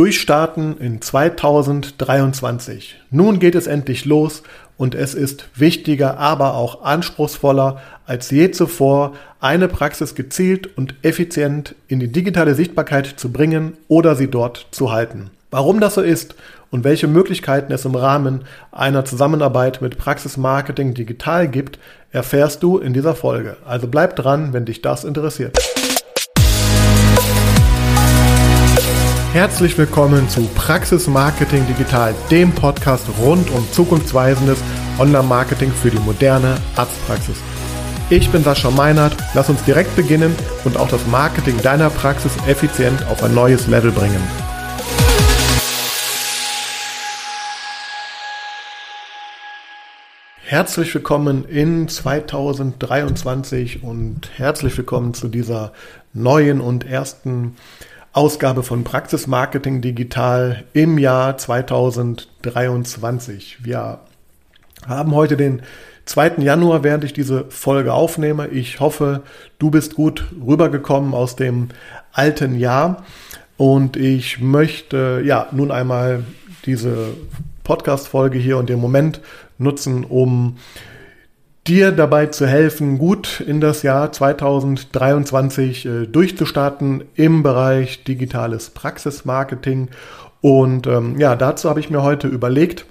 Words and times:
Durchstarten 0.00 0.78
in 0.78 1.02
2023. 1.02 3.02
Nun 3.10 3.38
geht 3.38 3.54
es 3.54 3.66
endlich 3.66 4.06
los 4.06 4.42
und 4.78 4.94
es 4.94 5.12
ist 5.12 5.50
wichtiger, 5.56 6.16
aber 6.16 6.54
auch 6.54 6.84
anspruchsvoller 6.84 7.82
als 8.06 8.30
je 8.30 8.50
zuvor, 8.50 9.12
eine 9.40 9.68
Praxis 9.68 10.14
gezielt 10.14 10.74
und 10.78 10.94
effizient 11.02 11.74
in 11.86 12.00
die 12.00 12.08
digitale 12.08 12.54
Sichtbarkeit 12.54 13.12
zu 13.18 13.30
bringen 13.30 13.76
oder 13.88 14.16
sie 14.16 14.28
dort 14.28 14.68
zu 14.70 14.90
halten. 14.90 15.28
Warum 15.50 15.80
das 15.80 15.96
so 15.96 16.00
ist 16.00 16.34
und 16.70 16.82
welche 16.82 17.06
Möglichkeiten 17.06 17.70
es 17.70 17.84
im 17.84 17.94
Rahmen 17.94 18.46
einer 18.72 19.04
Zusammenarbeit 19.04 19.82
mit 19.82 19.98
Praxismarketing 19.98 20.94
digital 20.94 21.46
gibt, 21.46 21.78
erfährst 22.10 22.62
du 22.62 22.78
in 22.78 22.94
dieser 22.94 23.14
Folge. 23.14 23.58
Also 23.66 23.86
bleib 23.86 24.16
dran, 24.16 24.54
wenn 24.54 24.64
dich 24.64 24.80
das 24.80 25.04
interessiert. 25.04 25.58
Herzlich 29.32 29.78
willkommen 29.78 30.28
zu 30.28 30.42
Praxis 30.56 31.06
Marketing 31.06 31.64
Digital, 31.68 32.16
dem 32.32 32.50
Podcast 32.50 33.06
rund 33.20 33.48
um 33.52 33.64
zukunftsweisendes 33.70 34.58
Online-Marketing 34.98 35.70
für 35.70 35.88
die 35.88 36.00
moderne 36.00 36.56
Arztpraxis. 36.74 37.36
Ich 38.10 38.28
bin 38.30 38.42
Sascha 38.42 38.72
Meinert, 38.72 39.16
lass 39.34 39.48
uns 39.48 39.62
direkt 39.62 39.94
beginnen 39.94 40.34
und 40.64 40.76
auch 40.76 40.88
das 40.88 41.06
Marketing 41.06 41.56
deiner 41.62 41.90
Praxis 41.90 42.32
effizient 42.48 43.06
auf 43.06 43.22
ein 43.22 43.32
neues 43.32 43.68
Level 43.68 43.92
bringen. 43.92 44.20
Herzlich 50.42 50.92
willkommen 50.92 51.44
in 51.44 51.86
2023 51.86 53.84
und 53.84 54.28
herzlich 54.34 54.76
willkommen 54.76 55.14
zu 55.14 55.28
dieser 55.28 55.72
neuen 56.12 56.60
und 56.60 56.84
ersten 56.84 57.54
Ausgabe 58.12 58.64
von 58.64 58.82
Praxis 58.82 59.28
Marketing 59.28 59.82
Digital 59.82 60.64
im 60.72 60.98
Jahr 60.98 61.38
2023. 61.38 63.58
Wir 63.62 64.00
haben 64.84 65.14
heute 65.14 65.36
den 65.36 65.62
2. 66.06 66.38
Januar, 66.38 66.82
während 66.82 67.04
ich 67.04 67.12
diese 67.12 67.44
Folge 67.50 67.92
aufnehme. 67.92 68.48
Ich 68.48 68.80
hoffe, 68.80 69.22
du 69.60 69.70
bist 69.70 69.94
gut 69.94 70.24
rübergekommen 70.44 71.14
aus 71.14 71.36
dem 71.36 71.68
alten 72.10 72.58
Jahr 72.58 73.04
und 73.56 73.96
ich 73.96 74.40
möchte 74.40 75.22
ja 75.24 75.46
nun 75.52 75.70
einmal 75.70 76.24
diese 76.66 77.10
Podcast-Folge 77.62 78.40
hier 78.40 78.58
und 78.58 78.68
den 78.68 78.80
Moment 78.80 79.20
nutzen, 79.56 80.02
um 80.02 80.56
dir 81.66 81.92
dabei 81.92 82.26
zu 82.26 82.46
helfen, 82.46 82.98
gut 82.98 83.40
in 83.40 83.60
das 83.60 83.82
Jahr 83.82 84.12
2023 84.12 85.86
äh, 85.86 86.06
durchzustarten 86.06 87.04
im 87.14 87.42
Bereich 87.42 88.04
digitales 88.04 88.70
Praxismarketing. 88.70 89.88
Und 90.40 90.86
ähm, 90.86 91.18
ja, 91.18 91.36
dazu 91.36 91.68
habe 91.68 91.80
ich 91.80 91.90
mir 91.90 92.02
heute 92.02 92.28
überlegt, 92.28 92.86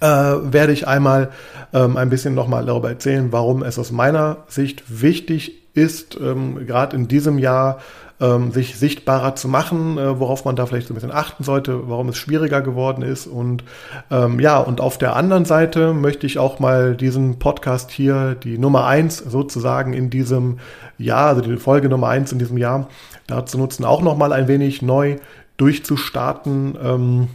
äh, 0.00 0.06
werde 0.06 0.72
ich 0.72 0.88
einmal 0.88 1.30
ähm, 1.72 1.96
ein 1.96 2.10
bisschen 2.10 2.34
nochmal 2.34 2.64
darüber 2.64 2.88
erzählen, 2.88 3.32
warum 3.32 3.62
es 3.62 3.78
aus 3.78 3.92
meiner 3.92 4.38
Sicht 4.48 4.84
wichtig 5.02 5.62
ist, 5.74 6.18
ähm, 6.20 6.66
gerade 6.66 6.96
in 6.96 7.08
diesem 7.08 7.38
Jahr 7.38 7.78
ähm, 8.20 8.50
sich 8.50 8.76
sichtbarer 8.76 9.36
zu 9.36 9.48
machen, 9.48 9.98
äh, 9.98 10.18
worauf 10.18 10.44
man 10.44 10.56
da 10.56 10.66
vielleicht 10.66 10.88
so 10.88 10.94
ein 10.94 10.96
bisschen 10.96 11.12
achten 11.12 11.44
sollte, 11.44 11.88
warum 11.88 12.08
es 12.08 12.16
schwieriger 12.16 12.62
geworden 12.62 13.02
ist. 13.02 13.26
Und 13.26 13.64
ähm, 14.10 14.40
ja, 14.40 14.58
und 14.58 14.80
auf 14.80 14.98
der 14.98 15.16
anderen 15.16 15.44
Seite 15.44 15.92
möchte 15.92 16.26
ich 16.26 16.38
auch 16.38 16.58
mal 16.58 16.96
diesen 16.96 17.38
Podcast 17.38 17.90
hier, 17.90 18.34
die 18.34 18.58
Nummer 18.58 18.86
eins 18.86 19.18
sozusagen 19.18 19.92
in 19.92 20.08
diesem 20.08 20.58
Jahr, 20.98 21.28
also 21.28 21.42
die 21.42 21.56
Folge 21.56 21.88
Nummer 21.88 22.08
eins 22.08 22.32
in 22.32 22.38
diesem 22.38 22.56
Jahr, 22.56 22.88
dazu 23.26 23.58
nutzen, 23.58 23.84
auch 23.84 24.02
nochmal 24.02 24.32
ein 24.32 24.48
wenig 24.48 24.82
neu 24.82 25.16
durchzustarten. 25.58 26.78
Ähm, 26.82 27.28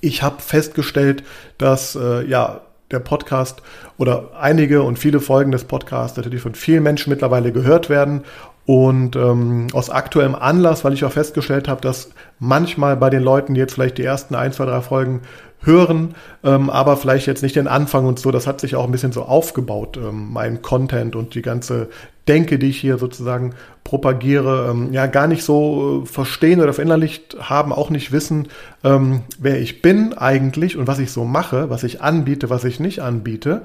ich 0.00 0.22
habe 0.22 0.40
festgestellt, 0.40 1.22
dass 1.58 1.94
äh, 1.94 2.24
ja 2.26 2.62
der 2.92 3.00
Podcast 3.00 3.62
oder 3.96 4.30
einige 4.38 4.82
und 4.82 4.98
viele 4.98 5.20
Folgen 5.20 5.50
des 5.50 5.64
Podcasts 5.64 6.16
natürlich 6.16 6.42
von 6.42 6.54
vielen 6.54 6.82
Menschen 6.82 7.10
mittlerweile 7.10 7.52
gehört 7.52 7.88
werden 7.88 8.22
und 8.64 9.16
ähm, 9.16 9.66
aus 9.72 9.90
aktuellem 9.90 10.34
Anlass, 10.34 10.84
weil 10.84 10.92
ich 10.92 11.04
auch 11.04 11.12
festgestellt 11.12 11.68
habe, 11.68 11.80
dass 11.80 12.10
manchmal 12.38 12.96
bei 12.96 13.10
den 13.10 13.22
Leuten, 13.22 13.54
die 13.54 13.60
jetzt 13.60 13.74
vielleicht 13.74 13.98
die 13.98 14.04
ersten 14.04 14.34
ein, 14.34 14.52
zwei, 14.52 14.66
drei 14.66 14.80
Folgen 14.80 15.22
hören, 15.64 16.14
ähm, 16.44 16.70
aber 16.70 16.96
vielleicht 16.96 17.26
jetzt 17.26 17.42
nicht 17.42 17.56
den 17.56 17.68
Anfang 17.68 18.04
und 18.04 18.18
so, 18.18 18.30
das 18.30 18.46
hat 18.46 18.60
sich 18.60 18.76
auch 18.76 18.84
ein 18.84 18.92
bisschen 18.92 19.12
so 19.12 19.22
aufgebaut, 19.22 19.96
ähm, 19.96 20.32
mein 20.32 20.62
Content 20.62 21.16
und 21.16 21.34
die 21.34 21.42
ganze 21.42 21.88
Denke, 22.28 22.58
die 22.58 22.68
ich 22.68 22.80
hier 22.80 22.98
sozusagen 22.98 23.54
propagiere, 23.82 24.70
ähm, 24.70 24.92
ja 24.92 25.06
gar 25.06 25.26
nicht 25.26 25.42
so 25.42 26.02
äh, 26.02 26.06
verstehen 26.06 26.60
oder 26.60 26.72
verinnerlicht 26.72 27.36
haben, 27.40 27.72
auch 27.72 27.90
nicht 27.90 28.12
wissen, 28.12 28.48
ähm, 28.84 29.22
wer 29.38 29.60
ich 29.60 29.82
bin 29.82 30.12
eigentlich 30.14 30.76
und 30.76 30.86
was 30.86 31.00
ich 31.00 31.10
so 31.10 31.24
mache, 31.24 31.68
was 31.68 31.82
ich 31.82 32.00
anbiete, 32.00 32.48
was 32.48 32.62
ich 32.64 32.78
nicht 32.78 33.00
anbiete. 33.00 33.62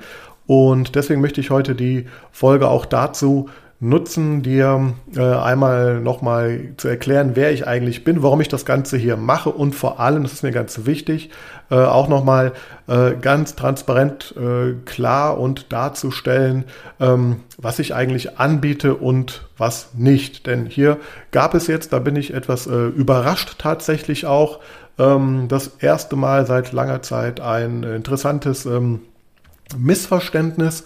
Und 0.47 0.96
deswegen 0.96 1.22
möchte 1.22 1.41
ich 1.41 1.52
heute 1.52 1.75
die 1.75 2.08
Folge 2.31 2.68
auch 2.69 2.85
dazu 2.85 3.50
nutzen, 3.80 4.42
dir 4.42 4.94
äh, 5.16 5.22
einmal 5.22 6.00
nochmal 6.00 6.74
zu 6.78 6.88
erklären, 6.88 7.32
wer 7.36 7.52
ich 7.52 7.68
eigentlich 7.68 8.04
bin, 8.04 8.24
warum 8.24 8.42
ich 8.42 8.48
das 8.48 8.66
Ganze 8.66 8.98
hier 8.98 9.18
mache 9.18 9.52
und 9.52 9.76
vor 9.76 10.00
allem, 10.00 10.24
das 10.24 10.34
ist 10.34 10.44
mir 10.44 10.52
ganz 10.52 10.86
wichtig, 10.86 11.30
äh, 11.70 11.76
auch 11.76 12.08
nochmal 12.08 12.54
äh, 12.88 13.12
ganz 13.22 13.56
transparent 13.56 14.34
äh, 14.36 14.74
klar 14.86 15.40
und 15.40 15.72
darzustellen, 15.72 16.66
ähm, 17.00 17.42
was 17.60 17.78
ich 17.78 17.94
eigentlich 17.94 18.40
anbiete 18.40 18.96
und 18.96 19.48
was 19.58 19.94
nicht. 19.94 20.48
Denn 20.48 20.66
hier 20.66 20.98
gab 21.32 21.54
es 21.54 21.68
jetzt, 21.68 21.94
da 21.94 22.00
bin 22.00 22.16
ich 22.16 22.34
etwas 22.34 22.66
äh, 22.66 22.88
überrascht 22.88 23.58
tatsächlich 23.59 24.26
auch, 24.26 24.59
ähm, 24.98 25.48
das 25.50 25.68
erste 25.80 26.16
Mal 26.16 26.48
seit 26.48 26.72
langer 26.72 27.04
Zeit 27.04 27.40
ein 27.40 27.84
interessantes 27.84 28.66
ähm, 28.66 29.02
Missverständnis 29.78 30.86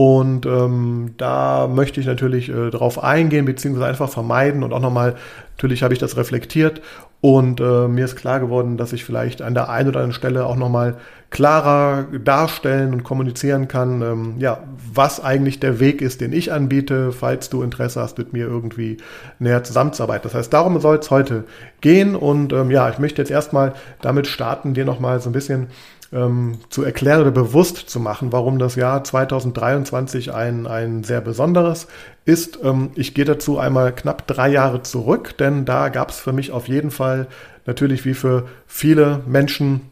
und 0.00 0.46
ähm, 0.46 1.10
da 1.18 1.68
möchte 1.68 2.00
ich 2.00 2.06
natürlich 2.06 2.48
äh, 2.48 2.70
darauf 2.70 3.04
eingehen, 3.04 3.44
beziehungsweise 3.44 3.86
einfach 3.86 4.08
vermeiden. 4.08 4.62
Und 4.62 4.72
auch 4.72 4.80
nochmal, 4.80 5.16
natürlich 5.58 5.82
habe 5.82 5.92
ich 5.92 6.00
das 6.00 6.16
reflektiert 6.16 6.80
und 7.20 7.60
äh, 7.60 7.86
mir 7.86 8.06
ist 8.06 8.16
klar 8.16 8.40
geworden, 8.40 8.78
dass 8.78 8.94
ich 8.94 9.04
vielleicht 9.04 9.42
an 9.42 9.52
der 9.52 9.68
einen 9.68 9.90
oder 9.90 9.98
anderen 9.98 10.14
Stelle 10.14 10.46
auch 10.46 10.56
nochmal 10.56 10.96
klarer 11.28 12.06
darstellen 12.24 12.94
und 12.94 13.04
kommunizieren 13.04 13.68
kann, 13.68 14.00
ähm, 14.00 14.34
ja, 14.38 14.62
was 14.90 15.22
eigentlich 15.22 15.60
der 15.60 15.80
Weg 15.80 16.00
ist, 16.00 16.22
den 16.22 16.32
ich 16.32 16.50
anbiete, 16.50 17.12
falls 17.12 17.50
du 17.50 17.62
Interesse 17.62 18.00
hast, 18.00 18.16
mit 18.16 18.32
mir 18.32 18.46
irgendwie 18.46 18.96
näher 19.38 19.64
zusammenzuarbeiten. 19.64 20.22
Das 20.22 20.34
heißt, 20.34 20.50
darum 20.50 20.80
soll 20.80 20.96
es 20.96 21.10
heute 21.10 21.44
gehen. 21.82 22.16
Und 22.16 22.54
ähm, 22.54 22.70
ja, 22.70 22.88
ich 22.88 22.98
möchte 22.98 23.20
jetzt 23.20 23.30
erstmal 23.30 23.74
damit 24.00 24.26
starten, 24.26 24.72
dir 24.72 24.86
nochmal 24.86 25.20
so 25.20 25.28
ein 25.28 25.34
bisschen 25.34 25.66
ähm, 26.12 26.58
zu 26.70 26.82
erklären 26.82 27.20
oder 27.20 27.30
bewusst 27.30 27.88
zu 27.88 28.00
machen, 28.00 28.32
warum 28.32 28.58
das 28.58 28.74
Jahr 28.74 29.04
2023 29.04 30.32
ein, 30.32 30.66
ein 30.66 31.04
sehr 31.04 31.20
besonderes 31.20 31.86
ist. 32.24 32.58
Ähm, 32.62 32.90
ich 32.94 33.14
gehe 33.14 33.24
dazu 33.24 33.58
einmal 33.58 33.94
knapp 33.94 34.26
drei 34.26 34.48
Jahre 34.48 34.82
zurück, 34.82 35.36
denn 35.38 35.64
da 35.64 35.88
gab 35.88 36.10
es 36.10 36.18
für 36.18 36.32
mich 36.32 36.52
auf 36.52 36.68
jeden 36.68 36.90
Fall 36.90 37.28
natürlich 37.66 38.04
wie 38.04 38.14
für 38.14 38.46
viele 38.66 39.20
Menschen 39.26 39.90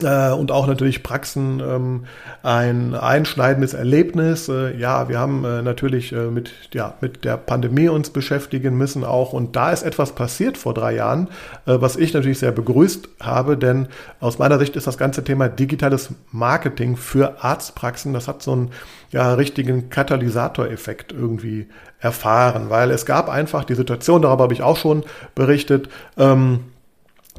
äh, 0.00 0.30
und 0.30 0.50
auch 0.50 0.66
natürlich 0.66 1.02
Praxen 1.02 1.60
ähm, 1.60 2.04
ein 2.42 2.94
einschneidendes 2.94 3.74
Erlebnis. 3.74 4.48
Äh, 4.48 4.76
ja, 4.76 5.08
wir 5.08 5.18
haben 5.18 5.44
äh, 5.44 5.62
natürlich 5.62 6.12
äh, 6.12 6.30
mit, 6.30 6.52
ja, 6.72 6.94
mit 7.00 7.24
der 7.24 7.36
Pandemie 7.36 7.88
uns 7.88 8.10
beschäftigen 8.10 8.76
müssen 8.76 9.04
auch. 9.04 9.32
Und 9.32 9.56
da 9.56 9.70
ist 9.70 9.82
etwas 9.82 10.14
passiert 10.14 10.56
vor 10.56 10.74
drei 10.74 10.94
Jahren, 10.94 11.28
äh, 11.66 11.76
was 11.80 11.96
ich 11.96 12.14
natürlich 12.14 12.38
sehr 12.38 12.52
begrüßt 12.52 13.08
habe, 13.20 13.56
denn 13.56 13.88
aus 14.20 14.38
meiner 14.38 14.58
Sicht 14.58 14.76
ist 14.76 14.86
das 14.86 14.98
ganze 14.98 15.24
Thema 15.24 15.48
digitales 15.48 16.10
Marketing 16.30 16.96
für 16.96 17.42
Arztpraxen, 17.44 18.12
das 18.12 18.28
hat 18.28 18.42
so 18.42 18.52
einen 18.52 18.70
ja, 19.10 19.34
richtigen 19.34 19.90
Katalysatoreffekt 19.90 21.12
irgendwie 21.12 21.68
erfahren, 22.00 22.70
weil 22.70 22.90
es 22.90 23.06
gab 23.06 23.28
einfach 23.28 23.64
die 23.64 23.74
Situation, 23.74 24.22
darüber 24.22 24.44
habe 24.44 24.54
ich 24.54 24.62
auch 24.62 24.76
schon 24.76 25.04
berichtet, 25.34 25.88
ähm, 26.16 26.60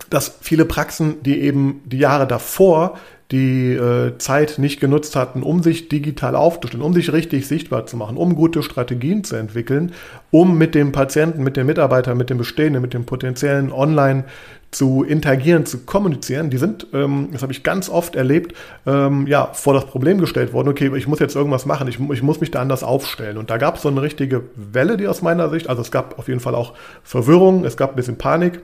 dass 0.09 0.37
viele 0.41 0.65
Praxen, 0.65 1.21
die 1.23 1.41
eben 1.41 1.81
die 1.85 1.99
Jahre 1.99 2.27
davor 2.27 2.97
die 3.31 3.73
äh, 3.73 4.17
Zeit 4.19 4.59
nicht 4.59 4.79
genutzt 4.79 5.15
hatten, 5.15 5.41
um 5.41 5.63
sich 5.63 5.89
digital 5.89 6.35
aufzustellen, 6.35 6.83
um 6.83 6.93
sich 6.93 7.11
richtig 7.11 7.47
sichtbar 7.47 7.87
zu 7.87 7.97
machen, 7.97 8.15
um 8.15 8.35
gute 8.35 8.61
Strategien 8.61 9.23
zu 9.23 9.35
entwickeln, 9.35 9.93
um 10.29 10.55
mit 10.57 10.75
dem 10.75 10.91
Patienten, 10.91 11.41
mit 11.41 11.57
dem 11.57 11.65
Mitarbeiter, 11.65 12.13
mit 12.13 12.29
dem 12.29 12.37
Bestehenden, 12.37 12.81
mit 12.81 12.93
dem 12.93 13.05
potenziellen 13.05 13.71
online 13.71 14.25
zu 14.69 15.03
interagieren, 15.03 15.65
zu 15.65 15.79
kommunizieren, 15.79 16.51
die 16.51 16.57
sind, 16.57 16.87
ähm, 16.93 17.29
das 17.31 17.41
habe 17.41 17.51
ich 17.51 17.63
ganz 17.63 17.89
oft 17.89 18.15
erlebt, 18.15 18.55
ähm, 18.85 19.25
ja, 19.25 19.49
vor 19.53 19.73
das 19.73 19.85
Problem 19.85 20.19
gestellt 20.19 20.53
worden, 20.53 20.69
okay, 20.69 20.91
ich 20.95 21.07
muss 21.07 21.19
jetzt 21.19 21.35
irgendwas 21.35 21.65
machen, 21.65 21.87
ich, 21.87 21.99
ich 21.99 22.21
muss 22.21 22.39
mich 22.39 22.51
da 22.51 22.61
anders 22.61 22.83
aufstellen. 22.83 23.37
Und 23.37 23.49
da 23.49 23.57
gab 23.57 23.77
es 23.77 23.81
so 23.81 23.89
eine 23.89 24.01
richtige 24.03 24.43
Welle, 24.55 24.95
die 24.95 25.07
aus 25.07 25.23
meiner 25.23 25.49
Sicht, 25.49 25.69
also 25.69 25.81
es 25.81 25.91
gab 25.91 26.19
auf 26.19 26.27
jeden 26.27 26.39
Fall 26.39 26.53
auch 26.53 26.73
Verwirrung, 27.03 27.65
es 27.65 27.77
gab 27.77 27.91
ein 27.91 27.95
bisschen 27.95 28.17
Panik, 28.17 28.59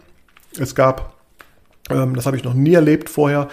es 0.60 0.76
gab 0.76 1.19
das 1.90 2.26
habe 2.26 2.38
ich 2.38 2.44
noch 2.44 2.54
nie 2.54 2.74
erlebt 2.74 3.10
vorher. 3.10 3.50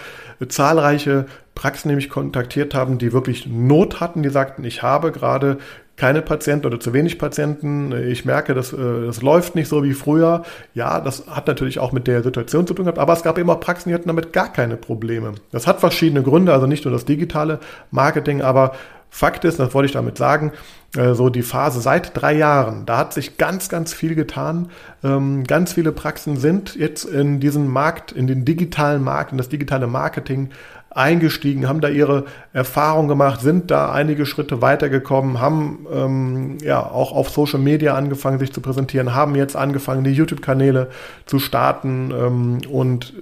Zahlreiche 0.47 1.25
Praxen, 1.55 1.89
die 1.89 1.95
mich 1.95 2.09
kontaktiert 2.09 2.75
haben, 2.75 2.99
die 2.99 3.11
wirklich 3.11 3.47
Not 3.47 3.99
hatten, 3.99 4.21
die 4.21 4.29
sagten, 4.29 4.63
ich 4.63 4.83
habe 4.83 5.11
gerade 5.11 5.57
keine 5.97 6.21
Patienten 6.21 6.67
oder 6.67 6.79
zu 6.79 6.93
wenig 6.93 7.17
Patienten. 7.17 7.91
Ich 7.91 8.23
merke, 8.23 8.53
dass 8.53 8.71
äh, 8.71 8.77
das 9.05 9.21
läuft 9.21 9.55
nicht 9.55 9.67
so 9.67 9.83
wie 9.83 9.93
früher. 9.93 10.43
Ja, 10.73 11.01
das 11.01 11.27
hat 11.27 11.47
natürlich 11.47 11.79
auch 11.79 11.91
mit 11.91 12.07
der 12.07 12.23
Situation 12.23 12.67
zu 12.67 12.75
tun 12.75 12.85
gehabt, 12.85 12.99
aber 12.99 13.13
es 13.13 13.23
gab 13.23 13.37
eben 13.37 13.49
auch 13.49 13.59
Praxen, 13.59 13.89
die 13.89 13.95
hatten 13.95 14.07
damit 14.07 14.31
gar 14.31 14.53
keine 14.53 14.77
Probleme. 14.77 15.33
Das 15.51 15.65
hat 15.67 15.79
verschiedene 15.79 16.21
Gründe, 16.21 16.53
also 16.53 16.67
nicht 16.67 16.85
nur 16.85 16.93
das 16.93 17.05
digitale 17.05 17.59
Marketing, 17.91 18.41
aber 18.41 18.73
Fakt 19.09 19.45
ist, 19.45 19.59
das 19.59 19.73
wollte 19.73 19.87
ich 19.87 19.93
damit 19.93 20.17
sagen, 20.17 20.51
äh, 20.95 21.13
so 21.13 21.29
die 21.29 21.41
Phase 21.41 21.81
seit 21.81 22.21
drei 22.21 22.33
Jahren, 22.33 22.85
da 22.85 22.97
hat 22.97 23.13
sich 23.13 23.37
ganz, 23.37 23.69
ganz 23.69 23.93
viel 23.93 24.15
getan. 24.15 24.69
Ähm, 25.03 25.45
ganz 25.45 25.73
viele 25.73 25.91
Praxen 25.91 26.37
sind 26.37 26.75
jetzt 26.75 27.05
in 27.05 27.39
diesen 27.39 27.67
Markt, 27.67 28.11
in 28.11 28.27
den 28.27 28.45
digitalen 28.45 29.03
Markt, 29.03 29.31
in 29.31 29.37
das 29.37 29.49
digitale 29.49 29.87
Marketing 29.87 30.49
eingestiegen, 30.97 31.67
haben 31.67 31.81
da 31.81 31.89
ihre 31.89 32.25
Erfahrung 32.53 33.07
gemacht, 33.07 33.41
sind 33.41 33.71
da 33.71 33.91
einige 33.91 34.25
Schritte 34.25 34.61
weitergekommen, 34.61 35.39
haben 35.39 35.85
ähm, 35.93 36.57
ja 36.61 36.83
auch 36.83 37.11
auf 37.11 37.29
Social 37.29 37.59
Media 37.59 37.95
angefangen, 37.95 38.39
sich 38.39 38.51
zu 38.51 38.61
präsentieren, 38.61 39.13
haben 39.13 39.35
jetzt 39.35 39.55
angefangen, 39.55 40.03
die 40.03 40.11
YouTube-Kanäle 40.11 40.89
zu 41.25 41.39
starten 41.39 42.11
ähm, 42.11 42.57
und 42.69 43.13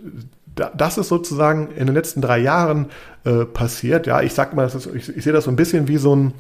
das 0.56 0.98
ist 0.98 1.10
sozusagen 1.10 1.70
in 1.76 1.86
den 1.86 1.96
letzten 1.96 2.22
drei 2.22 2.40
Jahren 2.40 2.88
äh, 3.26 3.44
passiert. 3.44 4.08
Ja, 4.08 4.22
ich 4.22 4.34
sag 4.34 4.54
mal, 4.54 4.66
ist, 4.66 4.90
ich, 4.96 5.16
ich 5.16 5.24
sehe 5.24 5.34
das 5.34 5.44
so 5.44 5.52
ein 5.52 5.58
bisschen 5.58 5.90
wie 5.90 5.98
so 5.98 6.16
ein 6.16 6.34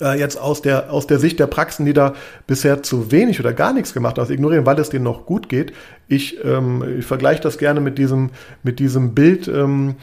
äh, 0.00 0.18
jetzt 0.18 0.38
aus 0.40 0.62
der, 0.62 0.92
aus 0.92 1.06
der 1.06 1.18
Sicht 1.18 1.38
der 1.38 1.46
Praxen, 1.46 1.86
die 1.86 1.92
da 1.92 2.14
bisher 2.46 2.82
zu 2.82 3.10
wenig 3.10 3.40
oder 3.40 3.52
gar 3.52 3.72
nichts 3.72 3.92
gemacht 3.92 4.18
haben, 4.18 4.30
ignorieren, 4.30 4.66
weil 4.66 4.78
es 4.78 4.90
denen 4.90 5.04
noch 5.04 5.26
gut 5.26 5.48
geht. 5.48 5.72
Ich, 6.08 6.42
ähm, 6.44 6.98
ich 6.98 7.06
vergleiche 7.06 7.42
das 7.42 7.58
gerne 7.58 7.80
mit 7.80 7.98
diesem, 7.98 8.30
mit 8.62 8.78
diesem 8.78 9.14
Bild, 9.14 9.48
ähm, 9.48 9.96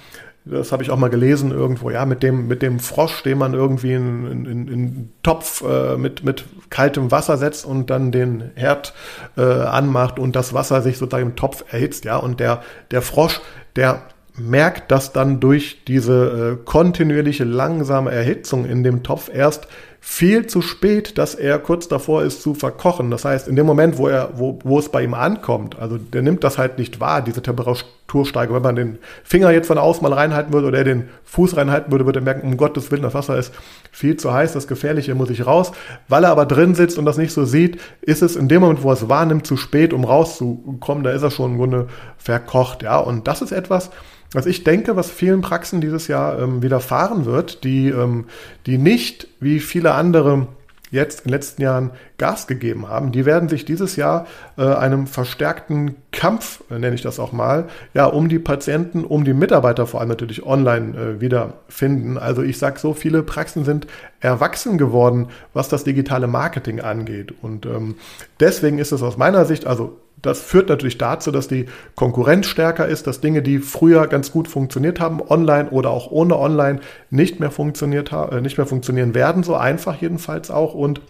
das 0.46 0.72
habe 0.72 0.82
ich 0.84 0.90
auch 0.90 0.98
mal 0.98 1.10
gelesen 1.10 1.52
irgendwo, 1.52 1.90
ja, 1.90 2.06
mit 2.06 2.24
dem, 2.24 2.48
mit 2.48 2.62
dem 2.62 2.80
Frosch, 2.80 3.24
den 3.24 3.38
man 3.38 3.54
irgendwie 3.54 3.94
in, 3.94 4.26
in, 4.26 4.46
in, 4.46 4.68
in 4.68 5.10
Topf 5.22 5.64
äh, 5.64 5.98
mit, 5.98 6.24
mit 6.24 6.46
kaltem 6.70 7.12
Wasser 7.12 7.38
setzt 7.38 7.66
und 7.66 7.90
dann 7.90 8.12
den 8.12 8.52
Herd 8.56 8.94
äh, 9.38 9.42
anmacht 9.42 10.18
und 10.18 10.36
das 10.36 10.54
Wasser 10.54 10.82
sich 10.82 10.98
sozusagen 10.98 11.30
im 11.30 11.36
Topf 11.36 11.66
erhitzt, 11.72 12.06
ja, 12.06 12.18
und 12.18 12.40
der, 12.40 12.62
der 12.92 13.02
Frosch, 13.02 13.42
der 13.76 14.02
merkt, 14.40 14.92
dass 14.92 15.12
dann 15.12 15.40
durch 15.40 15.84
diese 15.86 16.58
äh, 16.60 16.66
kontinuierliche 16.66 17.44
langsame 17.44 18.12
Erhitzung 18.12 18.66
in 18.66 18.84
dem 18.84 19.04
Topf 19.04 19.30
erst 19.34 19.68
viel 20.02 20.48
zu 20.48 20.62
spät, 20.62 21.18
dass 21.18 21.36
er 21.36 21.60
kurz 21.60 21.90
davor 21.90 22.24
ist 22.24 22.42
zu 22.42 22.54
verkochen. 22.54 23.12
Das 23.12 23.26
heißt, 23.26 23.48
in 23.48 23.56
dem 23.56 23.66
Moment, 23.66 23.98
wo 23.98 24.08
er, 24.08 24.32
wo, 24.36 24.58
wo 24.64 24.80
es 24.80 24.90
bei 24.90 25.04
ihm 25.04 25.14
ankommt, 25.14 25.78
also 25.78 25.98
der 25.98 26.22
nimmt 26.22 26.44
das 26.44 26.58
halt 26.58 26.78
nicht 26.78 27.02
wahr, 27.02 27.22
diese 27.22 27.42
Temperatursteigerung. 27.42 28.56
Wenn 28.56 28.64
man 28.64 28.76
den 28.76 28.98
Finger 29.24 29.52
jetzt 29.52 29.68
von 29.68 29.78
außen 29.78 30.02
mal 30.02 30.14
reinhalten 30.14 30.54
würde 30.54 30.68
oder 30.68 30.84
den 30.86 31.10
Fuß 31.26 31.58
reinhalten 31.58 31.92
würde, 31.92 32.06
würde 32.06 32.20
er 32.20 32.24
merken, 32.24 32.48
um 32.48 32.58
Gottes 32.58 32.92
Willen, 32.92 33.04
das 33.04 33.14
Wasser 33.14 33.38
ist 33.38 33.54
viel 33.92 34.16
zu 34.16 34.34
heiß, 34.34 34.54
das 34.54 34.68
Gefährliche 34.68 35.16
muss 35.16 35.30
ich 35.30 35.46
raus. 35.46 35.74
Weil 36.08 36.24
er 36.24 36.32
aber 36.32 36.46
drin 36.46 36.76
sitzt 36.76 36.98
und 36.98 37.06
das 37.06 37.18
nicht 37.18 37.34
so 37.34 37.44
sieht, 37.44 37.80
ist 38.02 38.22
es 38.22 38.38
in 38.38 38.48
dem 38.48 38.62
Moment, 38.62 38.84
wo 38.84 38.90
er 38.90 38.94
es 38.94 39.10
wahrnimmt, 39.10 39.46
zu 39.46 39.58
spät, 39.58 39.92
um 39.92 40.06
rauszukommen. 40.06 41.04
Da 41.04 41.12
ist 41.12 41.24
er 41.24 41.32
schon 41.32 41.52
im 41.52 41.58
Grunde 41.58 41.88
verkocht, 42.18 42.84
ja. 42.84 43.00
Und 43.00 43.28
das 43.28 43.42
ist 43.42 43.52
etwas, 43.52 43.92
was 44.34 44.46
ich 44.46 44.64
denke, 44.64 44.96
was 44.96 45.10
vielen 45.10 45.42
Praxen 45.42 45.82
dieses 45.82 46.08
Jahr 46.08 46.40
ähm, 46.40 46.62
widerfahren 46.62 47.26
wird, 47.26 47.64
die, 47.64 47.90
ähm, 47.90 48.26
die 48.66 48.78
nicht 48.78 49.28
wie 49.40 49.60
viele 49.60 49.94
andere 49.94 50.48
jetzt 50.92 51.20
in 51.20 51.24
den 51.26 51.34
letzten 51.34 51.62
Jahren 51.62 51.92
Gas 52.18 52.48
gegeben 52.48 52.88
haben, 52.88 53.12
die 53.12 53.26
werden 53.26 53.48
sich 53.48 53.64
dieses 53.66 53.96
Jahr 53.96 54.26
äh, 54.58 54.64
einem 54.64 55.08
verstärkten 55.08 55.96
Kampf, 56.12 56.64
äh, 56.70 56.80
nenne 56.80 56.96
ich 56.96 57.02
das 57.02 57.20
auch 57.20 57.32
mal, 57.32 57.68
ja, 57.94 58.06
um 58.06 58.30
die 58.30 58.40
Patienten, 58.40 59.04
um 59.04 59.24
die 59.24 59.34
Mitarbeiter 59.34 59.86
vor 59.86 60.00
allem 60.00 60.10
natürlich 60.10 60.46
online 60.46 60.98
äh, 60.98 61.22
wiederfinden. 61.22 62.18
Also 62.18 62.42
ich 62.42 62.58
sage 62.58 62.80
so, 62.80 62.94
viele 62.94 63.24
Praxen 63.24 63.66
sind 63.66 63.88
erwachsen 64.20 64.78
geworden, 64.78 65.28
was 65.54 65.70
das 65.70 65.84
digitale 65.84 66.28
Marketing 66.28 66.82
angeht. 66.82 67.34
Und 67.42 67.66
ähm, 67.66 67.96
deswegen 68.40 68.80
ist 68.80 68.92
es 68.92 69.04
aus 69.04 69.18
meiner 69.18 69.46
Sicht, 69.46 69.68
also 69.68 69.98
das 70.22 70.42
führt 70.42 70.70
natürlich 70.70 70.98
dazu, 70.98 71.32
dass 71.32 71.48
die 71.48 71.66
Konkurrenz 71.96 72.48
stärker 72.48 72.88
ist, 72.88 73.08
dass 73.08 73.22
Dinge, 73.22 73.42
die 73.42 73.60
früher 73.60 74.08
ganz 74.08 74.32
gut 74.32 74.48
funktioniert 74.48 75.00
haben, 75.00 75.22
online 75.22 75.70
oder 75.70 75.90
auch 75.92 76.12
ohne 76.12 76.38
online, 76.38 76.80
nicht 77.10 77.40
mehr 77.40 77.52
funktioniert 77.52 78.12
äh, 78.12 78.42
nicht 78.42 78.58
mehr 78.58 78.68
funktionieren 78.68 79.14
werden, 79.14 79.44
so 79.44 79.56
einfach 79.56 80.02
jedenfalls 80.02 80.52
auch 80.52 80.74
und 80.74 81.02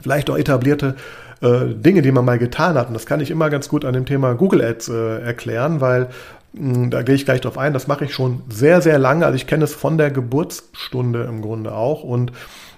vielleicht 0.00 0.30
auch 0.30 0.38
etablierte 0.38 0.94
äh, 1.40 1.74
Dinge, 1.74 2.02
die 2.02 2.12
man 2.12 2.24
mal 2.24 2.38
getan 2.38 2.74
hat. 2.76 2.88
Und 2.88 2.94
das 2.94 3.06
kann 3.06 3.20
ich 3.20 3.30
immer 3.30 3.50
ganz 3.50 3.68
gut 3.68 3.84
an 3.84 3.94
dem 3.94 4.06
Thema 4.06 4.34
Google 4.34 4.62
Ads 4.62 4.88
äh, 4.88 5.20
erklären, 5.20 5.80
weil 5.80 6.08
hm, 6.54 6.90
da 6.90 7.02
gehe 7.02 7.14
ich 7.14 7.24
gleich 7.24 7.40
drauf 7.40 7.58
ein. 7.58 7.72
Das 7.72 7.86
mache 7.86 8.04
ich 8.04 8.14
schon 8.14 8.42
sehr, 8.48 8.80
sehr 8.80 8.98
lange. 8.98 9.26
Also 9.26 9.36
ich 9.36 9.46
kenne 9.46 9.64
es 9.64 9.74
von 9.74 9.98
der 9.98 10.10
Geburtsstunde 10.10 11.24
im 11.24 11.42
Grunde 11.42 11.72
auch 11.72 12.04
und 12.04 12.32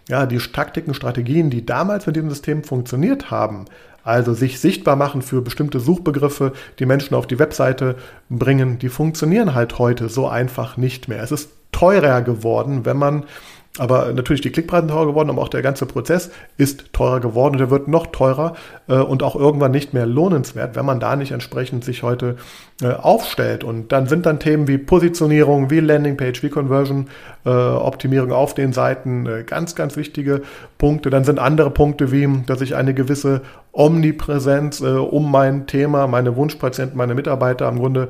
ja, 0.09 0.27
die 0.27 0.39
Taktiken, 0.39 0.93
Strategien, 0.93 1.51
die 1.51 1.65
damals 1.65 2.07
mit 2.07 2.17
diesem 2.17 2.31
System 2.31 2.65
funktioniert 2.65 3.31
haben, 3.31 3.67
also 4.11 4.35
sich 4.35 4.61
sichtbar 4.61 4.97
machen 4.97 5.23
für 5.23 5.41
bestimmte 5.41 5.81
Suchbegriffe, 5.81 6.53
die 6.79 6.87
Menschen 6.87 7.15
auf 7.15 7.27
die 7.27 7.39
Webseite 7.39 7.97
bringen, 8.29 8.79
die 8.79 8.89
funktionieren 8.89 9.55
halt 9.55 9.79
heute 9.79 10.09
so 10.09 10.29
einfach 10.29 10.77
nicht 10.77 11.09
mehr. 11.09 11.23
Es 11.23 11.33
ist 11.33 11.51
teurer 11.73 12.21
geworden, 12.23 12.85
wenn 12.85 12.97
man 12.97 13.25
aber 13.79 14.13
natürlich 14.13 14.41
die 14.41 14.51
Klickpreise 14.51 14.89
teurer 14.89 15.07
geworden, 15.07 15.31
aber 15.31 15.43
auch 15.43 15.49
der 15.49 15.63
ganze 15.63 15.87
Prozess 15.87 16.31
ist 16.57 16.93
teurer 16.93 17.21
geworden 17.21 17.55
und 17.55 17.61
er 17.61 17.71
wird 17.71 17.87
noch 17.87 18.09
teurer 18.09 18.55
äh, 18.89 18.95
und 18.95 19.23
auch 19.23 19.37
irgendwann 19.37 19.71
nicht 19.71 19.95
mehr 19.95 20.07
lohnenswert, 20.07 20.75
wenn 20.75 20.85
man 20.85 20.99
da 20.99 21.15
nicht 21.15 21.31
entsprechend 21.31 21.85
sich 21.85 22.03
heute 22.03 22.37
äh, 22.83 22.89
aufstellt. 22.89 23.63
Und 23.63 23.93
dann 23.93 24.09
sind 24.09 24.27
dann 24.27 24.41
Themen 24.41 24.67
wie 24.67 24.77
Positionierung, 24.77 25.71
wie 25.71 25.79
Landingpage, 25.79 26.43
wie 26.43 26.49
Conversion, 26.49 27.09
äh, 27.47 27.51
Optimierung 27.51 28.33
auf 28.33 28.55
den 28.55 28.73
Seiten 28.73 29.27
äh, 29.27 29.45
ganz, 29.45 29.77
ganz 29.77 29.97
wichtige 29.97 30.43
Punkte. 30.77 31.09
Dann 31.11 31.23
sind 31.23 31.39
andere 31.39 31.71
Punkte 31.71 32.11
wie, 32.11 32.29
dass 32.47 32.63
ich 32.63 32.75
eine 32.75 32.93
gewisse 32.93 33.43
Omnipräsenz 33.71 34.81
äh, 34.81 34.89
um 34.89 35.31
mein 35.31 35.69
Thema, 35.69 36.09
meine 36.09 36.35
Wunschpatienten, 36.35 36.99
meine 36.99 37.15
Mitarbeiter 37.15 37.69
im 37.69 37.79
Grunde 37.79 38.09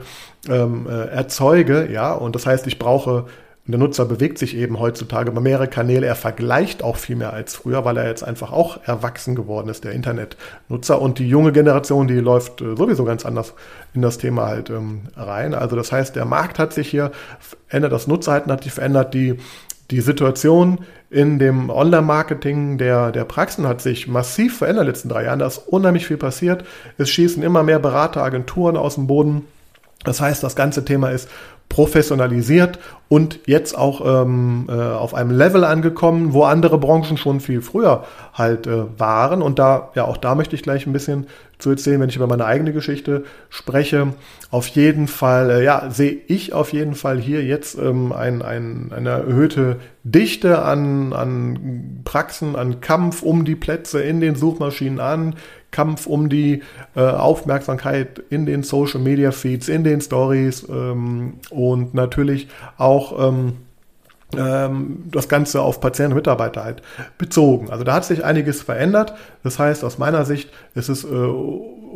ähm, 0.49 0.87
äh, 0.89 1.09
erzeuge. 1.09 1.91
Ja, 1.93 2.15
und 2.15 2.35
das 2.35 2.47
heißt, 2.47 2.67
ich 2.67 2.79
brauche 2.79 3.27
und 3.67 3.73
der 3.73 3.79
Nutzer 3.79 4.07
bewegt 4.07 4.39
sich 4.39 4.57
eben 4.57 4.81
heutzutage 4.81 5.31
über 5.31 5.41
mehrere 5.41 5.69
Kanäle. 5.69 6.07
Er 6.07 6.17
vergleicht 6.17 6.83
auch 6.83 6.97
viel 6.97 7.17
mehr 7.17 7.33
als 7.33 7.55
früher, 7.55 7.85
weil 7.85 7.99
er 7.99 8.09
jetzt 8.09 8.25
einfach 8.25 8.53
auch 8.53 8.81
erwachsen 8.85 9.35
geworden 9.35 9.69
ist, 9.69 9.85
der 9.85 9.93
Internetnutzer. 9.93 11.01
Und 11.01 11.19
die 11.19 11.29
junge 11.29 11.53
Generation, 11.53 12.09
die 12.09 12.15
läuft 12.15 12.63
äh, 12.63 12.75
sowieso 12.75 13.05
ganz 13.05 13.27
anders 13.27 13.53
in 13.93 14.03
das 14.03 14.19
Thema 14.19 14.47
halt 14.47 14.71
ähm, 14.71 15.03
rein. 15.15 15.55
Also 15.55 15.77
das 15.77 15.93
heißt, 15.93 16.17
der 16.17 16.25
Markt 16.25 16.59
hat 16.59 16.73
sich 16.73 16.89
hier 16.89 17.13
verändert, 17.39 17.93
das 17.93 18.07
Nutzerhalten 18.07 18.51
hat 18.51 18.65
sich 18.65 18.73
verändert, 18.73 19.13
die 19.13 19.37
die 19.91 20.01
Situation 20.01 20.79
in 21.11 21.39
dem 21.39 21.69
Online-Marketing 21.69 22.79
der, 22.79 23.11
der 23.11 23.25
Praxen 23.25 23.67
hat 23.67 23.83
sich 23.83 24.07
massiv 24.09 24.59
verändert 24.59 24.83
in 24.83 24.87
den 24.87 24.95
letzten 24.95 25.09
drei 25.09 25.25
Jahren. 25.25 25.41
Da 25.41 25.47
ist 25.47 25.59
unheimlich 25.59 26.07
viel 26.07 26.17
passiert. 26.17 26.65
Es 26.97 27.11
schießen 27.11 27.43
immer 27.43 27.63
mehr 27.63 27.79
Berateragenturen 27.79 28.77
aus 28.77 28.95
dem 28.95 29.07
Boden. 29.07 29.47
Das 30.05 30.21
heißt, 30.21 30.43
das 30.43 30.57
ganze 30.57 30.85
Thema 30.85 31.11
ist 31.11 31.29
professionalisiert 31.71 32.81
und 33.09 33.41
jetzt 33.47 33.79
auch 33.79 34.25
ähm, 34.25 34.67
äh, 34.69 34.73
auf 34.73 35.15
einem 35.15 35.31
Level 35.31 35.65
angekommen, 35.65 36.33
wo 36.33 36.43
andere 36.43 36.79
Branchen 36.79 37.17
schon 37.17 37.41
viel 37.41 37.63
früher 37.63 38.05
halt 38.35 38.67
äh, 38.67 38.99
waren. 38.99 39.41
Und 39.41 39.59
da, 39.59 39.91
ja, 39.95 40.05
auch 40.05 40.17
da 40.17 40.35
möchte 40.35 40.57
ich 40.57 40.63
gleich 40.63 40.87
ein 40.87 40.93
bisschen 40.93 41.29
zu 41.59 41.71
erzählen, 41.71 42.01
wenn 42.01 42.09
ich 42.09 42.17
über 42.17 42.27
meine 42.27 42.45
eigene 42.45 42.73
Geschichte 42.73 43.23
spreche. 43.51 44.15
Auf 44.51 44.67
jeden 44.67 45.07
Fall, 45.07 45.51
äh, 45.51 45.65
ja, 45.65 45.91
sehe 45.91 46.19
ich 46.27 46.53
auf 46.53 46.73
jeden 46.73 46.95
Fall 46.95 47.21
hier 47.21 47.45
jetzt 47.45 47.79
ähm, 47.79 48.13
ein, 48.13 48.43
ein, 48.43 48.91
eine 48.95 49.11
erhöhte 49.11 49.77
Dichte 50.03 50.63
an, 50.63 51.13
an 51.13 52.01
Praxen, 52.05 52.57
an 52.57 52.81
Kampf 52.81 53.23
um 53.23 53.45
die 53.45 53.57
Plätze 53.57 54.03
in 54.03 54.21
den 54.21 54.35
Suchmaschinen 54.35 54.99
an, 54.99 55.37
Kampf 55.71 56.07
um 56.07 56.29
die 56.29 56.63
äh, 56.97 57.01
Aufmerksamkeit 57.01 58.23
in 58.31 58.47
den 58.47 58.63
Social 58.63 59.01
Media 59.01 59.31
Feeds, 59.31 59.69
in 59.69 59.85
den 59.85 60.01
Stories 60.01 60.67
ähm, 60.69 61.35
und 61.51 61.95
natürlich 61.95 62.49
auch 62.77 63.29
ähm, 63.29 63.59
ähm, 64.37 65.05
das 65.11 65.29
Ganze 65.29 65.61
auf 65.63 65.81
Patienten 65.81 66.13
und 66.13 66.17
Mitarbeiter 66.17 66.65
halt 66.65 66.83
bezogen. 67.19 67.71
Also 67.71 67.85
da 67.85 67.95
hat 67.95 68.05
sich 68.05 68.25
einiges 68.25 68.63
verändert. 68.63 69.15
Das 69.43 69.59
heißt, 69.59 69.85
aus 69.85 69.99
meiner 69.99 70.25
Sicht 70.25 70.51
ist 70.75 70.89
es 70.89 71.05
äh, 71.05 71.09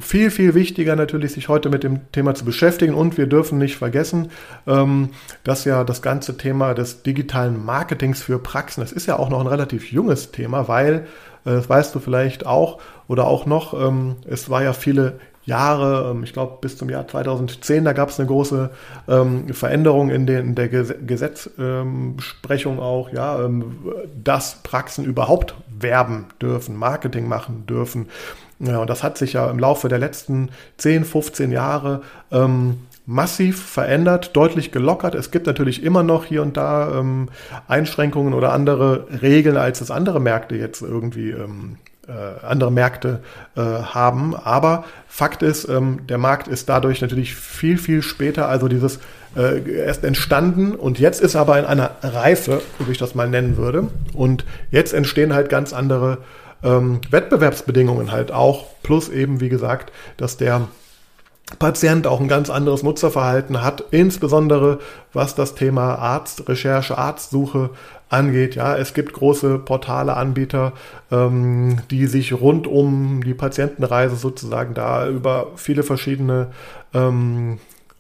viel, 0.01 0.31
viel 0.31 0.55
wichtiger 0.55 0.97
natürlich, 0.97 1.33
sich 1.33 1.49
heute 1.49 1.71
mit 1.71 1.83
dem 1.83 2.11
Thema 2.13 2.35
zu 2.35 2.45
beschäftigen. 2.45 2.95
Und 2.95 3.19
wir 3.19 3.27
dürfen 3.27 3.59
nicht 3.59 3.77
vergessen, 3.77 4.31
ähm, 4.67 5.11
dass 5.43 5.65
ja 5.65 5.85
das 5.85 6.03
ganze 6.03 6.37
Thema 6.37 6.75
des 6.75 7.03
digitalen 7.03 7.65
Marketings 7.65 8.23
für 8.23 8.39
Praxen, 8.39 8.81
das 8.81 8.93
ist 8.93 9.07
ja 9.07 9.19
auch 9.19 9.29
noch 9.29 9.41
ein 9.41 9.47
relativ 9.47 9.93
junges 9.93 10.31
Thema, 10.31 10.69
weil 10.69 11.07
äh, 11.45 11.51
das 11.51 11.69
weißt 11.69 11.95
du 11.95 12.01
vielleicht 12.01 12.47
auch 12.47 12.79
oder 13.09 13.27
auch 13.27 13.47
noch, 13.47 13.75
ähm, 13.75 14.17
es 14.27 14.51
war 14.51 14.63
ja 14.63 14.73
viele 14.73 15.19
Jahre, 15.47 16.11
ähm, 16.11 16.25
ich 16.25 16.33
glaube 16.33 16.59
bis 16.61 16.79
zum 16.79 16.89
Jahr 16.89 17.07
2010, 17.07 17.85
da 17.85 17.93
gab 17.93 18.09
es 18.09 18.19
eine 18.19 18.27
große 18.27 18.71
ähm, 19.09 19.53
Veränderung 19.53 20.11
in, 20.11 20.27
den, 20.27 20.49
in 20.49 20.55
der 20.55 20.69
Gesetzesprechung 20.69 22.81
auch, 22.81 23.13
ja, 23.13 23.45
ähm, 23.45 23.77
dass 24.23 24.63
Praxen 24.63 25.05
überhaupt 25.05 25.55
werben 25.69 26.29
dürfen, 26.41 26.77
Marketing 26.77 27.29
machen 27.29 27.67
dürfen. 27.67 28.09
Ja, 28.59 28.79
und 28.79 28.89
das 28.89 29.03
hat 29.03 29.19
sich 29.19 29.33
ja 29.33 29.51
im 29.51 29.59
Laufe 29.59 29.89
der 29.89 29.99
letzten 29.99 30.51
10, 30.79 31.05
15 31.05 31.53
Jahre 31.53 32.03
ähm, 32.31 32.79
massiv 33.07 33.63
verändert, 33.63 34.35
deutlich 34.35 34.73
gelockert. 34.73 35.15
Es 35.15 35.31
gibt 35.31 35.47
natürlich 35.47 35.83
immer 35.83 36.03
noch 36.03 36.25
hier 36.25 36.43
und 36.43 36.57
da 36.57 36.99
ähm, 36.99 37.29
Einschränkungen 37.69 38.33
oder 38.33 38.53
andere 38.53 39.07
Regeln, 39.21 39.57
als 39.57 39.81
es 39.81 39.91
andere 39.91 40.21
Märkte 40.21 40.57
jetzt 40.57 40.81
irgendwie 40.81 41.31
ähm, 41.31 41.77
äh, 42.09 42.45
andere 42.47 42.71
Märkte 42.73 43.21
äh, 43.57 43.61
haben. 43.61 44.35
Aber 44.35 44.85
Fakt 45.09 45.43
ist, 45.43 45.69
ähm, 45.69 46.07
der 46.09 46.19
Markt 46.19 46.49
ist 46.49 46.69
dadurch 46.69 47.01
natürlich 47.01 47.35
viel, 47.35 47.79
viel 47.79 48.03
später, 48.03 48.49
also 48.49 48.69
dieses 48.69 49.01
äh, 49.37 49.71
erst 49.71 50.05
entstanden 50.05 50.75
und 50.75 50.99
jetzt 50.99 51.21
ist 51.21 51.37
aber 51.37 51.59
in 51.59 51.65
einer 51.65 51.91
Reife, 52.03 52.63
wie 52.79 52.93
ich 52.93 52.99
das 52.99 53.15
mal 53.15 53.29
nennen 53.29 53.57
würde. 53.57 53.89
Und 54.13 54.45
jetzt 54.71 54.95
entstehen 54.95 55.35
halt 55.35 55.49
ganz 55.49 55.73
andere 55.73 56.19
ähm, 56.65 57.01
Wettbewerbsbedingungen 57.11 58.11
halt 58.11 58.33
auch. 58.33 58.67
Plus 58.83 59.09
eben, 59.09 59.41
wie 59.41 59.49
gesagt, 59.49 59.93
dass 60.17 60.37
der 60.37 60.69
Patient 61.59 62.07
auch 62.07 62.21
ein 62.21 62.29
ganz 62.29 62.49
anderes 62.49 62.83
Nutzerverhalten 62.83 63.63
hat, 63.63 63.85
insbesondere 63.91 64.79
was 65.13 65.35
das 65.35 65.55
Thema 65.55 65.97
Arztrecherche, 65.97 66.97
Arztsuche 66.97 67.71
angeht. 68.09 68.55
Ja, 68.55 68.77
es 68.77 68.95
gibt 68.95 69.13
große 69.13 69.59
Portale, 69.59 70.17
Anbieter, 70.17 70.73
ähm, 71.11 71.79
die 71.91 72.07
sich 72.07 72.33
rund 72.33 72.67
um 72.67 73.23
die 73.23 73.35
Patientenreise 73.35 74.17
sozusagen 74.17 74.75
da 74.75 75.09
über 75.09 75.49
viele 75.57 75.83
verschiedene 75.83 76.49
ähm, 76.95 77.59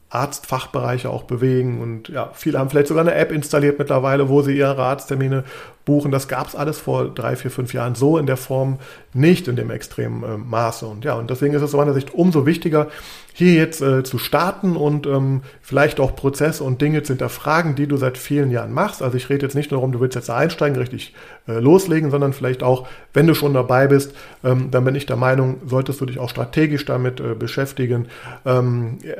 Arztfachbereiche 0.08 1.10
auch 1.10 1.24
bewegen. 1.24 1.80
Und 1.80 2.08
ja, 2.08 2.30
viele 2.32 2.58
haben 2.58 2.70
vielleicht 2.70 2.88
sogar 2.88 3.02
eine 3.02 3.14
App 3.14 3.32
installiert 3.32 3.78
mittlerweile, 3.78 4.28
wo 4.28 4.42
sie 4.42 4.56
ihre 4.56 4.82
Arzttermine 4.82 5.44
buchen. 5.84 6.10
Das 6.10 6.28
gab 6.28 6.48
es 6.48 6.56
alles 6.56 6.78
vor 6.78 7.08
drei, 7.08 7.36
vier, 7.36 7.50
fünf 7.50 7.74
Jahren 7.74 7.94
so 7.94 8.18
in 8.18 8.26
der 8.26 8.36
Form 8.36 8.78
nicht 9.12 9.48
in 9.48 9.56
dem 9.56 9.70
extremen 9.70 10.22
äh, 10.22 10.36
Maße. 10.36 10.86
Und 10.86 11.04
ja, 11.04 11.14
und 11.14 11.30
deswegen 11.30 11.54
ist 11.54 11.62
es 11.62 11.74
aus 11.74 11.78
meiner 11.78 11.94
Sicht 11.94 12.14
umso 12.14 12.46
wichtiger, 12.46 12.88
hier 13.36 13.54
jetzt 13.54 13.82
äh, 13.82 14.04
zu 14.04 14.18
starten 14.18 14.76
und 14.76 15.08
ähm, 15.08 15.42
vielleicht 15.60 15.98
auch 15.98 16.14
Prozesse 16.14 16.62
und 16.62 16.80
Dinge 16.80 17.02
zu 17.02 17.14
hinterfragen, 17.14 17.74
die 17.74 17.88
du 17.88 17.96
seit 17.96 18.16
vielen 18.16 18.52
Jahren 18.52 18.72
machst. 18.72 19.02
Also 19.02 19.16
ich 19.16 19.28
rede 19.28 19.44
jetzt 19.44 19.56
nicht 19.56 19.72
nur 19.72 19.80
darum, 19.80 19.90
du 19.90 19.98
willst 19.98 20.14
jetzt 20.14 20.30
einsteigen, 20.30 20.78
richtig 20.78 21.14
äh, 21.48 21.58
loslegen, 21.58 22.12
sondern 22.12 22.32
vielleicht 22.32 22.62
auch, 22.62 22.86
wenn 23.12 23.26
du 23.26 23.34
schon 23.34 23.52
dabei 23.52 23.88
bist, 23.88 24.14
ähm, 24.44 24.70
dann 24.70 24.84
bin 24.84 24.94
ich 24.94 25.06
der 25.06 25.16
Meinung, 25.16 25.56
solltest 25.66 26.00
du 26.00 26.06
dich 26.06 26.20
auch 26.20 26.30
strategisch 26.30 26.84
damit 26.84 27.18
äh, 27.18 27.34
beschäftigen, 27.34 28.06
ähm, 28.46 28.98
äh, 29.02 29.14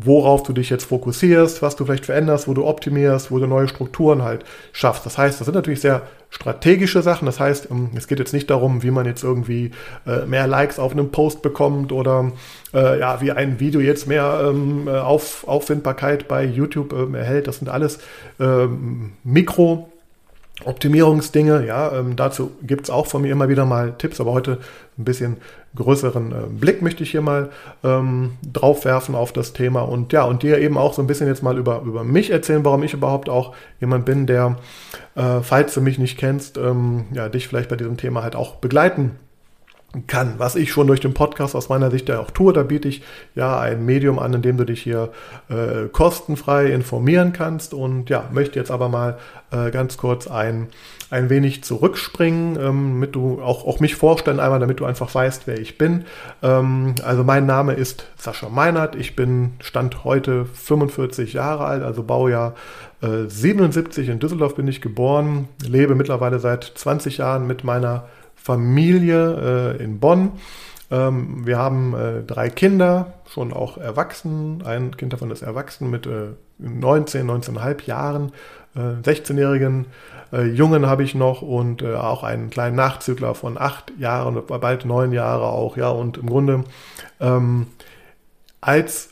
worauf 0.00 0.42
du 0.42 0.52
dich 0.52 0.68
jetzt 0.68 0.84
fokussierst, 0.84 1.62
was 1.62 1.76
du 1.76 1.86
vielleicht 1.86 2.04
veränderst, 2.04 2.46
wo 2.46 2.52
du 2.52 2.66
optimierst, 2.66 3.30
wo 3.30 3.38
du 3.38 3.46
neue 3.46 3.68
Strukturen 3.68 4.22
halt 4.22 4.44
schaffst. 4.72 5.06
Das 5.06 5.16
heißt, 5.16 5.40
das 5.40 5.47
sind 5.48 5.56
natürlich 5.56 5.80
sehr 5.80 6.02
strategische 6.30 7.02
Sachen. 7.02 7.26
Das 7.26 7.40
heißt, 7.40 7.70
ähm, 7.70 7.90
es 7.96 8.06
geht 8.06 8.18
jetzt 8.18 8.32
nicht 8.32 8.48
darum, 8.48 8.82
wie 8.82 8.90
man 8.90 9.06
jetzt 9.06 9.24
irgendwie 9.24 9.72
äh, 10.06 10.24
mehr 10.26 10.46
Likes 10.46 10.78
auf 10.78 10.92
einem 10.92 11.10
Post 11.10 11.42
bekommt 11.42 11.90
oder 11.90 12.32
äh, 12.72 13.00
ja, 13.00 13.20
wie 13.20 13.32
ein 13.32 13.58
Video 13.60 13.80
jetzt 13.80 14.06
mehr 14.06 14.40
ähm, 14.48 14.88
auf, 14.88 15.46
Auffindbarkeit 15.48 16.28
bei 16.28 16.44
YouTube 16.44 16.92
ähm, 16.92 17.14
erhält. 17.14 17.46
Das 17.48 17.58
sind 17.58 17.68
alles 17.68 17.98
Mikro- 19.24 19.88
Optimierungsdinge, 20.64 21.64
ja, 21.66 21.92
ähm, 21.92 22.16
dazu 22.16 22.50
gibt's 22.62 22.90
auch 22.90 23.06
von 23.06 23.22
mir 23.22 23.30
immer 23.30 23.48
wieder 23.48 23.64
mal 23.64 23.94
Tipps, 23.96 24.20
aber 24.20 24.32
heute 24.32 24.58
ein 24.98 25.04
bisschen 25.04 25.36
größeren 25.76 26.32
äh, 26.32 26.34
Blick 26.50 26.82
möchte 26.82 27.04
ich 27.04 27.12
hier 27.12 27.20
mal 27.20 27.50
ähm, 27.84 28.32
drauf 28.52 28.84
werfen 28.84 29.14
auf 29.14 29.32
das 29.32 29.52
Thema 29.52 29.82
und 29.82 30.12
ja, 30.12 30.24
und 30.24 30.42
dir 30.42 30.58
eben 30.58 30.76
auch 30.76 30.94
so 30.94 31.02
ein 31.02 31.06
bisschen 31.06 31.28
jetzt 31.28 31.44
mal 31.44 31.56
über, 31.56 31.82
über 31.82 32.02
mich 32.02 32.30
erzählen, 32.30 32.64
warum 32.64 32.82
ich 32.82 32.92
überhaupt 32.92 33.28
auch 33.28 33.54
jemand 33.80 34.04
bin, 34.04 34.26
der, 34.26 34.56
äh, 35.14 35.40
falls 35.42 35.74
du 35.74 35.80
mich 35.80 35.98
nicht 35.98 36.18
kennst, 36.18 36.58
ähm, 36.58 37.04
ja, 37.12 37.28
dich 37.28 37.46
vielleicht 37.46 37.68
bei 37.68 37.76
diesem 37.76 37.96
Thema 37.96 38.24
halt 38.24 38.34
auch 38.34 38.56
begleiten 38.56 39.12
kann, 40.06 40.34
was 40.36 40.54
ich 40.54 40.70
schon 40.70 40.86
durch 40.86 41.00
den 41.00 41.14
Podcast 41.14 41.56
aus 41.56 41.70
meiner 41.70 41.90
Sicht 41.90 42.10
ja 42.10 42.20
auch 42.20 42.30
tue. 42.30 42.52
Da 42.52 42.62
biete 42.62 42.88
ich 42.88 43.02
ja 43.34 43.58
ein 43.58 43.86
Medium 43.86 44.18
an, 44.18 44.34
in 44.34 44.42
dem 44.42 44.58
du 44.58 44.64
dich 44.64 44.82
hier 44.82 45.10
äh, 45.48 45.88
kostenfrei 45.88 46.66
informieren 46.66 47.32
kannst. 47.32 47.72
Und 47.72 48.10
ja, 48.10 48.28
möchte 48.30 48.58
jetzt 48.58 48.70
aber 48.70 48.90
mal 48.90 49.18
äh, 49.50 49.70
ganz 49.70 49.96
kurz 49.96 50.26
ein, 50.26 50.68
ein 51.08 51.30
wenig 51.30 51.64
zurückspringen, 51.64 52.56
ähm, 52.56 52.90
damit 52.94 53.14
du 53.14 53.40
auch, 53.40 53.66
auch 53.66 53.80
mich 53.80 53.94
vorstellen 53.94 54.40
einmal, 54.40 54.60
damit 54.60 54.78
du 54.80 54.84
einfach 54.84 55.14
weißt, 55.14 55.46
wer 55.46 55.58
ich 55.58 55.78
bin. 55.78 56.04
Ähm, 56.42 56.94
also 57.02 57.24
mein 57.24 57.46
Name 57.46 57.72
ist 57.72 58.04
Sascha 58.18 58.50
Meinert. 58.50 58.94
Ich 58.94 59.16
bin 59.16 59.54
Stand 59.60 60.04
heute 60.04 60.44
45 60.44 61.32
Jahre 61.32 61.64
alt, 61.64 61.82
also 61.82 62.02
Baujahr 62.02 62.54
äh, 63.00 63.26
77 63.26 64.10
in 64.10 64.18
Düsseldorf 64.18 64.54
bin 64.54 64.68
ich 64.68 64.82
geboren, 64.82 65.48
lebe 65.66 65.94
mittlerweile 65.94 66.40
seit 66.40 66.64
20 66.64 67.18
Jahren 67.18 67.46
mit 67.46 67.64
meiner 67.64 68.04
Familie 68.42 69.76
äh, 69.78 69.82
in 69.82 70.00
Bonn. 70.00 70.32
Ähm, 70.90 71.46
wir 71.46 71.58
haben 71.58 71.94
äh, 71.94 72.22
drei 72.22 72.48
Kinder, 72.48 73.14
schon 73.28 73.52
auch 73.52 73.76
erwachsen. 73.76 74.62
Ein 74.64 74.96
Kind 74.96 75.12
davon 75.12 75.30
ist 75.30 75.42
erwachsen 75.42 75.90
mit 75.90 76.06
äh, 76.06 76.28
19, 76.58 77.28
19,5 77.28 77.86
Jahren. 77.86 78.32
16-jährigen 78.76 79.86
äh, 80.32 80.42
äh, 80.42 80.44
Jungen 80.44 80.86
habe 80.86 81.02
ich 81.02 81.14
noch 81.14 81.42
und 81.42 81.82
äh, 81.82 81.94
auch 81.94 82.22
einen 82.22 82.50
kleinen 82.50 82.76
Nachzügler 82.76 83.34
von 83.34 83.58
acht 83.58 83.92
Jahren, 83.98 84.40
bald 84.46 84.84
neun 84.84 85.12
Jahre 85.12 85.46
auch. 85.46 85.76
Ja, 85.76 85.88
und 85.90 86.18
im 86.18 86.28
Grunde, 86.28 86.64
ähm, 87.20 87.66
als 88.60 89.10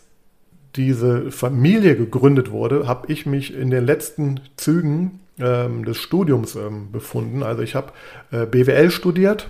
diese 0.77 1.31
Familie 1.33 1.97
gegründet 1.97 2.51
wurde, 2.51 2.87
habe 2.87 3.11
ich 3.11 3.25
mich 3.25 3.55
in 3.55 3.71
den 3.71 3.85
letzten 3.87 4.41
Zügen 4.57 5.21
ähm, 5.39 5.85
des 5.85 5.99
Studiums 5.99 6.55
ähm, 6.57 6.91
befunden. 6.93 7.43
Also 7.43 7.63
ich 7.63 7.75
habe 7.75 7.93
äh, 8.31 8.47
BWL 8.47 8.91
studiert, 8.91 9.49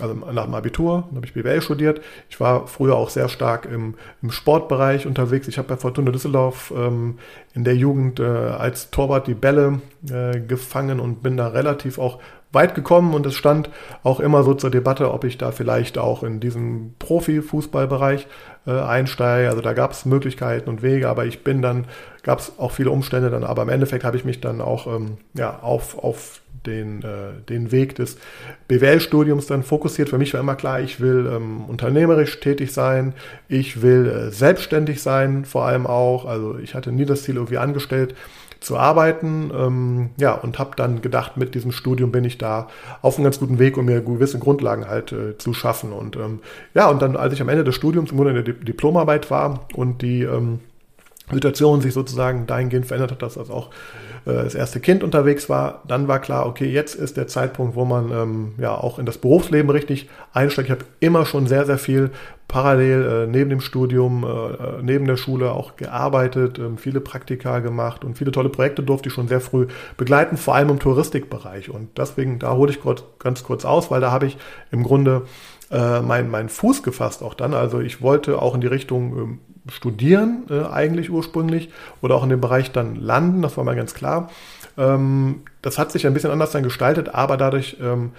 also 0.00 0.14
nach 0.14 0.44
dem 0.44 0.54
Abitur 0.54 1.08
habe 1.14 1.26
ich 1.26 1.34
BWL 1.34 1.60
studiert. 1.60 2.00
Ich 2.28 2.40
war 2.40 2.66
früher 2.66 2.96
auch 2.96 3.10
sehr 3.10 3.28
stark 3.28 3.66
im, 3.66 3.94
im 4.22 4.30
Sportbereich 4.30 5.06
unterwegs. 5.06 5.48
Ich 5.48 5.58
habe 5.58 5.68
bei 5.68 5.76
Fortuna 5.76 6.10
Düsseldorf 6.10 6.72
ähm, 6.76 7.18
in 7.54 7.64
der 7.64 7.74
Jugend 7.74 8.20
äh, 8.20 8.24
als 8.24 8.90
Torwart 8.90 9.26
die 9.26 9.34
Bälle 9.34 9.80
äh, 10.10 10.40
gefangen 10.40 11.00
und 11.00 11.22
bin 11.22 11.36
da 11.36 11.48
relativ 11.48 11.98
auch 11.98 12.18
weit 12.52 12.74
gekommen 12.74 13.12
und 13.12 13.26
es 13.26 13.34
stand 13.34 13.68
auch 14.02 14.20
immer 14.20 14.42
so 14.42 14.54
zur 14.54 14.70
Debatte, 14.70 15.12
ob 15.12 15.24
ich 15.24 15.36
da 15.36 15.52
vielleicht 15.52 15.98
auch 15.98 16.22
in 16.22 16.40
diesen 16.40 16.94
Profifußballbereich 16.98 18.26
einsteige. 18.72 19.48
Also 19.48 19.60
da 19.60 19.72
gab 19.72 19.92
es 19.92 20.04
Möglichkeiten 20.04 20.68
und 20.68 20.82
Wege, 20.82 21.08
aber 21.08 21.26
ich 21.26 21.44
bin 21.44 21.62
dann, 21.62 21.86
gab 22.22 22.40
es 22.40 22.58
auch 22.58 22.72
viele 22.72 22.90
Umstände 22.90 23.30
dann, 23.30 23.44
aber 23.44 23.62
im 23.62 23.68
Endeffekt 23.68 24.04
habe 24.04 24.16
ich 24.16 24.24
mich 24.24 24.40
dann 24.40 24.60
auch 24.60 24.86
ähm, 24.86 25.18
ja, 25.34 25.58
auf, 25.60 25.98
auf 25.98 26.40
den, 26.66 27.02
äh, 27.02 27.40
den 27.48 27.72
Weg 27.72 27.94
des 27.96 28.18
BWL-Studiums 28.68 29.46
dann 29.46 29.62
fokussiert. 29.62 30.08
Für 30.08 30.18
mich 30.18 30.34
war 30.34 30.40
immer 30.40 30.56
klar, 30.56 30.80
ich 30.80 31.00
will 31.00 31.30
ähm, 31.32 31.64
unternehmerisch 31.66 32.40
tätig 32.40 32.72
sein, 32.72 33.14
ich 33.48 33.82
will 33.82 34.06
äh, 34.06 34.30
selbstständig 34.30 35.02
sein, 35.02 35.44
vor 35.44 35.64
allem 35.64 35.86
auch. 35.86 36.24
Also 36.24 36.58
ich 36.58 36.74
hatte 36.74 36.92
nie 36.92 37.04
das 37.04 37.22
Ziel, 37.22 37.36
irgendwie 37.36 37.58
angestellt 37.58 38.14
zu 38.60 38.76
arbeiten. 38.76 39.50
Ähm, 39.54 40.10
ja, 40.16 40.32
und 40.34 40.58
habe 40.58 40.70
dann 40.76 41.02
gedacht, 41.02 41.36
mit 41.36 41.54
diesem 41.54 41.72
Studium 41.72 42.12
bin 42.12 42.24
ich 42.24 42.38
da 42.38 42.68
auf 43.02 43.16
einem 43.16 43.24
ganz 43.24 43.38
guten 43.38 43.58
Weg, 43.58 43.76
um 43.76 43.84
mir 43.84 44.00
gewisse 44.00 44.38
Grundlagen 44.38 44.88
halt 44.88 45.12
äh, 45.12 45.38
zu 45.38 45.54
schaffen. 45.54 45.92
Und 45.92 46.16
ähm, 46.16 46.40
ja, 46.74 46.88
und 46.88 47.00
dann, 47.02 47.16
als 47.16 47.34
ich 47.34 47.40
am 47.40 47.48
Ende 47.48 47.64
des 47.64 47.74
Studiums 47.74 48.10
im 48.10 48.16
Grunde 48.16 48.38
in 48.38 48.44
der 48.44 48.54
Di 48.54 48.64
Diplomarbeit 48.64 49.30
war 49.30 49.66
und 49.74 50.02
die 50.02 50.22
ähm, 50.22 50.60
Situation 51.30 51.80
sich 51.80 51.92
sozusagen 51.92 52.46
dahingehend 52.46 52.86
verändert 52.86 53.12
hat, 53.12 53.22
dass 53.22 53.34
das 53.34 53.50
auch 53.50 53.70
das 54.34 54.54
erste 54.54 54.80
Kind 54.80 55.02
unterwegs 55.02 55.48
war, 55.48 55.82
dann 55.86 56.08
war 56.08 56.20
klar, 56.20 56.46
okay, 56.46 56.66
jetzt 56.66 56.94
ist 56.94 57.16
der 57.16 57.26
Zeitpunkt, 57.26 57.74
wo 57.76 57.84
man 57.84 58.10
ähm, 58.10 58.52
ja 58.58 58.74
auch 58.74 58.98
in 58.98 59.06
das 59.06 59.18
Berufsleben 59.18 59.70
richtig 59.70 60.08
einsteigt. 60.32 60.68
Ich 60.68 60.72
habe 60.72 60.84
immer 61.00 61.26
schon 61.26 61.46
sehr, 61.46 61.66
sehr 61.66 61.78
viel 61.78 62.10
parallel 62.48 63.04
äh, 63.04 63.26
neben 63.26 63.50
dem 63.50 63.60
Studium, 63.60 64.24
äh, 64.24 64.28
äh 64.28 64.82
neben 64.82 65.06
der 65.06 65.16
Schule 65.16 65.52
auch 65.52 65.76
gearbeitet, 65.76 66.58
äh, 66.58 66.76
viele 66.76 67.00
Praktika 67.00 67.58
gemacht 67.60 68.04
und 68.04 68.16
viele 68.16 68.32
tolle 68.32 68.48
Projekte 68.48 68.82
durfte 68.82 69.10
ich 69.10 69.14
schon 69.14 69.28
sehr 69.28 69.40
früh 69.40 69.66
begleiten, 69.96 70.36
vor 70.36 70.54
allem 70.54 70.70
im 70.70 70.78
Touristikbereich. 70.78 71.68
Und 71.68 71.98
deswegen, 71.98 72.38
da 72.38 72.54
hole 72.54 72.70
ich 72.70 72.80
kurz, 72.80 73.04
ganz 73.18 73.44
kurz 73.44 73.64
aus, 73.64 73.90
weil 73.90 74.00
da 74.00 74.10
habe 74.10 74.26
ich 74.26 74.38
im 74.70 74.82
Grunde 74.82 75.22
äh, 75.70 76.00
meinen 76.00 76.30
mein 76.30 76.48
Fuß 76.48 76.82
gefasst 76.82 77.22
auch 77.22 77.34
dann. 77.34 77.52
Also 77.52 77.80
ich 77.80 78.00
wollte 78.00 78.40
auch 78.40 78.54
in 78.54 78.62
die 78.62 78.66
Richtung 78.66 79.16
ähm, 79.16 79.38
studieren, 79.70 80.44
äh, 80.50 80.64
eigentlich 80.64 81.10
ursprünglich, 81.10 81.70
oder 82.00 82.14
auch 82.14 82.22
in 82.22 82.30
dem 82.30 82.40
Bereich 82.40 82.72
dann 82.72 82.96
landen, 82.96 83.42
das 83.42 83.56
war 83.56 83.64
mal 83.64 83.76
ganz 83.76 83.94
klar. 83.94 84.30
Ähm, 84.76 85.42
das 85.62 85.78
hat 85.78 85.92
sich 85.92 86.06
ein 86.06 86.14
bisschen 86.14 86.30
anders 86.30 86.52
dann 86.52 86.62
gestaltet, 86.62 87.14
aber 87.14 87.36
dadurch, 87.36 87.76
ähm, 87.80 88.12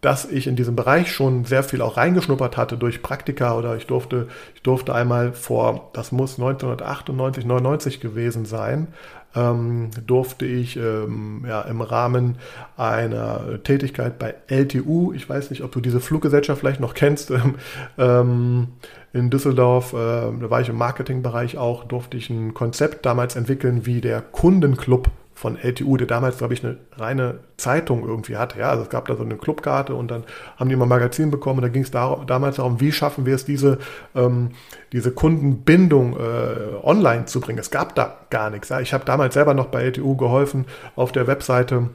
dass 0.00 0.30
ich 0.30 0.46
in 0.46 0.56
diesem 0.56 0.76
Bereich 0.76 1.10
schon 1.10 1.46
sehr 1.46 1.62
viel 1.62 1.80
auch 1.80 1.96
reingeschnuppert 1.96 2.58
hatte 2.58 2.76
durch 2.76 3.02
Praktika 3.02 3.56
oder 3.56 3.76
ich 3.76 3.86
durfte, 3.86 4.28
ich 4.54 4.62
durfte 4.62 4.94
einmal 4.94 5.32
vor, 5.32 5.90
das 5.94 6.12
muss 6.12 6.38
1998, 6.38 7.46
99 7.46 8.00
gewesen 8.00 8.44
sein, 8.44 8.88
ähm, 9.34 9.90
durfte 10.06 10.46
ich 10.46 10.76
ähm, 10.76 11.44
ja, 11.46 11.62
im 11.62 11.80
Rahmen 11.80 12.36
einer 12.76 13.62
Tätigkeit 13.62 14.18
bei 14.18 14.34
LTU, 14.48 15.12
ich 15.12 15.28
weiß 15.28 15.50
nicht, 15.50 15.62
ob 15.62 15.72
du 15.72 15.80
diese 15.80 16.00
Fluggesellschaft 16.00 16.60
vielleicht 16.60 16.80
noch 16.80 16.94
kennst, 16.94 17.32
ähm, 17.98 18.68
in 19.12 19.30
Düsseldorf, 19.30 19.92
äh, 19.92 19.96
da 19.96 20.50
war 20.50 20.60
ich 20.60 20.68
im 20.68 20.76
Marketingbereich 20.76 21.56
auch, 21.56 21.84
durfte 21.84 22.16
ich 22.16 22.30
ein 22.30 22.54
Konzept 22.54 23.06
damals 23.06 23.36
entwickeln, 23.36 23.86
wie 23.86 24.00
der 24.00 24.20
Kundenclub 24.20 25.10
von 25.34 25.56
LTU, 25.56 25.96
der 25.96 26.06
damals, 26.06 26.38
glaube 26.38 26.54
ich, 26.54 26.64
eine 26.64 26.78
reine 26.96 27.40
Zeitung 27.56 28.06
irgendwie 28.06 28.36
hatte. 28.36 28.58
Ja, 28.58 28.70
also 28.70 28.84
es 28.84 28.88
gab 28.88 29.08
da 29.08 29.16
so 29.16 29.24
eine 29.24 29.36
Clubkarte 29.36 29.94
und 29.94 30.10
dann 30.10 30.24
haben 30.56 30.68
die 30.68 30.76
mal 30.76 30.84
ein 30.84 30.88
Magazin 30.88 31.30
bekommen 31.30 31.58
und 31.58 31.62
da 31.62 31.68
ging 31.68 31.82
es 31.82 31.90
damals 31.90 32.56
darum, 32.56 32.80
wie 32.80 32.92
schaffen 32.92 33.26
wir 33.26 33.34
es, 33.34 33.44
diese, 33.44 33.78
ähm, 34.14 34.50
diese 34.92 35.10
Kundenbindung 35.10 36.16
äh, 36.16 36.84
online 36.84 37.24
zu 37.26 37.40
bringen. 37.40 37.58
Es 37.58 37.70
gab 37.70 37.94
da 37.96 38.16
gar 38.30 38.50
nichts. 38.50 38.68
Ja. 38.68 38.80
Ich 38.80 38.94
habe 38.94 39.04
damals 39.04 39.34
selber 39.34 39.54
noch 39.54 39.66
bei 39.66 39.82
LTU 39.82 40.16
geholfen, 40.16 40.66
auf 40.94 41.10
der 41.10 41.26
Webseite 41.26 41.90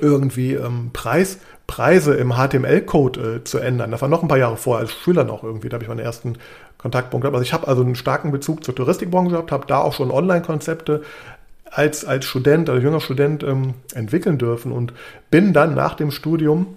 irgendwie 0.00 0.54
ähm, 0.54 0.90
Preis, 0.92 1.38
Preise 1.66 2.14
im 2.14 2.32
HTML-Code 2.32 3.36
äh, 3.36 3.44
zu 3.44 3.58
ändern. 3.58 3.90
Das 3.90 4.02
war 4.02 4.08
noch 4.08 4.22
ein 4.22 4.28
paar 4.28 4.38
Jahre 4.38 4.56
vorher 4.56 4.82
als 4.82 4.92
Schüler 4.92 5.24
noch 5.24 5.44
irgendwie. 5.44 5.68
Da 5.68 5.74
habe 5.74 5.84
ich 5.84 5.88
meinen 5.88 6.00
ersten 6.00 6.38
Kontaktpunkt 6.78 7.22
gehabt. 7.22 7.34
Also 7.34 7.44
ich 7.44 7.52
habe 7.52 7.68
also 7.68 7.82
einen 7.82 7.94
starken 7.94 8.32
Bezug 8.32 8.64
zur 8.64 8.74
Touristikbranche 8.74 9.30
gehabt, 9.30 9.52
habe 9.52 9.66
da 9.66 9.78
auch 9.78 9.92
schon 9.92 10.10
Online-Konzepte 10.10 11.02
als, 11.74 12.04
als 12.04 12.24
Student, 12.24 12.70
als 12.70 12.82
junger 12.82 13.00
Student 13.00 13.42
ähm, 13.42 13.74
entwickeln 13.94 14.38
dürfen. 14.38 14.70
Und 14.70 14.92
bin 15.30 15.52
dann 15.52 15.74
nach 15.74 15.94
dem 15.94 16.10
Studium, 16.10 16.76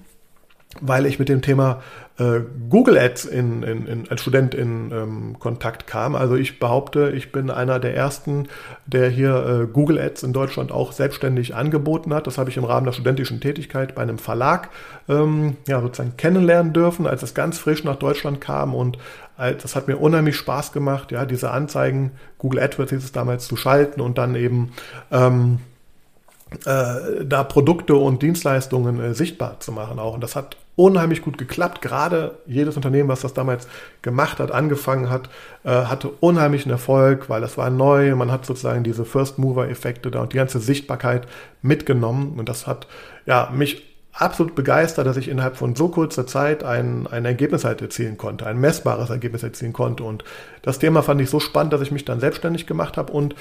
weil 0.82 1.06
ich 1.06 1.18
mit 1.20 1.30
dem 1.30 1.42
Thema 1.42 1.82
äh, 2.20 2.42
Google 2.70 2.98
Ads 2.98 3.26
in, 3.26 3.64
in, 3.64 3.88
in, 3.88 4.10
als 4.10 4.22
Student 4.22 4.54
in 4.54 4.92
ähm, 4.92 5.40
Kontakt 5.40 5.88
kam. 5.88 6.16
Also 6.16 6.36
ich 6.36 6.60
behaupte, 6.60 7.12
ich 7.16 7.32
bin 7.32 7.50
einer 7.50 7.80
der 7.80 7.96
ersten, 7.96 8.48
der 8.86 9.10
hier 9.10 9.46
äh, 9.46 9.68
Google 9.68 10.00
Ads 10.00 10.24
in 10.24 10.34
Deutschland 10.34 10.72
auch 10.72 10.92
selbstständig 10.92 11.56
angeboten 11.56 12.14
hat. 12.14 12.28
Das 12.28 12.38
habe 12.38 12.50
ich 12.50 12.58
im 12.58 12.64
Rahmen 12.64 12.86
der 12.86 12.94
studentischen 12.94 13.40
Tätigkeit 13.40 13.96
bei 13.96 14.02
einem 14.02 14.18
Verlag 14.18 14.70
ähm, 15.08 15.58
ja, 15.68 15.80
sozusagen 15.82 16.18
kennenlernen 16.18 16.74
dürfen, 16.74 17.08
als 17.08 17.24
es 17.24 17.34
ganz 17.34 17.60
frisch 17.60 17.84
nach 17.84 17.96
Deutschland 17.96 18.42
kam 18.42 18.74
und 18.74 18.98
das 19.38 19.76
hat 19.76 19.88
mir 19.88 19.98
unheimlich 19.98 20.36
Spaß 20.36 20.72
gemacht, 20.72 21.12
ja, 21.12 21.24
diese 21.26 21.52
Anzeigen, 21.52 22.12
Google 22.40 22.60
AdWords 22.60 22.90
hieß 22.90 23.04
es 23.04 23.12
damals, 23.12 23.48
zu 23.48 23.56
schalten 23.56 24.02
und 24.02 24.18
dann 24.18 24.34
eben 24.34 24.72
ähm, 25.12 25.60
äh, 26.66 27.26
da 27.26 27.44
Produkte 27.44 27.96
und 27.96 28.22
Dienstleistungen 28.22 29.00
äh, 29.02 29.14
sichtbar 29.14 29.60
zu 29.60 29.72
machen 29.72 30.00
auch. 30.00 30.14
Und 30.14 30.22
das 30.22 30.36
hat 30.36 30.58
unheimlich 30.76 31.22
gut 31.22 31.38
geklappt. 31.38 31.82
Gerade 31.82 32.38
jedes 32.46 32.76
Unternehmen, 32.76 33.10
was 33.10 33.22
das 33.22 33.34
damals 33.34 33.68
gemacht 34.02 34.40
hat, 34.40 34.52
angefangen 34.52 35.10
hat, 35.10 35.30
äh, 35.64 35.70
hatte 35.70 36.10
unheimlichen 36.20 36.72
Erfolg, 36.72 37.30
weil 37.30 37.42
das 37.42 37.58
war 37.58 37.70
neu. 37.70 38.16
Man 38.16 38.32
hat 38.32 38.46
sozusagen 38.46 38.84
diese 38.84 39.04
First 39.04 39.40
Mover 39.40 39.70
Effekte 39.70 40.12
da 40.12 40.22
und 40.22 40.34
die 40.34 40.38
ganze 40.38 40.60
Sichtbarkeit 40.60 41.28
mitgenommen. 41.62 42.36
Und 42.38 42.48
das 42.48 42.68
hat 42.68 42.88
ja 43.26 43.50
mich 43.54 43.84
absolut 44.14 44.56
begeistert, 44.56 45.06
dass 45.06 45.18
ich 45.18 45.28
innerhalb 45.28 45.58
von 45.58 45.76
so 45.76 45.90
kurzer 45.90 46.26
Zeit 46.26 46.64
ein, 46.64 47.08
ein 47.08 47.26
Ergebnis 47.26 47.64
halt 47.64 47.82
erzielen 47.82 48.18
konnte, 48.18 48.46
ein 48.46 48.60
messbares 48.60 49.10
Ergebnis 49.10 49.44
erzielen 49.44 49.74
konnte. 49.74 50.04
Und 50.04 50.24
das 50.62 50.80
Thema 50.80 51.04
fand 51.04 51.22
ich 51.22 51.30
so 51.30 51.40
spannend, 51.40 51.74
dass 51.74 51.82
ich 51.82 51.92
mich 51.92 52.06
dann 52.06 52.20
selbstständig 52.20 52.66
gemacht 52.66 52.98
habe 52.98 53.14
und 53.14 53.36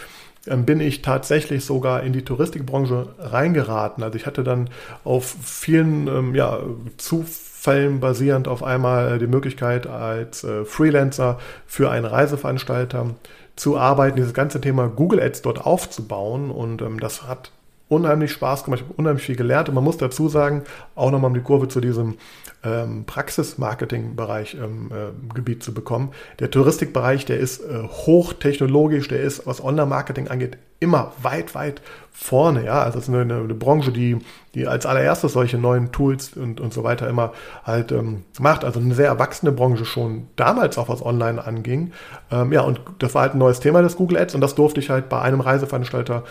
bin 0.46 0.80
ich 0.80 1.02
tatsächlich 1.02 1.64
sogar 1.64 2.02
in 2.02 2.12
die 2.12 2.24
Touristikbranche 2.24 3.08
reingeraten. 3.18 4.02
Also 4.02 4.16
ich 4.16 4.26
hatte 4.26 4.44
dann 4.44 4.70
auf 5.04 5.36
vielen 5.42 6.06
ähm, 6.06 6.34
ja, 6.34 6.60
Zufällen 6.96 8.00
basierend 8.00 8.48
auf 8.48 8.62
einmal 8.62 9.18
die 9.18 9.26
Möglichkeit 9.26 9.86
als 9.86 10.44
äh, 10.44 10.64
Freelancer 10.64 11.38
für 11.66 11.90
einen 11.90 12.06
Reiseveranstalter 12.06 13.14
zu 13.56 13.78
arbeiten, 13.78 14.16
dieses 14.16 14.34
ganze 14.34 14.60
Thema 14.60 14.88
Google 14.88 15.20
Ads 15.20 15.42
dort 15.42 15.66
aufzubauen. 15.66 16.50
Und 16.50 16.82
ähm, 16.82 17.00
das 17.00 17.26
hat 17.26 17.50
unheimlich 17.88 18.32
Spaß 18.32 18.64
gemacht, 18.64 18.80
ich 18.80 18.88
habe 18.88 18.98
unheimlich 18.98 19.24
viel 19.24 19.36
gelernt 19.36 19.68
und 19.68 19.74
man 19.74 19.84
muss 19.84 19.96
dazu 19.96 20.28
sagen, 20.28 20.62
auch 20.94 21.10
nochmal 21.10 21.30
um 21.30 21.34
die 21.34 21.42
Kurve 21.42 21.68
zu 21.68 21.80
diesem 21.80 22.18
ähm, 22.64 23.04
Praxis-Marketing-Bereich 23.06 24.56
ähm, 24.62 24.90
äh, 24.90 25.58
zu 25.58 25.72
bekommen. 25.72 26.12
Der 26.40 26.50
Touristikbereich, 26.50 27.24
der 27.24 27.38
ist 27.38 27.60
äh, 27.60 27.82
hochtechnologisch, 27.82 29.08
der 29.08 29.20
ist, 29.20 29.46
was 29.46 29.62
Online-Marketing 29.62 30.28
angeht, 30.28 30.58
immer 30.80 31.12
weit, 31.22 31.54
weit 31.54 31.80
vorne. 32.12 32.64
Ja, 32.64 32.82
also 32.82 32.98
es 32.98 33.08
ist 33.08 33.14
eine, 33.14 33.34
eine, 33.34 33.54
Branche, 33.54 33.92
die, 33.92 34.18
die 34.54 34.66
als 34.66 34.86
allererstes 34.86 35.32
solche 35.32 35.58
neuen 35.58 35.92
Tools 35.92 36.34
und, 36.34 36.60
und 36.60 36.72
so 36.72 36.84
weiter 36.84 37.08
immer 37.08 37.32
halt 37.64 37.92
ähm, 37.92 38.24
macht. 38.38 38.64
Also 38.64 38.80
eine 38.80 38.94
sehr 38.94 39.06
erwachsene 39.06 39.52
Branche 39.52 39.84
schon 39.84 40.28
damals 40.36 40.78
auch 40.78 40.88
was 40.88 41.04
online 41.04 41.44
anging. 41.44 41.92
Ähm, 42.30 42.52
ja, 42.52 42.62
und 42.62 42.80
das 42.98 43.14
war 43.14 43.22
halt 43.22 43.34
ein 43.34 43.38
neues 43.38 43.60
Thema 43.60 43.82
des 43.82 43.96
Google 43.96 44.18
Ads 44.18 44.34
und 44.34 44.40
das 44.40 44.54
durfte 44.54 44.80
ich 44.80 44.90
halt 44.90 45.08
bei 45.08 45.20
einem 45.20 45.40
Reiseveranstalter 45.40 46.24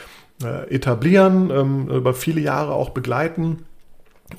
äh, 0.43 0.73
etablieren, 0.73 1.49
ähm, 1.51 1.87
über 1.89 2.13
viele 2.13 2.41
Jahre 2.41 2.73
auch 2.73 2.89
begleiten. 2.89 3.65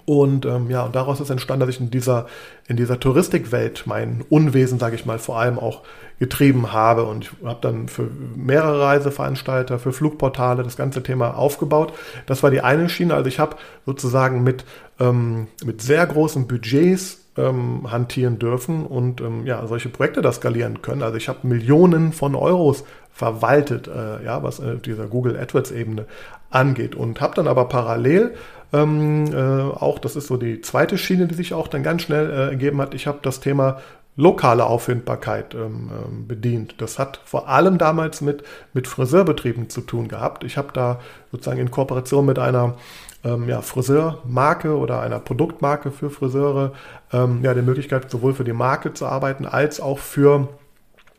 Und 0.05 0.47
ähm, 0.47 0.69
ja, 0.69 0.85
und 0.85 0.97
daraus 0.97 1.21
ist 1.21 1.31
entstanden, 1.31 1.61
dass 1.61 1.75
ich 1.75 1.81
in 1.81 1.91
dieser, 1.91 2.27
in 2.67 2.77
dieser 2.77 2.99
Touristikwelt 2.99 3.85
mein 3.87 4.25
Unwesen, 4.29 4.81
sage 4.81 4.97
ich 4.97 5.07
mal, 5.07 5.19
vor 5.19 5.39
allem 5.39 5.59
auch 5.59 5.83
getrieben 6.19 6.73
habe. 6.73 7.05
Und 7.05 7.25
ich 7.25 7.47
habe 7.47 7.61
dann 7.61 7.89
für 7.89 8.09
mehrere 8.35 8.81
Reiseveranstalter, 8.81 9.79
für 9.79 9.93
Flugportale 9.93 10.65
das 10.65 10.77
ganze 10.77 11.03
Thema 11.03 11.37
aufgebaut. 11.37 11.93
Das 12.27 12.43
war 12.43 12.51
die 12.51 12.63
eine 12.63 12.89
Schiene. 12.89 13.15
Also 13.15 13.29
ich 13.29 13.39
habe 13.39 13.57
sozusagen 13.85 14.43
mit, 14.43 14.65
ähm, 14.99 15.47
mit 15.65 15.83
sehr 15.83 16.05
großen 16.05 16.49
Budgets 16.49 17.21
ähm, 17.37 17.91
hantieren 17.91 18.39
dürfen 18.39 18.87
und 18.87 19.21
ähm, 19.21 19.47
ja, 19.47 19.67
solche 19.67 19.89
Projekte 19.89 20.21
da 20.21 20.33
skalieren 20.33 20.83
können. 20.83 21.03
Also 21.03 21.17
ich 21.17 21.29
habe 21.29 21.47
Millionen 21.47 22.13
von 22.13 22.35
Euros 22.35 22.85
verwaltet, 23.13 23.89
äh, 23.89 24.25
ja, 24.25 24.43
was 24.43 24.59
äh, 24.59 24.77
dieser 24.77 25.07
Google 25.07 25.39
AdWords-Ebene 25.39 26.07
angeht 26.51 26.95
und 26.95 27.21
habe 27.21 27.35
dann 27.35 27.49
aber 27.49 27.67
parallel 27.67 28.35
ähm, 28.73 29.27
äh, 29.33 29.39
auch, 29.39 29.99
das 29.99 30.17
ist 30.17 30.27
so 30.27 30.37
die 30.37 30.61
zweite 30.61 30.99
Schiene, 30.99 31.27
die 31.27 31.35
sich 31.35 31.55
auch 31.55 31.69
dann 31.69 31.83
ganz 31.83 32.03
schnell 32.03 32.31
äh, 32.31 32.49
ergeben 32.51 32.81
hat, 32.81 32.95
ich 32.95 33.07
habe 33.07 33.19
das 33.23 33.41
Thema 33.41 33.79
lokale 34.17 34.65
Auffindbarkeit 34.65 35.55
ähm, 35.55 35.91
ähm, 35.93 36.27
bedient. 36.27 36.77
Das 36.79 36.99
hat 36.99 37.21
vor 37.25 37.49
allem 37.49 37.79
damals 37.79 38.23
mit, 38.23 38.45
mit 38.73 38.89
Friseurbetrieben 38.89 39.69
zu 39.69 39.83
tun 39.83 40.09
gehabt. 40.09 40.43
Ich 40.43 40.57
habe 40.57 40.69
da 40.73 41.01
sozusagen 41.31 41.61
in 41.61 41.71
Kooperation 41.71 42.25
mit 42.25 42.39
einer 42.39 42.77
ähm, 43.25 43.49
ja, 43.49 43.61
Friseurmarke 43.61 44.77
oder 44.77 45.03
einer 45.03 45.21
Produktmarke 45.21 45.91
für 45.91 46.09
Friseure 46.09 46.73
ähm, 47.13 47.41
ja, 47.43 47.53
die 47.53 47.63
Möglichkeit, 47.63 48.11
sowohl 48.11 48.33
für 48.33 48.45
die 48.45 48.55
Marke 48.55 48.95
zu 48.95 49.07
arbeiten, 49.07 49.45
als 49.45 49.81
auch 49.81 49.99
für 49.99 50.49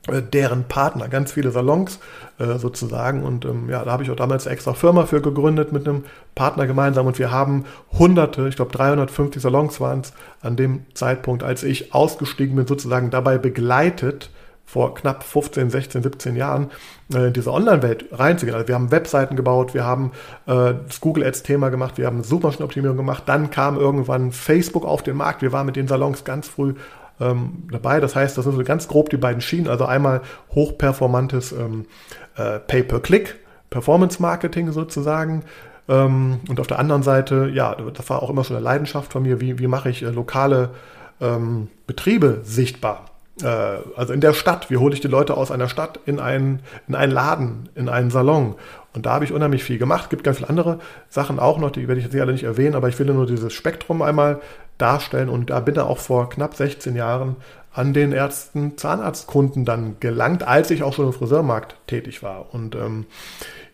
deren 0.07 0.65
Partner, 0.65 1.07
ganz 1.07 1.33
viele 1.33 1.51
Salons 1.51 1.99
äh, 2.39 2.57
sozusagen. 2.57 3.23
Und 3.23 3.45
ähm, 3.45 3.69
ja, 3.69 3.83
da 3.83 3.91
habe 3.91 4.03
ich 4.03 4.11
auch 4.11 4.15
damals 4.15 4.45
eine 4.45 4.53
extra 4.53 4.73
Firma 4.73 5.05
für 5.05 5.21
gegründet 5.21 5.71
mit 5.71 5.87
einem 5.87 6.05
Partner 6.35 6.67
gemeinsam. 6.67 7.07
Und 7.07 7.19
wir 7.19 7.31
haben 7.31 7.65
hunderte, 7.97 8.47
ich 8.47 8.55
glaube 8.55 8.71
350 8.71 9.41
Salons 9.41 9.79
waren 9.79 10.01
es 10.01 10.13
an 10.41 10.55
dem 10.55 10.85
Zeitpunkt, 10.93 11.43
als 11.43 11.63
ich 11.63 11.93
ausgestiegen 11.93 12.55
bin, 12.55 12.67
sozusagen 12.67 13.09
dabei 13.09 13.37
begleitet, 13.37 14.29
vor 14.67 14.95
knapp 14.95 15.23
15, 15.23 15.69
16, 15.69 16.03
17 16.03 16.35
Jahren 16.35 16.71
äh, 17.13 17.27
in 17.27 17.33
diese 17.33 17.53
Online-Welt 17.53 18.09
reinzugehen. 18.11 18.53
Also 18.53 18.67
wir 18.67 18.75
haben 18.75 18.91
Webseiten 18.91 19.37
gebaut, 19.37 19.73
wir 19.73 19.85
haben 19.85 20.11
äh, 20.45 20.73
das 20.85 20.99
Google 20.99 21.23
Ads-Thema 21.23 21.69
gemacht, 21.69 21.97
wir 21.97 22.05
haben 22.05 22.21
Suchmaschinenoptimierung 22.21 22.97
gemacht, 22.97 23.23
dann 23.27 23.49
kam 23.49 23.79
irgendwann 23.79 24.33
Facebook 24.33 24.83
auf 24.83 25.03
den 25.03 25.15
Markt, 25.15 25.41
wir 25.41 25.53
waren 25.53 25.65
mit 25.65 25.77
den 25.77 25.87
Salons 25.87 26.25
ganz 26.25 26.49
früh 26.49 26.73
ähm, 27.19 27.63
dabei. 27.71 27.99
Das 27.99 28.15
heißt, 28.15 28.37
das 28.37 28.45
sind 28.45 28.55
so 28.55 28.63
ganz 28.63 28.87
grob 28.87 29.09
die 29.09 29.17
beiden 29.17 29.41
Schienen. 29.41 29.67
Also 29.67 29.85
einmal 29.85 30.21
hochperformantes 30.53 31.51
ähm, 31.51 31.85
äh, 32.35 32.59
Pay-per-Click, 32.59 33.39
Performance-Marketing 33.69 34.71
sozusagen. 34.71 35.43
Ähm, 35.89 36.39
und 36.49 36.59
auf 36.59 36.67
der 36.67 36.79
anderen 36.79 37.03
Seite, 37.03 37.49
ja, 37.53 37.75
das 37.75 38.09
war 38.09 38.21
auch 38.21 38.29
immer 38.29 38.43
schon 38.43 38.55
eine 38.55 38.65
Leidenschaft 38.65 39.13
von 39.13 39.23
mir, 39.23 39.41
wie, 39.41 39.59
wie 39.59 39.67
mache 39.67 39.89
ich 39.89 40.03
äh, 40.03 40.09
lokale 40.09 40.71
ähm, 41.21 41.69
Betriebe 41.85 42.41
sichtbar. 42.43 43.05
Äh, 43.41 43.47
also 43.95 44.13
in 44.13 44.21
der 44.21 44.33
Stadt, 44.33 44.69
wie 44.69 44.77
hole 44.77 44.93
ich 44.93 44.99
die 44.99 45.07
Leute 45.07 45.35
aus 45.37 45.51
einer 45.51 45.69
Stadt 45.69 45.99
in 46.05 46.19
einen, 46.19 46.59
in 46.87 46.95
einen 46.95 47.11
Laden, 47.11 47.69
in 47.75 47.89
einen 47.89 48.09
Salon. 48.09 48.55
Und 48.93 49.05
da 49.05 49.13
habe 49.13 49.25
ich 49.25 49.31
unheimlich 49.31 49.63
viel 49.63 49.77
gemacht. 49.77 50.05
Es 50.05 50.09
gibt 50.09 50.23
ganz 50.23 50.37
viele 50.37 50.49
andere 50.49 50.79
Sachen 51.09 51.39
auch 51.39 51.59
noch, 51.59 51.71
die 51.71 51.87
werde 51.87 51.99
ich 51.99 52.05
jetzt 52.05 52.19
alle 52.19 52.31
nicht 52.31 52.43
erwähnen, 52.43 52.75
aber 52.75 52.89
ich 52.89 52.97
will 52.97 53.05
nur 53.05 53.27
dieses 53.27 53.53
Spektrum 53.53 54.01
einmal 54.01 54.41
darstellen. 54.77 55.29
Und 55.29 55.49
da 55.49 55.59
bin 55.59 55.75
ich 55.75 55.81
auch 55.81 55.97
vor 55.97 56.29
knapp 56.29 56.55
16 56.55 56.95
Jahren 56.95 57.37
an 57.73 57.93
den 57.93 58.11
ersten 58.11 58.77
Zahnarztkunden 58.77 59.63
dann 59.63 59.97
gelangt, 59.99 60.41
als 60.41 60.71
ich 60.71 60.81
auch 60.81 60.93
schon 60.93 61.05
im 61.05 61.13
Friseurmarkt 61.13 61.75
tätig 61.85 62.23
war. 62.23 62.53
Und 62.53 62.75
ähm, 62.75 63.05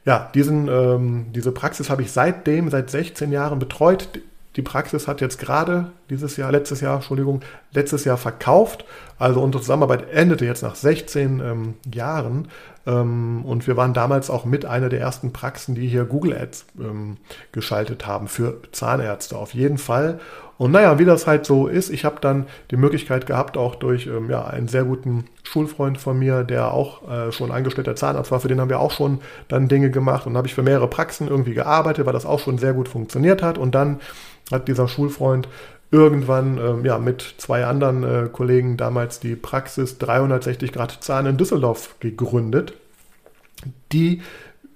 ja, 0.05 0.29
diesen, 0.35 0.67
ähm, 0.67 1.27
diese 1.33 1.53
Praxis 1.53 1.89
habe 1.89 2.01
ich 2.01 2.11
seitdem, 2.11 2.69
seit 2.69 2.89
16 2.89 3.31
Jahren 3.31 3.59
betreut. 3.59 4.09
Die 4.57 4.61
Praxis 4.61 5.07
hat 5.07 5.21
jetzt 5.21 5.39
gerade 5.39 5.91
dieses 6.09 6.37
Jahr, 6.37 6.51
letztes 6.51 6.81
Jahr, 6.81 6.95
Entschuldigung, 6.95 7.41
letztes 7.71 8.03
Jahr 8.03 8.17
verkauft. 8.17 8.85
Also 9.17 9.41
unsere 9.41 9.61
Zusammenarbeit 9.61 10.11
endete 10.11 10.45
jetzt 10.45 10.63
nach 10.63 10.75
16 10.75 11.39
ähm, 11.39 11.73
Jahren. 11.91 12.49
Ähm, 12.85 13.45
und 13.45 13.67
wir 13.67 13.77
waren 13.77 13.93
damals 13.93 14.29
auch 14.29 14.45
mit 14.45 14.65
einer 14.65 14.89
der 14.89 14.99
ersten 14.99 15.31
Praxen, 15.31 15.75
die 15.75 15.87
hier 15.87 16.05
Google 16.05 16.35
Ads 16.35 16.65
ähm, 16.79 17.17
geschaltet 17.51 18.05
haben 18.05 18.27
für 18.27 18.59
Zahnärzte. 18.71 19.37
Auf 19.37 19.53
jeden 19.53 19.77
Fall. 19.77 20.19
Und 20.57 20.71
naja, 20.71 20.99
wie 20.99 21.05
das 21.05 21.25
halt 21.25 21.45
so 21.45 21.67
ist, 21.67 21.89
ich 21.89 22.05
habe 22.05 22.17
dann 22.21 22.45
die 22.71 22.77
Möglichkeit 22.77 23.25
gehabt, 23.25 23.57
auch 23.57 23.75
durch 23.75 24.07
ähm, 24.07 24.29
ja, 24.29 24.45
einen 24.45 24.67
sehr 24.67 24.83
guten 24.83 25.25
Schulfreund 25.43 25.97
von 25.97 26.17
mir, 26.17 26.43
der 26.43 26.71
auch 26.71 27.09
äh, 27.09 27.31
schon 27.31 27.51
angestellter 27.51 27.95
Zahnarzt 27.95 28.31
war, 28.31 28.39
für 28.39 28.47
den 28.47 28.61
haben 28.61 28.69
wir 28.69 28.79
auch 28.79 28.91
schon 28.91 29.19
dann 29.47 29.67
Dinge 29.67 29.89
gemacht 29.89 30.27
und 30.27 30.37
habe 30.37 30.47
ich 30.47 30.53
für 30.53 30.63
mehrere 30.63 30.87
Praxen 30.87 31.27
irgendwie 31.27 31.53
gearbeitet, 31.53 32.05
weil 32.05 32.13
das 32.13 32.25
auch 32.25 32.39
schon 32.39 32.57
sehr 32.57 32.73
gut 32.73 32.87
funktioniert 32.87 33.41
hat. 33.41 33.57
Und 33.57 33.73
dann 33.73 33.99
hat 34.51 34.67
dieser 34.67 34.87
Schulfreund 34.87 35.47
irgendwann 35.93 36.57
ähm, 36.57 36.85
ja, 36.85 36.97
mit 36.97 37.35
zwei 37.37 37.65
anderen 37.65 38.03
äh, 38.03 38.27
Kollegen 38.27 38.77
damals 38.77 39.19
die 39.19 39.35
Praxis 39.35 39.99
360 39.99 40.71
Grad 40.71 41.03
Zahn 41.03 41.27
in 41.27 41.37
Düsseldorf 41.37 41.95
gegründet, 41.99 42.73
die 43.91 44.23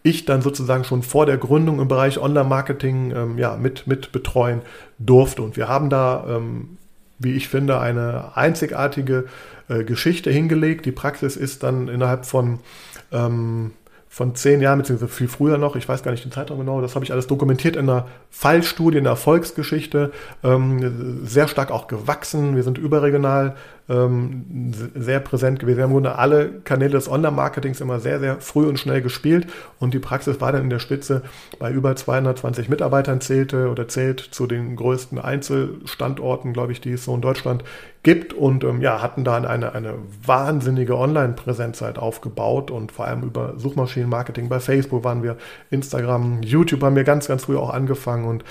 ich 0.03 0.25
dann 0.25 0.43
sozusagen 0.43 0.83
schon 0.83 1.01
vor 1.01 1.25
der 1.25 1.37
Gründung 1.37 1.79
im 1.81 1.87
Bereich 1.87 2.19
Online-Marketing 2.19 3.11
ähm, 3.15 3.37
ja, 3.39 3.57
mit, 3.57 3.87
mit 3.87 4.11
betreuen 4.11 4.61
durfte. 4.99 5.41
Und 5.41 5.57
wir 5.57 5.67
haben 5.67 5.89
da, 5.89 6.23
ähm, 6.29 6.77
wie 7.17 7.33
ich 7.33 7.47
finde, 7.47 7.79
eine 7.79 8.37
einzigartige 8.37 9.25
äh, 9.69 9.83
Geschichte 9.83 10.29
hingelegt. 10.29 10.85
Die 10.85 10.91
Praxis 10.91 11.35
ist 11.35 11.63
dann 11.63 11.87
innerhalb 11.87 12.27
von 12.27 12.59
ähm, 13.11 13.71
von 14.09 14.35
zehn 14.35 14.61
Jahren, 14.61 14.79
beziehungsweise 14.79 15.11
viel 15.11 15.27
früher 15.27 15.57
noch, 15.57 15.75
ich 15.75 15.87
weiß 15.87 16.03
gar 16.03 16.11
nicht 16.11 16.23
den 16.23 16.31
Zeitraum 16.31 16.59
genau, 16.59 16.81
das 16.81 16.95
habe 16.95 17.03
ich 17.05 17.11
alles 17.11 17.27
dokumentiert 17.27 17.75
in 17.75 17.89
einer 17.89 18.07
Fallstudie, 18.29 18.97
in 18.97 19.03
der 19.03 19.11
Erfolgsgeschichte, 19.11 20.11
ähm, 20.43 21.25
sehr 21.25 21.47
stark 21.47 21.71
auch 21.71 21.87
gewachsen. 21.87 22.55
Wir 22.55 22.63
sind 22.63 22.77
überregional 22.77 23.55
ähm, 23.89 24.73
sehr 24.95 25.19
präsent 25.19 25.59
gewesen. 25.59 25.77
Wir 25.77 25.83
haben 25.83 25.91
im 25.91 25.95
Grunde 25.95 26.17
alle 26.17 26.49
Kanäle 26.63 26.91
des 26.91 27.09
Online-Marketings 27.09 27.79
immer 27.79 27.99
sehr, 27.99 28.19
sehr 28.19 28.41
früh 28.41 28.65
und 28.65 28.79
schnell 28.79 29.01
gespielt. 29.01 29.47
Und 29.79 29.93
die 29.93 29.99
Praxis 29.99 30.41
war 30.41 30.51
dann 30.51 30.63
in 30.63 30.69
der 30.69 30.79
Spitze. 30.79 31.21
Bei 31.57 31.71
über 31.71 31.95
220 31.95 32.67
Mitarbeitern 32.67 33.21
zählte 33.21 33.69
oder 33.69 33.87
zählt 33.87 34.19
zu 34.19 34.45
den 34.45 34.75
größten 34.75 35.19
Einzelstandorten, 35.19 36.51
glaube 36.53 36.73
ich, 36.73 36.81
die 36.81 36.91
es 36.93 37.05
so 37.05 37.15
in 37.15 37.21
Deutschland 37.21 37.63
gibt. 38.03 38.33
Und 38.33 38.65
ähm, 38.65 38.81
ja, 38.81 39.01
hatten 39.01 39.23
da 39.23 39.37
eine, 39.37 39.73
eine 39.73 39.93
wahnsinnige 40.25 40.97
Online-Präsenz 40.97 41.81
halt 41.81 41.97
aufgebaut. 41.97 42.71
Und 42.71 42.91
vor 42.91 43.05
allem 43.05 43.23
über 43.23 43.53
Suchmaschinenmarketing. 43.57 44.49
Bei 44.49 44.59
Facebook 44.59 45.05
waren 45.05 45.23
wir, 45.23 45.37
Instagram, 45.69 46.41
YouTube 46.43 46.83
haben 46.83 46.97
wir 46.97 47.05
ganz, 47.05 47.29
ganz 47.29 47.45
früh 47.45 47.55
auch 47.55 47.69
angefangen. 47.69 48.25
Und 48.25 48.43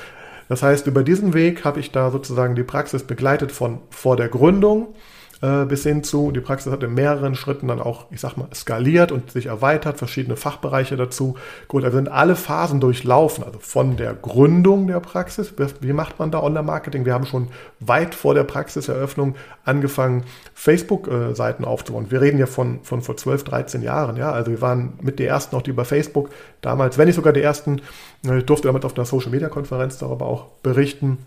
das 0.49 0.62
heißt, 0.62 0.87
über 0.87 1.03
diesen 1.03 1.35
Weg 1.35 1.66
habe 1.66 1.81
ich 1.81 1.92
da 1.92 2.11
sozusagen 2.11 2.55
die 2.55 2.62
Praxis 2.62 3.03
begleitet 3.03 3.53
von 3.53 3.81
vor 3.90 4.16
der 4.16 4.29
Gründung 4.29 4.94
bis 5.40 5.83
hin 5.83 6.03
zu, 6.03 6.31
die 6.31 6.40
Praxis 6.40 6.72
hat 6.72 6.83
in 6.83 6.94
mehreren 6.94 7.35
Schritten 7.35 7.68
dann 7.68 7.81
auch, 7.81 8.07
ich 8.11 8.20
sag 8.20 8.37
mal, 8.37 8.49
skaliert 8.55 9.12
und 9.12 9.31
sich 9.31 9.46
erweitert, 9.46 9.99
verschiedene 9.99 10.37
Fachbereiche 10.37 10.96
dazu. 10.96 11.37
Gut, 11.68 11.85
da 11.85 11.90
sind 11.90 12.09
alle 12.09 12.37
Phasen 12.37 12.81
durchlaufen, 12.81 13.44
also 13.44 13.59
von 13.59 13.96
der 13.96 14.14
Gründung 14.14 14.87
der 14.87 15.01
Praxis, 15.01 15.53
wie 15.81 15.92
macht 15.92 16.18
man 16.18 16.31
da 16.31 16.42
Online-Marketing? 16.42 17.05
Wir 17.05 17.12
haben 17.12 17.27
schon 17.27 17.49
weit 17.81 18.14
vor 18.14 18.33
der 18.35 18.44
Praxiseröffnung 18.44 19.35
angefangen, 19.64 20.25
Facebook-Seiten 20.55 21.64
aufzubauen. 21.66 22.07
Wir 22.11 22.22
reden 22.22 22.38
ja 22.38 22.46
von, 22.46 22.81
von 22.83 23.03
vor 23.03 23.16
12, 23.16 23.44
13 23.44 23.83
Jahren, 23.83 24.16
ja, 24.16 24.33
also 24.33 24.51
wir 24.51 24.62
waren 24.62 24.94
mit 25.03 25.18
der 25.18 25.29
ersten 25.29 25.55
auch, 25.55 25.62
die 25.62 25.70
über 25.70 25.85
Facebook 25.85 26.31
damals, 26.62 26.96
wenn 26.96 27.07
nicht 27.07 27.16
sogar 27.16 27.35
die 27.35 27.42
ersten, 27.42 27.83
ich 28.22 28.31
äh, 28.31 28.42
durfte 28.42 28.68
damit 28.68 28.87
auf 28.87 28.96
einer 28.96 29.05
Social-Media-Konferenz 29.05 29.99
darüber 29.99 30.27
auch 30.27 30.46
berichten, 30.62 31.18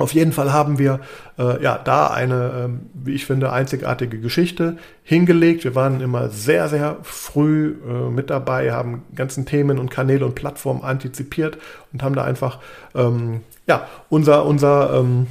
auf 0.00 0.14
jeden 0.14 0.32
Fall 0.32 0.52
haben 0.52 0.78
wir 0.78 1.00
äh, 1.38 1.62
ja 1.62 1.78
da 1.78 2.08
eine, 2.08 2.52
ähm, 2.64 2.80
wie 2.94 3.14
ich 3.14 3.26
finde, 3.26 3.52
einzigartige 3.52 4.18
Geschichte 4.18 4.76
hingelegt. 5.02 5.64
Wir 5.64 5.74
waren 5.74 6.00
immer 6.00 6.28
sehr, 6.30 6.68
sehr 6.68 6.96
früh 7.02 7.76
äh, 7.86 8.10
mit 8.10 8.30
dabei, 8.30 8.72
haben 8.72 9.02
ganzen 9.14 9.46
Themen 9.46 9.78
und 9.78 9.90
Kanäle 9.90 10.24
und 10.24 10.34
Plattformen 10.34 10.82
antizipiert 10.82 11.58
und 11.92 12.02
haben 12.02 12.14
da 12.14 12.24
einfach 12.24 12.58
ähm, 12.94 13.42
ja 13.66 13.86
unser 14.08 14.46
unser 14.46 14.94
ähm, 14.94 15.26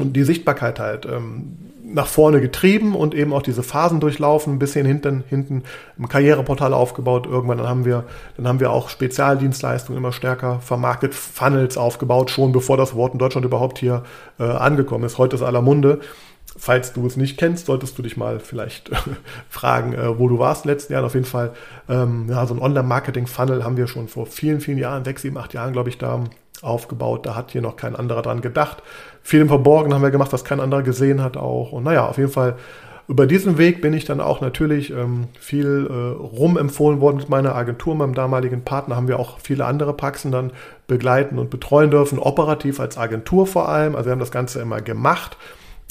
und 0.00 0.14
die 0.14 0.24
Sichtbarkeit 0.24 0.80
halt 0.80 1.06
ähm, 1.06 1.56
nach 1.92 2.06
vorne 2.06 2.40
getrieben 2.40 2.94
und 2.94 3.14
eben 3.14 3.32
auch 3.32 3.42
diese 3.42 3.62
Phasen 3.62 4.00
durchlaufen, 4.00 4.54
ein 4.54 4.58
bisschen 4.58 4.86
hinten, 4.86 5.24
hinten 5.28 5.64
im 5.98 6.08
Karriereportal 6.08 6.72
aufgebaut. 6.72 7.26
Irgendwann 7.26 7.58
dann 7.58 7.68
haben 7.68 7.84
wir, 7.84 8.04
dann 8.36 8.46
haben 8.46 8.60
wir 8.60 8.70
auch 8.70 8.88
Spezialdienstleistungen 8.88 9.98
immer 9.98 10.12
stärker 10.12 10.60
vermarktet, 10.60 11.14
Funnels 11.14 11.76
aufgebaut, 11.76 12.30
schon 12.30 12.52
bevor 12.52 12.76
das 12.76 12.94
Wort 12.94 13.12
in 13.12 13.18
Deutschland 13.18 13.44
überhaupt 13.44 13.78
hier 13.78 14.04
äh, 14.38 14.44
angekommen 14.44 15.04
ist. 15.04 15.18
Heute 15.18 15.36
ist 15.36 15.42
aller 15.42 15.62
Munde. 15.62 16.00
Falls 16.56 16.92
du 16.92 17.06
es 17.06 17.16
nicht 17.16 17.38
kennst, 17.38 17.66
solltest 17.66 17.96
du 17.96 18.02
dich 18.02 18.16
mal 18.16 18.40
vielleicht 18.40 18.90
fragen, 19.48 19.94
äh, 19.94 20.18
wo 20.18 20.28
du 20.28 20.38
warst 20.38 20.64
den 20.64 20.70
letzten 20.70 20.92
Jahren. 20.92 21.04
Auf 21.04 21.14
jeden 21.14 21.26
Fall, 21.26 21.52
ähm, 21.88 22.26
ja, 22.28 22.46
so 22.46 22.54
ein 22.54 22.60
Online-Marketing-Funnel 22.60 23.64
haben 23.64 23.76
wir 23.76 23.86
schon 23.86 24.08
vor 24.08 24.26
vielen, 24.26 24.60
vielen 24.60 24.78
Jahren, 24.78 25.04
sechs, 25.04 25.22
sieben, 25.22 25.38
acht 25.38 25.54
Jahren, 25.54 25.72
glaube 25.72 25.88
ich, 25.88 25.98
da 25.98 26.24
aufgebaut. 26.62 27.26
Da 27.26 27.34
hat 27.34 27.52
hier 27.52 27.62
noch 27.62 27.76
kein 27.76 27.96
anderer 27.96 28.22
dran 28.22 28.40
gedacht. 28.40 28.82
Viel 29.30 29.42
im 29.42 29.46
Verborgenen 29.46 29.94
haben 29.94 30.02
wir 30.02 30.10
gemacht, 30.10 30.32
was 30.32 30.42
kein 30.42 30.58
anderer 30.58 30.82
gesehen 30.82 31.22
hat 31.22 31.36
auch. 31.36 31.70
Und 31.70 31.84
naja, 31.84 32.04
auf 32.04 32.18
jeden 32.18 32.32
Fall 32.32 32.56
über 33.06 33.28
diesen 33.28 33.58
Weg 33.58 33.80
bin 33.80 33.94
ich 33.94 34.04
dann 34.04 34.20
auch 34.20 34.40
natürlich 34.40 34.90
ähm, 34.90 35.28
viel 35.38 35.86
äh, 35.88 36.20
rumempfohlen 36.20 37.00
worden 37.00 37.18
mit 37.18 37.28
meiner 37.28 37.54
Agentur, 37.54 37.94
meinem 37.94 38.14
damaligen 38.14 38.62
Partner. 38.64 38.96
Haben 38.96 39.06
wir 39.06 39.20
auch 39.20 39.38
viele 39.38 39.66
andere 39.66 39.92
Praxen 39.92 40.32
dann 40.32 40.50
begleiten 40.88 41.38
und 41.38 41.48
betreuen 41.48 41.92
dürfen, 41.92 42.18
operativ 42.18 42.80
als 42.80 42.98
Agentur 42.98 43.46
vor 43.46 43.68
allem. 43.68 43.94
Also 43.94 44.06
wir 44.06 44.12
haben 44.14 44.18
das 44.18 44.32
Ganze 44.32 44.60
immer 44.60 44.80
gemacht, 44.80 45.36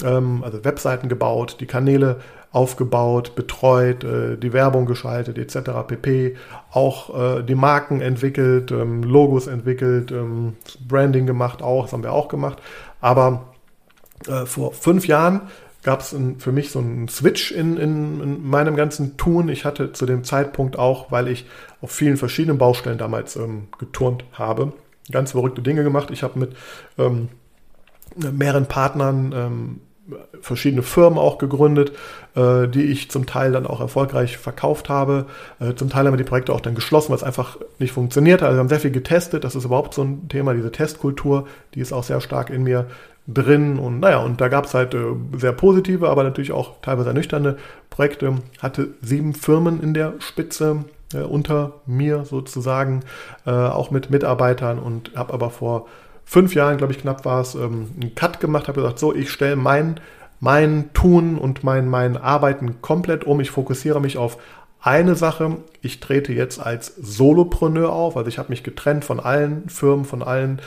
ähm, 0.04 0.44
also 0.44 0.62
Webseiten 0.62 1.08
gebaut, 1.08 1.56
die 1.60 1.66
Kanäle 1.66 2.20
aufgebaut, 2.52 3.36
betreut, 3.36 4.04
äh, 4.04 4.36
die 4.36 4.52
Werbung 4.52 4.84
geschaltet 4.84 5.38
etc. 5.38 5.70
pp. 5.86 6.36
Auch 6.72 7.38
äh, 7.38 7.42
die 7.42 7.54
Marken 7.54 8.02
entwickelt, 8.02 8.70
ähm, 8.70 9.02
Logos 9.02 9.46
entwickelt, 9.46 10.10
ähm, 10.10 10.56
Branding 10.86 11.26
gemacht 11.26 11.62
auch, 11.62 11.84
das 11.84 11.94
haben 11.94 12.02
wir 12.02 12.12
auch 12.12 12.28
gemacht. 12.28 12.58
Aber 13.00 13.54
äh, 14.26 14.46
vor 14.46 14.72
fünf 14.72 15.06
Jahren 15.06 15.42
gab 15.82 16.00
es 16.00 16.14
für 16.38 16.52
mich 16.52 16.70
so 16.70 16.78
einen 16.78 17.08
Switch 17.08 17.52
in, 17.52 17.76
in, 17.78 18.20
in, 18.20 18.46
meinem 18.46 18.76
ganzen 18.76 19.16
Tun. 19.16 19.48
Ich 19.48 19.64
hatte 19.64 19.92
zu 19.92 20.04
dem 20.04 20.24
Zeitpunkt 20.24 20.78
auch, 20.78 21.10
weil 21.10 21.28
ich 21.28 21.46
auf 21.80 21.90
vielen 21.90 22.18
verschiedenen 22.18 22.58
Baustellen 22.58 22.98
damals 22.98 23.36
ähm, 23.36 23.68
geturnt 23.78 24.24
habe, 24.32 24.74
ganz 25.10 25.32
verrückte 25.32 25.62
Dinge 25.62 25.82
gemacht. 25.82 26.10
Ich 26.10 26.22
habe 26.22 26.38
mit 26.38 26.54
ähm, 26.98 27.28
mehreren 28.14 28.66
Partnern 28.66 29.32
ähm, 29.34 29.80
verschiedene 30.40 30.82
Firmen 30.82 31.18
auch 31.18 31.38
gegründet, 31.38 31.92
äh, 32.34 32.68
die 32.68 32.84
ich 32.84 33.10
zum 33.10 33.26
Teil 33.26 33.52
dann 33.52 33.66
auch 33.66 33.80
erfolgreich 33.80 34.38
verkauft 34.38 34.88
habe. 34.88 35.26
Äh, 35.58 35.74
zum 35.74 35.90
Teil 35.90 36.06
haben 36.06 36.12
wir 36.12 36.18
die 36.18 36.24
Projekte 36.24 36.52
auch 36.52 36.60
dann 36.60 36.74
geschlossen, 36.74 37.10
weil 37.10 37.16
es 37.16 37.22
einfach 37.22 37.56
nicht 37.78 37.92
funktioniert 37.92 38.42
hat. 38.42 38.48
Also 38.48 38.56
wir 38.56 38.60
haben 38.60 38.68
sehr 38.68 38.80
viel 38.80 38.90
getestet. 38.90 39.44
Das 39.44 39.54
ist 39.54 39.64
überhaupt 39.64 39.94
so 39.94 40.02
ein 40.02 40.28
Thema, 40.28 40.54
diese 40.54 40.72
Testkultur, 40.72 41.46
die 41.74 41.80
ist 41.80 41.92
auch 41.92 42.04
sehr 42.04 42.20
stark 42.20 42.50
in 42.50 42.62
mir 42.62 42.86
drin. 43.26 43.78
Und 43.78 44.00
naja, 44.00 44.18
und 44.18 44.40
da 44.40 44.48
gab 44.48 44.66
es 44.66 44.74
halt 44.74 44.94
äh, 44.94 45.04
sehr 45.36 45.52
positive, 45.52 46.08
aber 46.08 46.24
natürlich 46.24 46.52
auch 46.52 46.80
teilweise 46.82 47.08
ernüchternde 47.08 47.58
Projekte. 47.88 48.34
Hatte 48.60 48.88
sieben 49.02 49.34
Firmen 49.34 49.82
in 49.82 49.94
der 49.94 50.14
Spitze 50.18 50.84
äh, 51.14 51.18
unter 51.18 51.74
mir 51.86 52.24
sozusagen, 52.24 53.00
äh, 53.46 53.50
auch 53.50 53.90
mit 53.90 54.10
Mitarbeitern 54.10 54.78
und 54.78 55.12
habe 55.16 55.32
aber 55.32 55.50
vor 55.50 55.86
fünf 56.24 56.54
Jahren, 56.54 56.76
glaube 56.76 56.92
ich, 56.92 57.00
knapp 57.00 57.24
war 57.24 57.40
es, 57.40 57.54
ähm, 57.54 57.90
einen 58.00 58.14
Cut 58.14 58.40
gemacht, 58.40 58.68
habe 58.68 58.80
gesagt, 58.80 58.98
so, 58.98 59.14
ich 59.14 59.30
stelle 59.30 59.56
mein, 59.56 60.00
mein 60.40 60.90
Tun 60.94 61.38
und 61.38 61.64
mein, 61.64 61.88
mein 61.88 62.16
Arbeiten 62.16 62.80
komplett 62.80 63.24
um. 63.24 63.40
Ich 63.40 63.50
fokussiere 63.50 64.00
mich 64.00 64.16
auf 64.16 64.38
eine 64.80 65.14
Sache. 65.14 65.58
Ich 65.82 66.00
trete 66.00 66.32
jetzt 66.32 66.58
als 66.58 66.94
Solopreneur 66.96 67.92
auf. 67.92 68.16
Also 68.16 68.28
ich 68.28 68.38
habe 68.38 68.50
mich 68.50 68.62
getrennt 68.62 69.04
von 69.04 69.20
allen 69.20 69.68
Firmen, 69.68 70.04
von 70.04 70.22
allen 70.22 70.60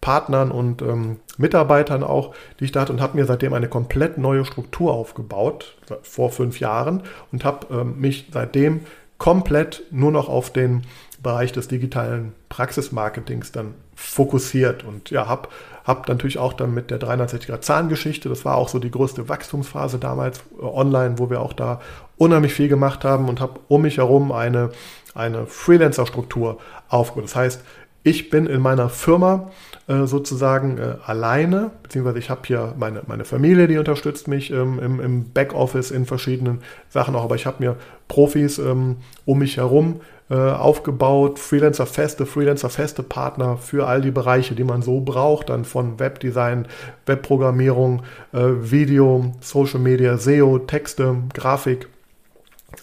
Partnern 0.00 0.50
und 0.50 0.80
ähm, 0.82 1.16
Mitarbeitern 1.36 2.02
auch, 2.02 2.34
die 2.58 2.64
ich 2.64 2.72
da 2.72 2.80
hatte 2.80 2.92
und 2.92 3.00
habe 3.00 3.18
mir 3.18 3.26
seitdem 3.26 3.52
eine 3.52 3.68
komplett 3.68 4.16
neue 4.16 4.44
Struktur 4.44 4.94
aufgebaut, 4.94 5.76
vor 6.02 6.30
fünf 6.30 6.58
Jahren 6.58 7.02
und 7.32 7.44
habe 7.44 7.66
ähm, 7.70 8.00
mich 8.00 8.28
seitdem 8.32 8.80
komplett 9.18 9.82
nur 9.90 10.10
noch 10.10 10.28
auf 10.28 10.50
den 10.50 10.82
Bereich 11.22 11.52
des 11.52 11.68
digitalen 11.68 12.32
Praxismarketings 12.48 13.52
dann 13.52 13.74
fokussiert 13.94 14.84
und 14.84 15.10
ja, 15.10 15.28
habe 15.28 15.48
hab 15.84 16.08
natürlich 16.08 16.38
auch 16.38 16.52
dann 16.52 16.72
mit 16.72 16.90
der 16.90 17.00
360er 17.00 17.60
Zahngeschichte, 17.60 18.28
das 18.28 18.44
war 18.44 18.56
auch 18.56 18.68
so 18.68 18.78
die 18.78 18.90
größte 18.90 19.28
Wachstumsphase 19.28 19.98
damals 19.98 20.40
äh, 20.58 20.64
online, 20.64 21.18
wo 21.18 21.30
wir 21.30 21.40
auch 21.40 21.52
da 21.52 21.80
unheimlich 22.16 22.54
viel 22.54 22.68
gemacht 22.68 23.04
haben 23.04 23.28
und 23.28 23.40
habe 23.40 23.60
um 23.68 23.82
mich 23.82 23.98
herum 23.98 24.32
eine, 24.32 24.70
eine 25.14 25.46
Freelancer-Struktur 25.46 26.58
aufgebaut. 26.88 27.24
Das 27.24 27.36
heißt, 27.36 27.64
ich 28.02 28.30
bin 28.30 28.46
in 28.46 28.62
meiner 28.62 28.88
Firma 28.88 29.50
äh, 29.86 30.06
sozusagen 30.06 30.78
äh, 30.78 30.94
alleine, 31.04 31.70
beziehungsweise 31.82 32.18
ich 32.18 32.30
habe 32.30 32.42
hier 32.46 32.74
meine, 32.78 33.02
meine 33.06 33.24
Familie, 33.24 33.68
die 33.68 33.76
unterstützt 33.76 34.26
mich 34.28 34.50
ähm, 34.50 34.78
im, 34.78 35.00
im 35.00 35.32
Backoffice 35.32 35.90
in 35.90 36.06
verschiedenen 36.06 36.60
Sachen 36.88 37.14
auch, 37.14 37.24
aber 37.24 37.34
ich 37.34 37.44
habe 37.44 37.62
mir 37.62 37.76
Profis 38.08 38.58
ähm, 38.58 38.96
um 39.26 39.38
mich 39.38 39.58
herum 39.58 40.00
äh, 40.30 40.34
aufgebaut, 40.34 41.38
Freelancer-feste, 41.38 42.24
Freelancer-feste 42.24 43.02
Partner 43.02 43.56
für 43.56 43.86
all 43.86 44.00
die 44.00 44.10
Bereiche, 44.10 44.54
die 44.54 44.64
man 44.64 44.82
so 44.82 45.00
braucht, 45.00 45.50
dann 45.50 45.64
von 45.64 45.98
Webdesign, 45.98 46.68
Webprogrammierung, 47.06 48.02
äh, 48.32 48.38
Video, 48.60 49.32
Social 49.40 49.80
Media, 49.80 50.16
SEO, 50.16 50.60
Texte, 50.60 51.16
Grafik, 51.34 51.88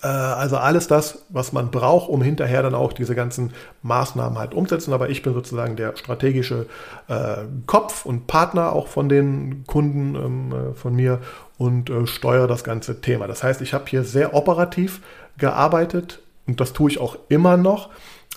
äh, 0.03 0.07
also 0.07 0.57
alles 0.57 0.87
das, 0.87 1.25
was 1.29 1.53
man 1.53 1.71
braucht, 1.71 2.09
um 2.09 2.21
hinterher 2.21 2.61
dann 2.61 2.75
auch 2.75 2.93
diese 2.93 3.15
ganzen 3.15 3.53
Maßnahmen 3.81 4.37
halt 4.37 4.53
umzusetzen. 4.53 4.93
Aber 4.93 5.09
ich 5.09 5.21
bin 5.21 5.33
sozusagen 5.33 5.75
der 5.75 5.95
strategische 5.95 6.67
äh, 7.07 7.37
Kopf 7.65 8.05
und 8.05 8.27
Partner 8.27 8.73
auch 8.73 8.87
von 8.87 9.09
den 9.09 9.63
Kunden 9.65 10.15
ähm, 10.15 10.51
äh, 10.51 10.73
von 10.75 10.95
mir 10.95 11.19
und 11.57 11.89
äh, 11.89 12.05
steuere 12.07 12.47
das 12.47 12.63
ganze 12.63 13.01
Thema. 13.01 13.27
Das 13.27 13.43
heißt, 13.43 13.61
ich 13.61 13.73
habe 13.73 13.85
hier 13.87 14.03
sehr 14.03 14.33
operativ 14.33 15.01
gearbeitet, 15.37 16.19
und 16.47 16.59
das 16.59 16.73
tue 16.73 16.89
ich 16.91 16.99
auch 16.99 17.17
immer 17.29 17.57
noch, 17.57 17.89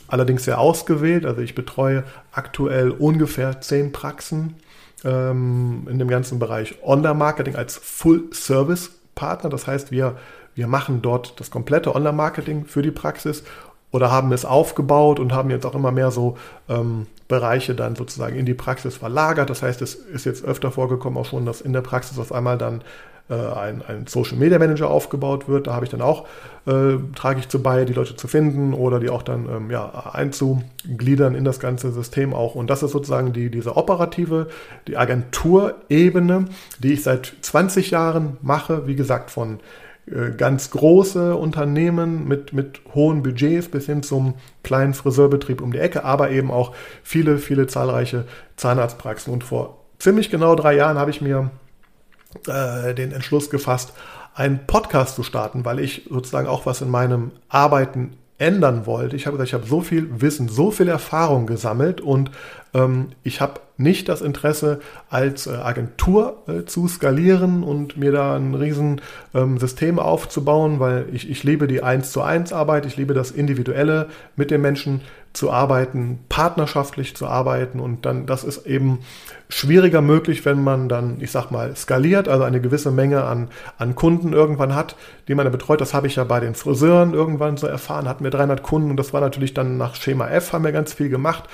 allerdings 0.08 0.44
sehr 0.44 0.58
ausgewählt. 0.58 1.24
Also 1.24 1.40
ich 1.40 1.54
betreue 1.54 2.04
aktuell 2.32 2.90
ungefähr 2.90 3.60
zehn 3.60 3.92
Praxen 3.92 4.56
ähm, 5.04 5.86
in 5.90 5.98
dem 5.98 6.08
ganzen 6.08 6.38
Bereich 6.38 6.76
Online-Marketing 6.82 7.56
als 7.56 7.76
Full-Service-Partner. 7.76 9.48
Das 9.50 9.66
heißt, 9.66 9.90
wir, 9.92 10.16
wir 10.54 10.66
machen 10.66 11.02
dort 11.02 11.38
das 11.40 11.50
komplette 11.50 11.94
Online-Marketing 11.94 12.64
für 12.64 12.82
die 12.82 12.90
Praxis 12.90 13.44
oder 13.92 14.10
haben 14.10 14.32
es 14.32 14.44
aufgebaut 14.44 15.18
und 15.18 15.32
haben 15.32 15.50
jetzt 15.50 15.66
auch 15.66 15.74
immer 15.74 15.90
mehr 15.92 16.10
so 16.10 16.36
ähm, 16.68 17.06
Bereiche 17.28 17.74
dann 17.74 17.96
sozusagen 17.96 18.36
in 18.36 18.46
die 18.46 18.54
Praxis 18.54 18.96
verlagert. 18.96 19.50
Das 19.50 19.62
heißt, 19.62 19.82
es 19.82 19.94
ist 19.94 20.26
jetzt 20.26 20.44
öfter 20.44 20.70
vorgekommen 20.70 21.18
auch 21.18 21.26
schon, 21.26 21.46
dass 21.46 21.60
in 21.60 21.72
der 21.72 21.80
Praxis 21.80 22.18
auf 22.18 22.32
einmal 22.32 22.58
dann 22.58 22.82
äh, 23.30 23.34
ein, 23.34 23.82
ein 23.86 24.06
Social 24.06 24.36
Media 24.36 24.58
Manager 24.58 24.90
aufgebaut 24.90 25.48
wird. 25.48 25.66
Da 25.66 25.74
habe 25.74 25.84
ich 25.84 25.90
dann 25.90 26.02
auch, 26.02 26.26
äh, 26.66 26.96
trage 27.14 27.40
ich 27.40 27.48
zu 27.48 27.62
bei, 27.62 27.84
die 27.84 27.92
Leute 27.92 28.16
zu 28.16 28.28
finden 28.28 28.74
oder 28.74 29.00
die 29.00 29.08
auch 29.08 29.22
dann 29.22 29.48
ähm, 29.48 29.70
ja, 29.70 30.10
einzugliedern 30.12 31.34
in 31.34 31.44
das 31.44 31.60
ganze 31.60 31.92
System 31.92 32.34
auch. 32.34 32.54
Und 32.54 32.68
das 32.68 32.82
ist 32.82 32.90
sozusagen 32.90 33.32
die, 33.32 33.50
diese 33.50 33.76
operative, 33.76 34.48
die 34.88 34.96
Agenturebene, 34.96 36.46
die 36.80 36.92
ich 36.92 37.02
seit 37.02 37.32
20 37.40 37.90
Jahren 37.90 38.36
mache. 38.42 38.86
Wie 38.86 38.96
gesagt, 38.96 39.30
von 39.30 39.60
äh, 40.06 40.32
ganz 40.36 40.70
große 40.70 41.36
Unternehmen 41.36 42.26
mit, 42.26 42.52
mit 42.52 42.80
hohen 42.94 43.22
Budgets 43.22 43.68
bis 43.68 43.86
hin 43.86 44.02
zum 44.02 44.34
kleinen 44.64 44.94
Friseurbetrieb 44.94 45.60
um 45.60 45.72
die 45.72 45.78
Ecke, 45.78 46.04
aber 46.04 46.30
eben 46.30 46.50
auch 46.50 46.74
viele, 47.02 47.38
viele 47.38 47.68
zahlreiche 47.68 48.24
Zahnarztpraxen. 48.56 49.32
Und 49.32 49.44
vor 49.44 49.78
ziemlich 49.98 50.30
genau 50.30 50.56
drei 50.56 50.74
Jahren 50.74 50.98
habe 50.98 51.10
ich 51.10 51.20
mir 51.20 51.50
äh, 52.46 52.94
den 52.94 53.12
Entschluss 53.12 53.50
gefasst, 53.50 53.92
einen 54.34 54.66
Podcast 54.66 55.16
zu 55.16 55.22
starten, 55.22 55.64
weil 55.64 55.80
ich 55.80 56.06
sozusagen 56.10 56.48
auch 56.48 56.66
was 56.66 56.80
in 56.80 56.90
meinem 56.90 57.32
Arbeiten 57.48 58.16
ändern 58.40 58.86
wollte. 58.86 59.16
Ich 59.16 59.26
habe 59.26 59.36
gesagt, 59.36 59.48
ich 59.48 59.54
habe 59.54 59.66
so 59.66 59.82
viel 59.82 60.22
Wissen, 60.22 60.48
so 60.48 60.70
viel 60.70 60.88
Erfahrung 60.88 61.46
gesammelt 61.46 62.00
und 62.00 62.30
ähm, 62.72 63.08
ich 63.22 63.40
habe 63.40 63.60
nicht 63.76 64.08
das 64.08 64.22
Interesse, 64.22 64.80
als 65.10 65.46
äh, 65.46 65.50
Agentur 65.50 66.42
äh, 66.46 66.64
zu 66.64 66.88
skalieren 66.88 67.62
und 67.62 67.98
mir 67.98 68.12
da 68.12 68.36
ein 68.36 68.54
riesen 68.54 69.02
ähm, 69.34 69.58
System 69.58 69.98
aufzubauen, 69.98 70.80
weil 70.80 71.06
ich, 71.12 71.28
ich 71.28 71.44
liebe 71.44 71.66
die 71.66 71.82
1 71.82 72.12
zu 72.12 72.22
1 72.22 72.52
Arbeit, 72.52 72.86
ich 72.86 72.96
liebe 72.96 73.12
das 73.12 73.30
Individuelle 73.30 74.08
mit 74.36 74.50
den 74.50 74.62
Menschen 74.62 75.02
zu 75.32 75.50
arbeiten, 75.52 76.18
partnerschaftlich 76.28 77.14
zu 77.14 77.26
arbeiten 77.26 77.78
und 77.78 78.04
dann, 78.04 78.26
das 78.26 78.42
ist 78.42 78.66
eben 78.66 78.98
schwieriger 79.48 80.00
möglich, 80.00 80.44
wenn 80.44 80.62
man 80.62 80.88
dann, 80.88 81.20
ich 81.20 81.30
sag 81.30 81.50
mal, 81.50 81.74
skaliert, 81.76 82.28
also 82.28 82.42
eine 82.42 82.60
gewisse 82.60 82.90
Menge 82.90 83.24
an, 83.24 83.48
an 83.78 83.94
Kunden 83.94 84.32
irgendwann 84.32 84.74
hat, 84.74 84.96
die 85.28 85.34
man 85.34 85.50
betreut. 85.52 85.80
Das 85.80 85.94
habe 85.94 86.08
ich 86.08 86.16
ja 86.16 86.24
bei 86.24 86.40
den 86.40 86.54
Friseuren 86.54 87.14
irgendwann 87.14 87.56
so 87.56 87.66
erfahren, 87.68 88.08
hatten 88.08 88.24
wir 88.24 88.30
300 88.30 88.62
Kunden 88.62 88.90
und 88.90 88.96
das 88.96 89.12
war 89.12 89.20
natürlich 89.20 89.54
dann 89.54 89.76
nach 89.76 89.94
Schema 89.94 90.28
F, 90.28 90.52
haben 90.52 90.64
wir 90.64 90.72
ganz 90.72 90.92
viel 90.92 91.08
gemacht 91.08 91.44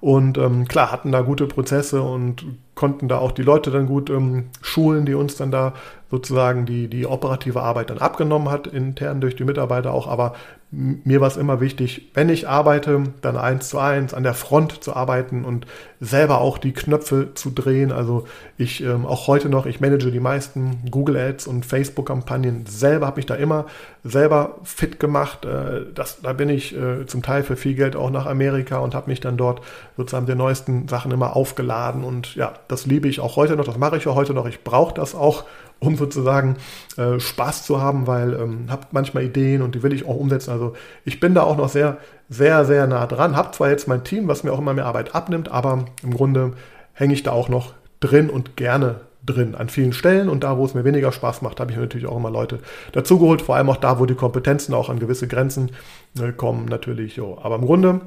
und 0.00 0.38
ähm, 0.38 0.66
klar, 0.66 0.90
hatten 0.90 1.12
da 1.12 1.20
gute 1.20 1.46
Prozesse 1.46 2.00
und 2.02 2.44
konnten 2.74 3.06
da 3.06 3.18
auch 3.18 3.32
die 3.32 3.42
Leute 3.42 3.70
dann 3.70 3.86
gut 3.86 4.08
ähm, 4.08 4.48
schulen, 4.62 5.04
die 5.04 5.14
uns 5.14 5.36
dann 5.36 5.50
da 5.50 5.74
sozusagen 6.10 6.66
die, 6.66 6.88
die 6.88 7.06
operative 7.06 7.62
Arbeit 7.62 7.90
dann 7.90 7.98
abgenommen 7.98 8.50
hat, 8.50 8.66
intern 8.66 9.20
durch 9.20 9.36
die 9.36 9.44
Mitarbeiter 9.44 9.92
auch. 9.92 10.08
Aber 10.08 10.34
mir 10.72 11.20
war 11.20 11.26
es 11.26 11.36
immer 11.36 11.60
wichtig, 11.60 12.10
wenn 12.14 12.28
ich 12.28 12.48
arbeite, 12.48 13.02
dann 13.22 13.36
eins 13.36 13.70
zu 13.70 13.78
eins 13.78 14.14
an 14.14 14.22
der 14.22 14.34
Front 14.34 14.84
zu 14.84 14.94
arbeiten 14.94 15.44
und 15.44 15.66
selber 15.98 16.40
auch 16.40 16.58
die 16.58 16.72
Knöpfe 16.72 17.34
zu 17.34 17.50
drehen. 17.50 17.90
Also 17.90 18.28
ich 18.56 18.80
ähm, 18.80 19.04
auch 19.04 19.26
heute 19.26 19.48
noch, 19.48 19.66
ich 19.66 19.80
manage 19.80 20.12
die 20.12 20.20
meisten 20.20 20.78
Google 20.88 21.16
Ads 21.16 21.48
und 21.48 21.66
Facebook-Kampagnen 21.66 22.66
selber, 22.66 23.08
habe 23.08 23.16
mich 23.16 23.26
da 23.26 23.34
immer 23.34 23.66
selber 24.04 24.58
fit 24.62 25.00
gemacht. 25.00 25.44
Äh, 25.44 25.86
das, 25.92 26.20
da 26.22 26.32
bin 26.34 26.48
ich 26.48 26.76
äh, 26.76 27.04
zum 27.06 27.22
Teil 27.22 27.42
für 27.42 27.56
viel 27.56 27.74
Geld 27.74 27.96
auch 27.96 28.10
nach 28.10 28.26
Amerika 28.26 28.78
und 28.78 28.94
habe 28.94 29.10
mich 29.10 29.20
dann 29.20 29.36
dort 29.36 29.62
sozusagen 29.96 30.26
den 30.26 30.38
neuesten 30.38 30.86
Sachen 30.86 31.10
immer 31.10 31.34
aufgeladen. 31.34 32.04
Und 32.04 32.36
ja, 32.36 32.52
das 32.68 32.86
liebe 32.86 33.08
ich 33.08 33.18
auch 33.18 33.34
heute 33.34 33.56
noch, 33.56 33.64
das 33.64 33.76
mache 33.76 33.96
ich 33.96 34.06
auch 34.06 34.14
heute 34.14 34.34
noch. 34.34 34.46
Ich 34.46 34.62
brauche 34.62 34.94
das 34.94 35.16
auch, 35.16 35.44
um 35.80 35.96
sozusagen 35.96 36.56
äh, 36.96 37.18
Spaß 37.18 37.64
zu 37.64 37.80
haben, 37.80 38.06
weil 38.06 38.34
ähm, 38.34 38.66
habe 38.70 38.86
manchmal 38.92 39.24
Ideen 39.24 39.62
und 39.62 39.74
die 39.74 39.82
will 39.82 39.92
ich 39.92 40.06
auch 40.06 40.16
umsetzen. 40.16 40.50
Also 40.50 40.74
ich 41.04 41.18
bin 41.20 41.34
da 41.34 41.42
auch 41.42 41.56
noch 41.56 41.68
sehr, 41.68 41.96
sehr, 42.28 42.64
sehr 42.64 42.86
nah 42.86 43.06
dran. 43.06 43.34
Habe 43.34 43.50
zwar 43.52 43.70
jetzt 43.70 43.88
mein 43.88 44.04
Team, 44.04 44.28
was 44.28 44.44
mir 44.44 44.52
auch 44.52 44.58
immer 44.58 44.74
mehr 44.74 44.86
Arbeit 44.86 45.14
abnimmt, 45.14 45.50
aber 45.50 45.86
im 46.02 46.14
Grunde 46.14 46.52
hänge 46.92 47.14
ich 47.14 47.22
da 47.22 47.32
auch 47.32 47.48
noch 47.48 47.72
drin 48.00 48.30
und 48.30 48.56
gerne 48.56 49.00
drin 49.24 49.54
an 49.54 49.68
vielen 49.68 49.92
Stellen 49.92 50.28
und 50.28 50.44
da, 50.44 50.56
wo 50.56 50.64
es 50.64 50.74
mir 50.74 50.84
weniger 50.84 51.12
Spaß 51.12 51.42
macht, 51.42 51.60
habe 51.60 51.72
ich 51.72 51.76
natürlich 51.76 52.06
auch 52.06 52.16
immer 52.16 52.30
Leute 52.30 52.60
dazugeholt, 52.92 53.42
vor 53.42 53.56
allem 53.56 53.68
auch 53.68 53.76
da, 53.76 53.98
wo 53.98 54.06
die 54.06 54.14
Kompetenzen 54.14 54.74
auch 54.74 54.88
an 54.88 54.98
gewisse 54.98 55.28
Grenzen 55.28 55.70
äh, 56.18 56.32
kommen, 56.32 56.66
natürlich. 56.66 57.16
Jo. 57.16 57.38
Aber 57.42 57.56
im 57.56 57.66
Grunde 57.66 58.00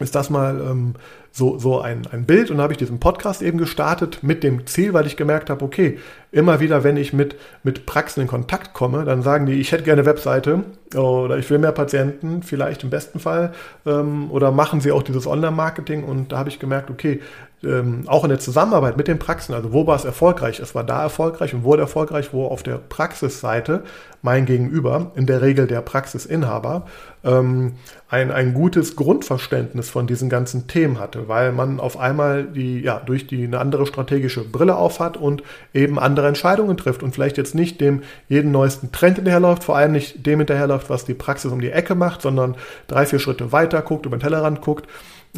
ist 0.00 0.14
das 0.14 0.28
mal 0.28 0.60
ähm, 0.60 0.94
so, 1.30 1.58
so 1.58 1.80
ein, 1.80 2.06
ein 2.10 2.24
Bild. 2.24 2.50
Und 2.50 2.60
habe 2.60 2.72
ich 2.72 2.78
diesen 2.78 3.00
Podcast 3.00 3.42
eben 3.42 3.58
gestartet 3.58 4.22
mit 4.22 4.42
dem 4.42 4.66
Ziel, 4.66 4.92
weil 4.92 5.06
ich 5.06 5.16
gemerkt 5.16 5.50
habe, 5.50 5.64
okay, 5.64 5.98
immer 6.32 6.60
wieder, 6.60 6.84
wenn 6.84 6.96
ich 6.96 7.12
mit, 7.12 7.36
mit 7.62 7.86
Praxen 7.86 8.22
in 8.22 8.26
Kontakt 8.26 8.72
komme, 8.72 9.04
dann 9.04 9.22
sagen 9.22 9.46
die, 9.46 9.54
ich 9.54 9.72
hätte 9.72 9.84
gerne 9.84 10.02
eine 10.02 10.10
Webseite 10.10 10.64
oder 10.94 11.38
ich 11.38 11.48
will 11.50 11.58
mehr 11.58 11.72
Patienten, 11.72 12.42
vielleicht 12.42 12.82
im 12.82 12.90
besten 12.90 13.20
Fall, 13.20 13.52
ähm, 13.86 14.30
oder 14.30 14.50
machen 14.50 14.80
sie 14.80 14.92
auch 14.92 15.02
dieses 15.02 15.26
Online-Marketing. 15.26 16.04
Und 16.04 16.32
da 16.32 16.38
habe 16.38 16.48
ich 16.48 16.58
gemerkt, 16.58 16.90
okay, 16.90 17.20
ähm, 17.64 18.04
auch 18.06 18.24
in 18.24 18.30
der 18.30 18.38
Zusammenarbeit 18.38 18.96
mit 18.96 19.08
den 19.08 19.18
Praxen, 19.18 19.54
also 19.54 19.72
wo 19.72 19.86
war 19.86 19.96
es 19.96 20.04
erfolgreich? 20.04 20.60
Es 20.60 20.74
war 20.74 20.84
da 20.84 21.02
erfolgreich 21.02 21.54
und 21.54 21.64
wurde 21.64 21.82
erfolgreich, 21.82 22.32
wo 22.32 22.46
auf 22.46 22.62
der 22.62 22.78
Praxisseite 22.78 23.82
mein 24.22 24.46
Gegenüber, 24.46 25.12
in 25.16 25.26
der 25.26 25.42
Regel 25.42 25.66
der 25.66 25.82
Praxisinhaber, 25.82 26.86
ähm, 27.24 27.72
ein, 28.08 28.30
ein 28.30 28.54
gutes 28.54 28.96
Grundverständnis 28.96 29.90
von 29.90 30.06
diesen 30.06 30.30
ganzen 30.30 30.66
Themen 30.66 30.98
hatte, 30.98 31.28
weil 31.28 31.52
man 31.52 31.78
auf 31.78 31.98
einmal 31.98 32.44
die, 32.44 32.80
ja, 32.80 33.00
durch 33.04 33.26
die 33.26 33.44
eine 33.44 33.58
andere 33.58 33.86
strategische 33.86 34.44
Brille 34.44 34.76
aufhat 34.76 35.16
und 35.16 35.42
eben 35.74 35.98
andere 35.98 36.28
Entscheidungen 36.28 36.76
trifft 36.76 37.02
und 37.02 37.12
vielleicht 37.12 37.36
jetzt 37.36 37.54
nicht 37.54 37.80
dem 37.80 38.02
jeden 38.28 38.50
neuesten 38.50 38.92
Trend 38.92 39.16
hinterherläuft, 39.16 39.64
vor 39.64 39.76
allem 39.76 39.92
nicht 39.92 40.24
dem 40.24 40.38
hinterherläuft, 40.38 40.88
was 40.88 41.04
die 41.04 41.14
Praxis 41.14 41.52
um 41.52 41.60
die 41.60 41.70
Ecke 41.70 41.94
macht, 41.94 42.22
sondern 42.22 42.56
drei, 42.86 43.04
vier 43.06 43.18
Schritte 43.18 43.52
weiter 43.52 43.82
guckt, 43.82 44.06
über 44.06 44.16
den 44.16 44.22
Tellerrand 44.22 44.60
guckt 44.62 44.86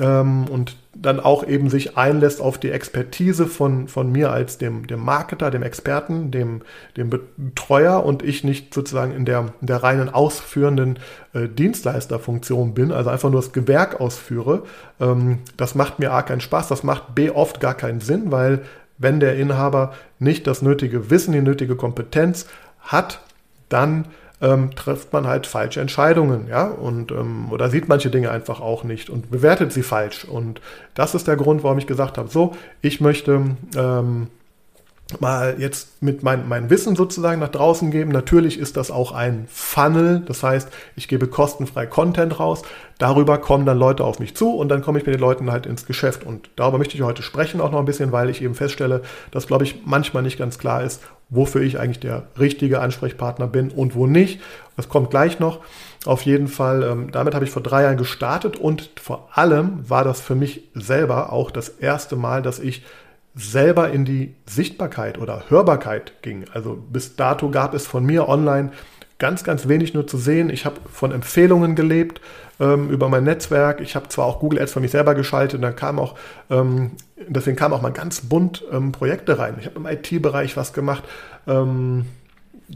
ähm, 0.00 0.44
und 0.48 0.76
dann 1.02 1.20
auch 1.20 1.46
eben 1.46 1.68
sich 1.70 1.96
einlässt 1.96 2.40
auf 2.40 2.58
die 2.58 2.70
Expertise 2.70 3.46
von, 3.46 3.88
von 3.88 4.10
mir 4.10 4.30
als 4.30 4.58
dem, 4.58 4.86
dem 4.86 5.00
Marketer, 5.00 5.50
dem 5.50 5.62
Experten, 5.62 6.30
dem, 6.30 6.62
dem 6.96 7.10
Betreuer 7.10 8.04
und 8.04 8.22
ich 8.22 8.44
nicht 8.44 8.72
sozusagen 8.72 9.12
in 9.12 9.24
der, 9.24 9.52
in 9.60 9.66
der 9.66 9.82
reinen 9.82 10.08
ausführenden 10.08 10.98
äh, 11.34 11.48
Dienstleisterfunktion 11.48 12.74
bin, 12.74 12.92
also 12.92 13.10
einfach 13.10 13.30
nur 13.30 13.40
das 13.40 13.52
Gewerk 13.52 14.00
ausführe. 14.00 14.62
Ähm, 15.00 15.38
das 15.56 15.74
macht 15.74 15.98
mir 15.98 16.12
A 16.12 16.22
keinen 16.22 16.40
Spaß, 16.40 16.68
das 16.68 16.82
macht 16.82 17.14
B 17.14 17.30
oft 17.30 17.60
gar 17.60 17.74
keinen 17.74 18.00
Sinn, 18.00 18.32
weil 18.32 18.62
wenn 18.98 19.20
der 19.20 19.36
Inhaber 19.36 19.92
nicht 20.18 20.46
das 20.46 20.62
nötige 20.62 21.10
Wissen, 21.10 21.32
die 21.32 21.42
nötige 21.42 21.76
Kompetenz 21.76 22.46
hat, 22.80 23.20
dann 23.68 24.06
ähm, 24.40 24.74
trifft 24.74 25.12
man 25.12 25.26
halt 25.26 25.46
falsche 25.46 25.80
Entscheidungen, 25.80 26.46
ja, 26.48 26.66
und 26.66 27.10
ähm, 27.10 27.50
oder 27.50 27.70
sieht 27.70 27.88
manche 27.88 28.10
Dinge 28.10 28.30
einfach 28.30 28.60
auch 28.60 28.84
nicht 28.84 29.08
und 29.08 29.30
bewertet 29.30 29.72
sie 29.72 29.82
falsch. 29.82 30.24
Und 30.24 30.60
das 30.94 31.14
ist 31.14 31.26
der 31.26 31.36
Grund, 31.36 31.62
warum 31.62 31.78
ich 31.78 31.86
gesagt 31.86 32.18
habe, 32.18 32.28
so, 32.28 32.54
ich 32.82 33.00
möchte 33.00 33.56
ähm, 33.76 34.28
mal 35.20 35.54
jetzt 35.58 36.02
mit 36.02 36.22
mein, 36.22 36.48
mein 36.48 36.68
Wissen 36.68 36.96
sozusagen 36.96 37.40
nach 37.40 37.48
draußen 37.48 37.90
geben. 37.90 38.10
Natürlich 38.10 38.58
ist 38.58 38.76
das 38.76 38.90
auch 38.90 39.12
ein 39.12 39.46
Funnel, 39.48 40.22
das 40.26 40.42
heißt, 40.42 40.68
ich 40.96 41.06
gebe 41.06 41.28
kostenfrei 41.28 41.86
Content 41.86 42.40
raus. 42.40 42.62
Darüber 42.98 43.38
kommen 43.38 43.66
dann 43.66 43.78
Leute 43.78 44.04
auf 44.04 44.18
mich 44.18 44.34
zu 44.36 44.54
und 44.54 44.68
dann 44.68 44.82
komme 44.82 44.98
ich 44.98 45.06
mit 45.06 45.14
den 45.14 45.20
Leuten 45.20 45.52
halt 45.52 45.64
ins 45.64 45.86
Geschäft. 45.86 46.24
Und 46.24 46.50
darüber 46.56 46.78
möchte 46.78 46.96
ich 46.96 47.02
heute 47.02 47.22
sprechen 47.22 47.60
auch 47.60 47.70
noch 47.70 47.78
ein 47.78 47.84
bisschen, 47.84 48.10
weil 48.10 48.30
ich 48.30 48.42
eben 48.42 48.54
feststelle, 48.54 49.02
dass, 49.30 49.46
glaube 49.46 49.64
ich, 49.64 49.82
manchmal 49.84 50.22
nicht 50.22 50.38
ganz 50.38 50.58
klar 50.58 50.82
ist, 50.82 51.02
wofür 51.28 51.62
ich 51.62 51.78
eigentlich 51.78 52.00
der 52.00 52.28
richtige 52.38 52.80
Ansprechpartner 52.80 53.46
bin 53.46 53.70
und 53.70 53.94
wo 53.94 54.06
nicht. 54.06 54.40
Das 54.76 54.88
kommt 54.88 55.10
gleich 55.10 55.40
noch. 55.40 55.60
Auf 56.04 56.22
jeden 56.22 56.46
Fall, 56.48 56.82
ähm, 56.84 57.10
damit 57.10 57.34
habe 57.34 57.44
ich 57.44 57.50
vor 57.50 57.62
drei 57.62 57.82
Jahren 57.82 57.96
gestartet 57.96 58.56
und 58.56 58.90
vor 59.00 59.28
allem 59.32 59.88
war 59.88 60.04
das 60.04 60.20
für 60.20 60.36
mich 60.36 60.68
selber 60.74 61.32
auch 61.32 61.50
das 61.50 61.68
erste 61.68 62.14
Mal, 62.16 62.42
dass 62.42 62.60
ich 62.60 62.84
selber 63.34 63.90
in 63.90 64.04
die 64.04 64.34
Sichtbarkeit 64.46 65.18
oder 65.18 65.44
Hörbarkeit 65.48 66.22
ging. 66.22 66.44
Also 66.52 66.74
bis 66.90 67.16
dato 67.16 67.50
gab 67.50 67.74
es 67.74 67.86
von 67.86 68.04
mir 68.04 68.28
online 68.28 68.70
ganz, 69.18 69.44
ganz 69.44 69.68
wenig 69.68 69.94
nur 69.94 70.06
zu 70.06 70.18
sehen. 70.18 70.50
Ich 70.50 70.66
habe 70.66 70.76
von 70.92 71.12
Empfehlungen 71.12 71.74
gelebt 71.74 72.20
ähm, 72.60 72.90
über 72.90 73.08
mein 73.08 73.24
Netzwerk. 73.24 73.80
Ich 73.80 73.96
habe 73.96 74.08
zwar 74.08 74.26
auch 74.26 74.40
Google 74.40 74.60
Ads 74.60 74.72
für 74.72 74.80
mich 74.80 74.90
selber 74.90 75.14
geschaltet, 75.14 75.62
dann 75.62 75.76
kam 75.76 75.98
auch, 75.98 76.16
ähm, 76.50 76.92
deswegen 77.28 77.56
kamen 77.56 77.74
auch 77.74 77.82
mal 77.82 77.92
ganz 77.92 78.20
bunt 78.20 78.64
ähm, 78.72 78.92
Projekte 78.92 79.38
rein. 79.38 79.56
Ich 79.60 79.66
habe 79.66 79.76
im 79.76 79.86
IT-Bereich 79.86 80.56
was 80.56 80.72
gemacht. 80.72 81.04
Ähm, 81.46 82.06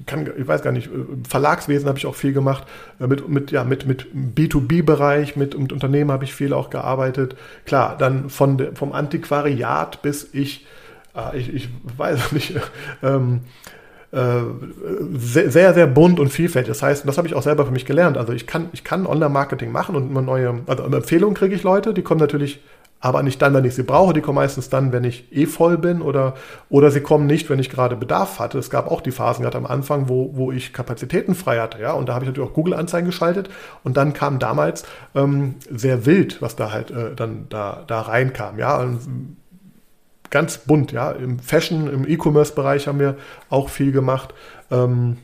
kann, 0.06 0.30
ich 0.38 0.46
weiß 0.46 0.62
gar 0.62 0.72
nicht, 0.72 0.86
äh, 0.86 0.90
Verlagswesen 1.28 1.88
habe 1.88 1.98
ich 1.98 2.06
auch 2.06 2.14
viel 2.14 2.32
gemacht, 2.32 2.64
äh, 3.00 3.06
mit, 3.06 3.28
mit, 3.28 3.50
ja, 3.50 3.64
mit, 3.64 3.86
mit 3.86 4.06
B2B-Bereich, 4.14 5.36
mit, 5.36 5.58
mit 5.58 5.72
Unternehmen 5.72 6.12
habe 6.12 6.24
ich 6.24 6.34
viel 6.34 6.52
auch 6.52 6.70
gearbeitet. 6.70 7.36
Klar, 7.66 7.96
dann 7.98 8.30
von 8.30 8.74
vom 8.76 8.92
Antiquariat 8.92 10.00
bis 10.02 10.28
ich, 10.32 10.66
äh, 11.14 11.38
ich, 11.38 11.52
ich 11.52 11.68
weiß 11.96 12.32
nicht, 12.32 12.54
ähm, 13.02 13.40
äh, 13.42 13.79
sehr, 14.12 15.74
sehr 15.74 15.86
bunt 15.86 16.18
und 16.18 16.30
vielfältig. 16.30 16.68
Das 16.68 16.82
heißt, 16.82 17.06
das 17.06 17.16
habe 17.16 17.28
ich 17.28 17.34
auch 17.34 17.42
selber 17.42 17.64
für 17.64 17.72
mich 17.72 17.86
gelernt. 17.86 18.18
Also 18.18 18.32
ich 18.32 18.46
kann, 18.46 18.68
ich 18.72 18.82
kann 18.82 19.06
Online-Marketing 19.06 19.70
machen 19.70 19.94
und 19.94 20.10
immer 20.10 20.22
neue, 20.22 20.60
also 20.66 20.82
Empfehlungen 20.84 21.36
kriege 21.36 21.54
ich 21.54 21.62
Leute, 21.62 21.94
die 21.94 22.02
kommen 22.02 22.20
natürlich 22.20 22.60
aber 23.00 23.22
nicht 23.22 23.40
dann, 23.40 23.54
wenn 23.54 23.64
ich 23.64 23.74
sie 23.74 23.82
brauche. 23.82 24.12
Die 24.12 24.20
kommen 24.20 24.36
meistens 24.36 24.68
dann, 24.68 24.92
wenn 24.92 25.04
ich 25.04 25.32
eh 25.32 25.46
voll 25.46 25.78
bin 25.78 26.02
oder, 26.02 26.34
oder 26.68 26.90
sie 26.90 27.00
kommen 27.00 27.26
nicht, 27.26 27.48
wenn 27.48 27.58
ich 27.58 27.70
gerade 27.70 27.96
Bedarf 27.96 28.38
hatte. 28.38 28.58
Es 28.58 28.68
gab 28.68 28.90
auch 28.90 29.00
die 29.00 29.10
Phasen 29.10 29.42
gerade 29.42 29.56
am 29.56 29.66
Anfang, 29.66 30.08
wo, 30.08 30.36
wo 30.36 30.52
ich 30.52 30.72
Kapazitäten 30.72 31.34
frei 31.34 31.60
hatte, 31.60 31.80
ja, 31.80 31.92
und 31.92 32.08
da 32.08 32.14
habe 32.14 32.24
ich 32.24 32.28
natürlich 32.28 32.50
auch 32.50 32.54
Google-Anzeigen 32.54 33.06
geschaltet 33.06 33.48
und 33.84 33.96
dann 33.96 34.12
kam 34.12 34.38
damals 34.38 34.84
ähm, 35.14 35.54
sehr 35.70 36.04
wild, 36.04 36.42
was 36.42 36.56
da 36.56 36.72
halt 36.72 36.90
äh, 36.90 37.14
dann 37.16 37.46
da, 37.48 37.84
da 37.86 38.02
reinkam, 38.02 38.58
ja, 38.58 38.78
und 38.78 39.38
ganz 40.30 40.58
bunt, 40.58 40.92
ja, 40.92 41.10
im 41.12 41.38
Fashion, 41.38 41.92
im 41.92 42.08
E-Commerce-Bereich 42.08 42.88
haben 42.88 43.00
wir 43.00 43.16
auch 43.48 43.68
viel 43.68 43.92
gemacht. 43.92 44.32
Ähm, 44.70 45.18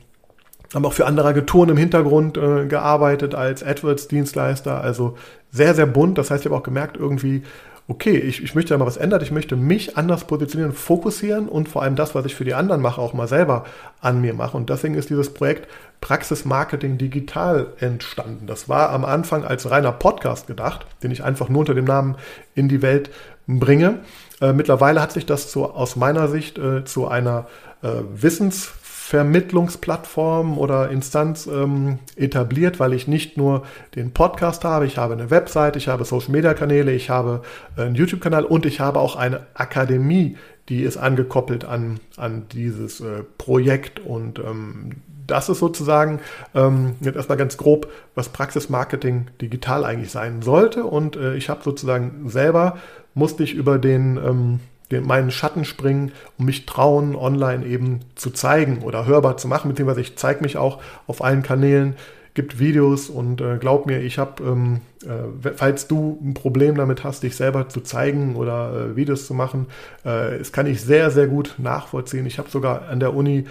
haben 0.74 0.84
auch 0.84 0.92
für 0.92 1.06
andere 1.06 1.28
Agenturen 1.28 1.70
im 1.70 1.76
Hintergrund 1.76 2.36
äh, 2.36 2.66
gearbeitet 2.66 3.34
als 3.34 3.62
AdWords-Dienstleister, 3.62 4.80
also 4.80 5.16
sehr, 5.50 5.74
sehr 5.74 5.86
bunt. 5.86 6.18
Das 6.18 6.30
heißt, 6.30 6.44
ich 6.44 6.50
habe 6.50 6.58
auch 6.58 6.64
gemerkt, 6.64 6.96
irgendwie, 6.96 7.44
okay, 7.88 8.18
ich, 8.18 8.42
ich 8.42 8.54
möchte 8.54 8.74
da 8.74 8.78
mal 8.78 8.86
was 8.86 8.96
ändern, 8.96 9.22
ich 9.22 9.30
möchte 9.30 9.54
mich 9.56 9.96
anders 9.96 10.24
positionieren, 10.24 10.72
fokussieren 10.72 11.48
und 11.48 11.68
vor 11.68 11.82
allem 11.82 11.94
das, 11.94 12.14
was 12.14 12.26
ich 12.26 12.34
für 12.34 12.44
die 12.44 12.54
anderen 12.54 12.82
mache, 12.82 13.00
auch 13.00 13.14
mal 13.14 13.28
selber 13.28 13.64
an 14.00 14.20
mir 14.20 14.34
mache. 14.34 14.56
Und 14.56 14.70
deswegen 14.70 14.94
ist 14.94 15.08
dieses 15.08 15.32
Projekt 15.32 15.68
Praxis 16.00 16.44
Marketing 16.44 16.98
Digital 16.98 17.68
entstanden. 17.78 18.46
Das 18.46 18.68
war 18.68 18.90
am 18.90 19.04
Anfang 19.04 19.44
als 19.44 19.70
reiner 19.70 19.92
Podcast 19.92 20.46
gedacht, 20.46 20.86
den 21.02 21.12
ich 21.12 21.22
einfach 21.22 21.48
nur 21.48 21.60
unter 21.60 21.74
dem 21.74 21.84
Namen 21.84 22.16
in 22.54 22.68
die 22.68 22.82
Welt 22.82 23.10
bringe. 23.46 24.00
Äh, 24.40 24.52
mittlerweile 24.52 25.00
hat 25.00 25.12
sich 25.12 25.26
das 25.26 25.50
zu, 25.50 25.64
aus 25.64 25.96
meiner 25.96 26.28
Sicht 26.28 26.58
äh, 26.58 26.84
zu 26.84 27.08
einer 27.08 27.46
äh, 27.82 27.88
Wissens 28.12 28.70
Vermittlungsplattform 29.06 30.58
oder 30.58 30.90
Instanz 30.90 31.46
ähm, 31.46 32.00
etabliert, 32.16 32.80
weil 32.80 32.92
ich 32.92 33.06
nicht 33.06 33.36
nur 33.36 33.62
den 33.94 34.10
Podcast 34.10 34.64
habe, 34.64 34.84
ich 34.84 34.98
habe 34.98 35.14
eine 35.14 35.30
Website, 35.30 35.76
ich 35.76 35.86
habe 35.86 36.04
Social 36.04 36.32
Media 36.32 36.54
Kanäle, 36.54 36.90
ich 36.90 37.08
habe 37.08 37.42
einen 37.76 37.94
YouTube-Kanal 37.94 38.44
und 38.44 38.66
ich 38.66 38.80
habe 38.80 38.98
auch 38.98 39.14
eine 39.14 39.46
Akademie, 39.54 40.36
die 40.68 40.82
ist 40.82 40.96
angekoppelt 40.96 41.64
an, 41.64 42.00
an 42.16 42.46
dieses 42.50 43.00
äh, 43.00 43.22
Projekt 43.38 44.00
und 44.00 44.40
ähm, 44.40 44.96
das 45.26 45.48
ist 45.48 45.58
sozusagen 45.58 46.20
ähm, 46.54 46.96
jetzt 47.00 47.16
erstmal 47.16 47.38
ganz 47.38 47.56
grob, 47.56 47.88
was 48.16 48.28
Praxismarketing 48.30 49.28
digital 49.40 49.84
eigentlich 49.84 50.10
sein 50.10 50.42
sollte. 50.42 50.84
Und 50.84 51.16
äh, 51.16 51.34
ich 51.34 51.48
habe 51.48 51.62
sozusagen 51.64 52.28
selber, 52.28 52.78
musste 53.16 53.42
ich 53.42 53.54
über 53.54 53.78
den 53.78 54.18
ähm, 54.18 54.60
meinen 55.02 55.32
Schatten 55.32 55.64
springen 55.64 56.12
und 56.38 56.44
mich 56.44 56.66
trauen, 56.66 57.16
online 57.16 57.66
eben 57.66 58.00
zu 58.14 58.30
zeigen 58.30 58.82
oder 58.82 59.06
hörbar 59.06 59.36
zu 59.36 59.48
machen, 59.48 59.68
beziehungsweise 59.68 60.02
ich 60.02 60.16
zeige 60.16 60.42
mich 60.42 60.56
auch 60.56 60.80
auf 61.08 61.24
allen 61.24 61.42
Kanälen, 61.42 61.96
gibt 62.34 62.58
Videos 62.60 63.08
und 63.08 63.40
äh, 63.40 63.56
glaub 63.58 63.86
mir, 63.86 64.02
ich 64.02 64.18
habe, 64.18 64.44
ähm, 64.44 64.80
äh, 65.02 65.50
falls 65.56 65.88
du 65.88 66.20
ein 66.22 66.34
Problem 66.34 66.76
damit 66.76 67.02
hast, 67.02 67.22
dich 67.22 67.34
selber 67.34 67.70
zu 67.70 67.80
zeigen 67.80 68.36
oder 68.36 68.90
äh, 68.90 68.96
Videos 68.96 69.26
zu 69.26 69.32
machen, 69.32 69.66
äh, 70.04 70.38
das 70.38 70.52
kann 70.52 70.66
ich 70.66 70.82
sehr, 70.82 71.10
sehr 71.10 71.26
gut 71.26 71.54
nachvollziehen. 71.56 72.26
Ich 72.26 72.38
habe 72.38 72.50
sogar 72.50 72.88
an 72.88 73.00
der 73.00 73.14
Uni, 73.14 73.46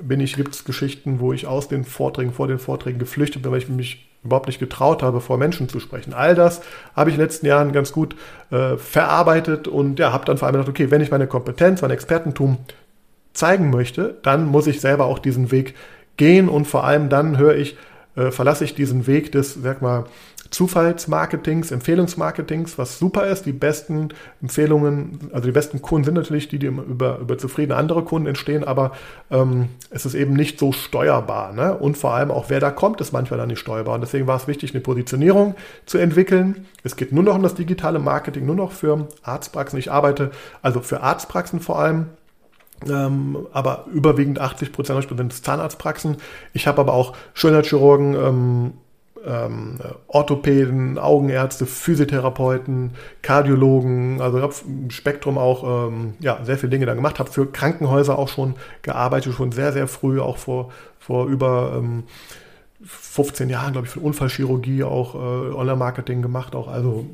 bin 0.00 0.20
ich, 0.20 0.36
gibt 0.36 0.54
es 0.54 0.64
Geschichten, 0.64 1.18
wo 1.18 1.32
ich 1.32 1.48
aus 1.48 1.66
den 1.66 1.84
Vorträgen, 1.84 2.32
vor 2.32 2.46
den 2.46 2.60
Vorträgen 2.60 3.00
geflüchtet 3.00 3.42
bin, 3.42 3.50
weil 3.50 3.58
ich 3.58 3.68
mich 3.68 4.09
überhaupt 4.22 4.46
nicht 4.46 4.58
getraut 4.58 5.02
habe, 5.02 5.20
vor 5.20 5.38
Menschen 5.38 5.68
zu 5.68 5.80
sprechen. 5.80 6.12
All 6.12 6.34
das 6.34 6.60
habe 6.94 7.10
ich 7.10 7.14
in 7.14 7.20
den 7.20 7.26
letzten 7.26 7.46
Jahren 7.46 7.72
ganz 7.72 7.92
gut 7.92 8.14
äh, 8.50 8.76
verarbeitet 8.76 9.66
und 9.66 9.98
ja, 9.98 10.12
habe 10.12 10.24
dann 10.24 10.36
vor 10.36 10.46
allem 10.46 10.54
gedacht, 10.54 10.68
okay, 10.68 10.90
wenn 10.90 11.00
ich 11.00 11.10
meine 11.10 11.26
Kompetenz, 11.26 11.80
mein 11.80 11.90
Expertentum 11.90 12.58
zeigen 13.32 13.70
möchte, 13.70 14.18
dann 14.22 14.46
muss 14.46 14.66
ich 14.66 14.80
selber 14.80 15.06
auch 15.06 15.18
diesen 15.18 15.50
Weg 15.50 15.74
gehen 16.16 16.48
und 16.48 16.66
vor 16.66 16.84
allem 16.84 17.08
dann 17.08 17.38
höre 17.38 17.54
ich, 17.54 17.76
äh, 18.16 18.30
verlasse 18.30 18.64
ich 18.64 18.74
diesen 18.74 19.06
Weg 19.06 19.32
des, 19.32 19.54
sag 19.54 19.80
mal, 19.80 20.04
Zufallsmarketings, 20.50 21.70
Empfehlungsmarketings, 21.70 22.76
was 22.76 22.98
super 22.98 23.26
ist. 23.26 23.46
Die 23.46 23.52
besten 23.52 24.08
Empfehlungen, 24.42 25.30
also 25.32 25.46
die 25.46 25.52
besten 25.52 25.80
Kunden 25.80 26.04
sind 26.04 26.14
natürlich 26.14 26.48
die, 26.48 26.58
die 26.58 26.66
über, 26.66 27.18
über 27.18 27.38
zufriedene 27.38 27.76
andere 27.76 28.02
Kunden 28.02 28.26
entstehen, 28.26 28.64
aber 28.64 28.92
ähm, 29.30 29.68
es 29.90 30.06
ist 30.06 30.14
eben 30.14 30.34
nicht 30.34 30.58
so 30.58 30.72
steuerbar. 30.72 31.52
Ne? 31.52 31.76
Und 31.76 31.96
vor 31.96 32.14
allem 32.14 32.30
auch, 32.30 32.46
wer 32.48 32.60
da 32.60 32.70
kommt, 32.70 33.00
ist 33.00 33.12
manchmal 33.12 33.38
dann 33.38 33.48
nicht 33.48 33.60
steuerbar. 33.60 33.94
Und 33.94 34.00
deswegen 34.00 34.26
war 34.26 34.36
es 34.36 34.48
wichtig, 34.48 34.72
eine 34.72 34.80
Positionierung 34.80 35.54
zu 35.86 35.98
entwickeln. 35.98 36.66
Es 36.82 36.96
geht 36.96 37.12
nur 37.12 37.22
noch 37.22 37.36
um 37.36 37.42
das 37.42 37.54
digitale 37.54 38.00
Marketing, 38.00 38.44
nur 38.44 38.56
noch 38.56 38.72
für 38.72 39.08
Arztpraxen. 39.22 39.78
Ich 39.78 39.92
arbeite 39.92 40.32
also 40.62 40.80
für 40.80 41.02
Arztpraxen 41.02 41.60
vor 41.60 41.78
allem. 41.78 42.06
Ähm, 42.88 43.46
aber 43.52 43.86
überwiegend 43.92 44.38
80 44.38 44.72
Prozent 44.72 45.06
sind 45.08 45.32
Zahnarztpraxen. 45.32 46.16
Ich 46.52 46.66
habe 46.66 46.80
aber 46.80 46.94
auch 46.94 47.14
Schönheitschirurgen, 47.34 48.14
ähm, 48.14 48.72
ähm, 49.26 49.78
Orthopäden, 50.06 50.98
Augenärzte, 50.98 51.66
Physiotherapeuten, 51.66 52.92
Kardiologen, 53.22 54.20
also 54.20 54.38
ich 54.38 54.42
habe 54.42 54.54
im 54.66 54.90
Spektrum 54.90 55.38
auch 55.38 55.88
ähm, 55.88 56.14
ja, 56.20 56.38
sehr 56.44 56.58
viele 56.58 56.70
Dinge 56.70 56.86
da 56.86 56.94
gemacht, 56.94 57.18
habe 57.18 57.30
für 57.30 57.46
Krankenhäuser 57.46 58.18
auch 58.18 58.28
schon 58.28 58.54
gearbeitet, 58.82 59.34
schon 59.34 59.52
sehr, 59.52 59.72
sehr 59.72 59.88
früh, 59.88 60.20
auch 60.20 60.38
vor, 60.38 60.70
vor 60.98 61.26
über 61.26 61.74
ähm, 61.76 62.04
15 62.82 63.50
Jahren, 63.50 63.72
glaube 63.72 63.86
ich, 63.86 63.92
für 63.92 64.00
Unfallchirurgie 64.00 64.84
auch 64.84 65.14
äh, 65.14 65.54
Online-Marketing 65.54 66.22
gemacht, 66.22 66.54
auch 66.54 66.68
also 66.68 67.06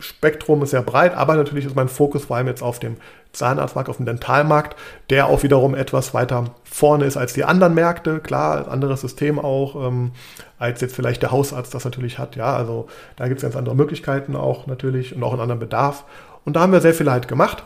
Spektrum 0.00 0.62
ist 0.62 0.70
sehr 0.70 0.82
breit, 0.82 1.14
aber 1.14 1.36
natürlich 1.36 1.66
ist 1.66 1.76
mein 1.76 1.88
Fokus 1.88 2.24
vor 2.24 2.36
allem 2.36 2.48
jetzt 2.48 2.62
auf 2.62 2.80
dem 2.80 2.96
Zahnarztmarkt, 3.34 3.88
auf 3.88 3.98
dem 3.98 4.06
Dentalmarkt, 4.06 4.76
der 5.10 5.26
auch 5.26 5.42
wiederum 5.42 5.74
etwas 5.74 6.14
weiter 6.14 6.54
vorne 6.64 7.04
ist 7.04 7.16
als 7.16 7.32
die 7.32 7.44
anderen 7.44 7.74
Märkte. 7.74 8.20
Klar, 8.20 8.68
anderes 8.68 9.00
System 9.00 9.38
auch, 9.38 9.88
ähm, 9.88 10.12
als 10.58 10.80
jetzt 10.80 10.96
vielleicht 10.96 11.22
der 11.22 11.30
Hausarzt 11.30 11.74
das 11.74 11.84
natürlich 11.84 12.18
hat. 12.18 12.36
Ja, 12.36 12.56
also 12.56 12.88
da 13.16 13.28
gibt 13.28 13.38
es 13.38 13.42
ganz 13.42 13.56
andere 13.56 13.76
Möglichkeiten 13.76 14.36
auch 14.36 14.66
natürlich 14.66 15.14
und 15.14 15.22
auch 15.22 15.32
einen 15.32 15.42
anderen 15.42 15.60
Bedarf. 15.60 16.04
Und 16.44 16.56
da 16.56 16.60
haben 16.60 16.72
wir 16.72 16.80
sehr 16.80 16.94
viel 16.94 17.10
halt 17.10 17.28
gemacht. 17.28 17.64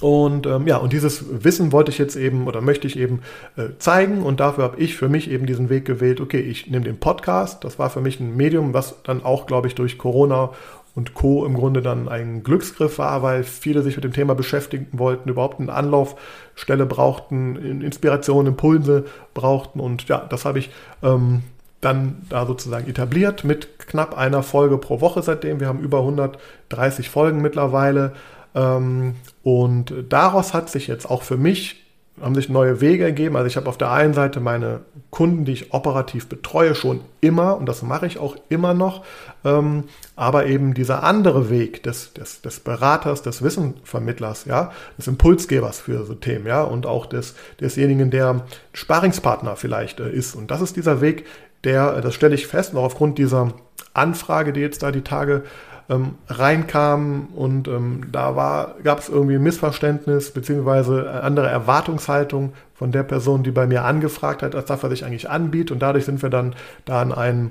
Und 0.00 0.46
ähm, 0.46 0.66
ja, 0.66 0.76
und 0.76 0.92
dieses 0.92 1.44
Wissen 1.44 1.72
wollte 1.72 1.90
ich 1.90 1.98
jetzt 1.98 2.14
eben 2.14 2.46
oder 2.46 2.60
möchte 2.60 2.86
ich 2.86 2.98
eben 2.98 3.22
äh, 3.56 3.70
zeigen 3.78 4.22
und 4.22 4.38
dafür 4.38 4.64
habe 4.64 4.78
ich 4.78 4.96
für 4.96 5.08
mich 5.08 5.30
eben 5.30 5.46
diesen 5.46 5.70
Weg 5.70 5.86
gewählt, 5.86 6.20
okay, 6.20 6.40
ich 6.40 6.68
nehme 6.68 6.84
den 6.84 7.00
Podcast, 7.00 7.64
das 7.64 7.78
war 7.78 7.88
für 7.90 8.00
mich 8.00 8.20
ein 8.20 8.36
Medium, 8.36 8.74
was 8.74 9.02
dann 9.02 9.24
auch, 9.24 9.46
glaube 9.46 9.66
ich, 9.66 9.74
durch 9.74 9.98
Corona 9.98 10.50
und 10.94 11.14
Co. 11.14 11.44
im 11.46 11.54
Grunde 11.54 11.80
dann 11.80 12.08
ein 12.08 12.42
Glücksgriff 12.42 12.98
war, 12.98 13.22
weil 13.22 13.44
viele 13.44 13.82
sich 13.82 13.96
mit 13.96 14.04
dem 14.04 14.12
Thema 14.12 14.34
beschäftigen 14.34 14.86
wollten, 14.92 15.28
überhaupt 15.28 15.60
eine 15.60 15.72
Anlaufstelle 15.72 16.86
brauchten, 16.86 17.82
Inspiration, 17.82 18.46
Impulse 18.46 19.04
brauchten. 19.34 19.80
Und 19.80 20.08
ja, 20.08 20.26
das 20.28 20.44
habe 20.44 20.58
ich 20.58 20.70
ähm, 21.02 21.42
dann 21.80 22.22
da 22.28 22.46
sozusagen 22.46 22.88
etabliert 22.88 23.44
mit 23.44 23.78
knapp 23.78 24.16
einer 24.16 24.42
Folge 24.42 24.78
pro 24.78 25.00
Woche 25.00 25.22
seitdem. 25.22 25.60
Wir 25.60 25.68
haben 25.68 25.80
über 25.80 25.98
130 25.98 27.08
Folgen 27.10 27.42
mittlerweile. 27.42 28.12
Ähm, 28.54 29.14
und 29.42 29.94
daraus 30.08 30.54
hat 30.54 30.70
sich 30.70 30.88
jetzt 30.88 31.08
auch 31.08 31.22
für 31.22 31.36
mich 31.36 31.87
haben 32.20 32.34
sich 32.34 32.48
neue 32.48 32.80
Wege 32.80 33.04
ergeben. 33.04 33.36
Also 33.36 33.46
ich 33.46 33.56
habe 33.56 33.68
auf 33.68 33.78
der 33.78 33.90
einen 33.90 34.14
Seite 34.14 34.40
meine 34.40 34.80
Kunden, 35.10 35.44
die 35.44 35.52
ich 35.52 35.72
operativ 35.72 36.28
betreue, 36.28 36.74
schon 36.74 37.00
immer, 37.20 37.56
und 37.56 37.66
das 37.66 37.82
mache 37.82 38.06
ich 38.06 38.18
auch 38.18 38.36
immer 38.48 38.74
noch, 38.74 39.04
ähm, 39.44 39.84
aber 40.16 40.46
eben 40.46 40.74
dieser 40.74 41.02
andere 41.02 41.50
Weg 41.50 41.82
des, 41.82 42.12
des, 42.12 42.42
des 42.42 42.60
Beraters, 42.60 43.22
des 43.22 43.42
Wissenvermittlers, 43.42 44.44
ja, 44.44 44.72
des 44.98 45.06
Impulsgebers 45.06 45.80
für 45.80 46.04
so 46.04 46.14
Themen, 46.14 46.46
ja, 46.46 46.62
und 46.62 46.86
auch 46.86 47.06
des, 47.06 47.34
desjenigen, 47.60 48.10
der 48.10 48.42
Sparingspartner 48.72 49.56
vielleicht 49.56 50.00
äh, 50.00 50.10
ist. 50.10 50.34
Und 50.34 50.50
das 50.50 50.60
ist 50.60 50.76
dieser 50.76 51.00
Weg, 51.00 51.24
der, 51.64 52.00
das 52.00 52.14
stelle 52.14 52.34
ich 52.34 52.46
fest, 52.46 52.76
auch 52.76 52.84
aufgrund 52.84 53.18
dieser 53.18 53.52
Anfrage, 53.94 54.52
die 54.52 54.60
jetzt 54.60 54.82
da 54.82 54.92
die 54.92 55.02
Tage 55.02 55.42
ähm, 55.90 56.16
reinkam 56.28 57.28
und 57.34 57.66
ähm, 57.66 58.08
da 58.12 58.74
gab 58.84 58.98
es 58.98 59.08
irgendwie 59.08 59.36
ein 59.36 59.42
Missverständnis 59.42 60.32
beziehungsweise 60.32 61.08
eine 61.08 61.22
andere 61.22 61.48
Erwartungshaltung 61.48 62.52
von 62.74 62.92
der 62.92 63.02
Person, 63.02 63.42
die 63.42 63.50
bei 63.50 63.66
mir 63.66 63.84
angefragt 63.84 64.42
hat, 64.42 64.54
als 64.54 64.66
das, 64.66 64.82
was 64.82 64.92
ich 64.92 65.04
eigentlich 65.04 65.28
anbiete. 65.28 65.72
Und 65.72 65.80
dadurch 65.80 66.04
sind 66.04 66.22
wir 66.22 66.30
dann 66.30 66.54
da 66.84 67.02
in 67.02 67.12
einen, 67.12 67.50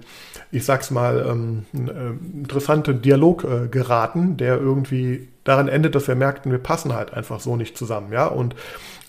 ich 0.52 0.64
sag's 0.66 0.92
mal, 0.92 1.26
ähm, 1.28 1.66
äh, 1.74 2.38
interessanten 2.38 3.02
Dialog 3.02 3.44
äh, 3.44 3.68
geraten, 3.68 4.38
der 4.38 4.58
irgendwie 4.58 5.28
daran 5.44 5.68
endet, 5.68 5.96
dass 5.96 6.08
wir 6.08 6.16
merkten, 6.16 6.52
wir 6.52 6.60
passen 6.60 6.94
halt 6.94 7.14
einfach 7.14 7.40
so 7.40 7.56
nicht 7.56 7.78
zusammen, 7.78 8.14
ja. 8.14 8.28
Und 8.28 8.56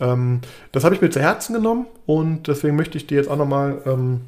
ähm, 0.00 0.40
das 0.72 0.84
habe 0.84 0.94
ich 0.94 1.00
mir 1.00 1.10
zu 1.10 1.20
Herzen 1.20 1.54
genommen 1.54 1.86
und 2.06 2.48
deswegen 2.48 2.76
möchte 2.76 2.96
ich 2.96 3.06
dir 3.06 3.18
jetzt 3.18 3.30
auch 3.30 3.36
nochmal 3.36 3.78
ähm, 3.86 4.22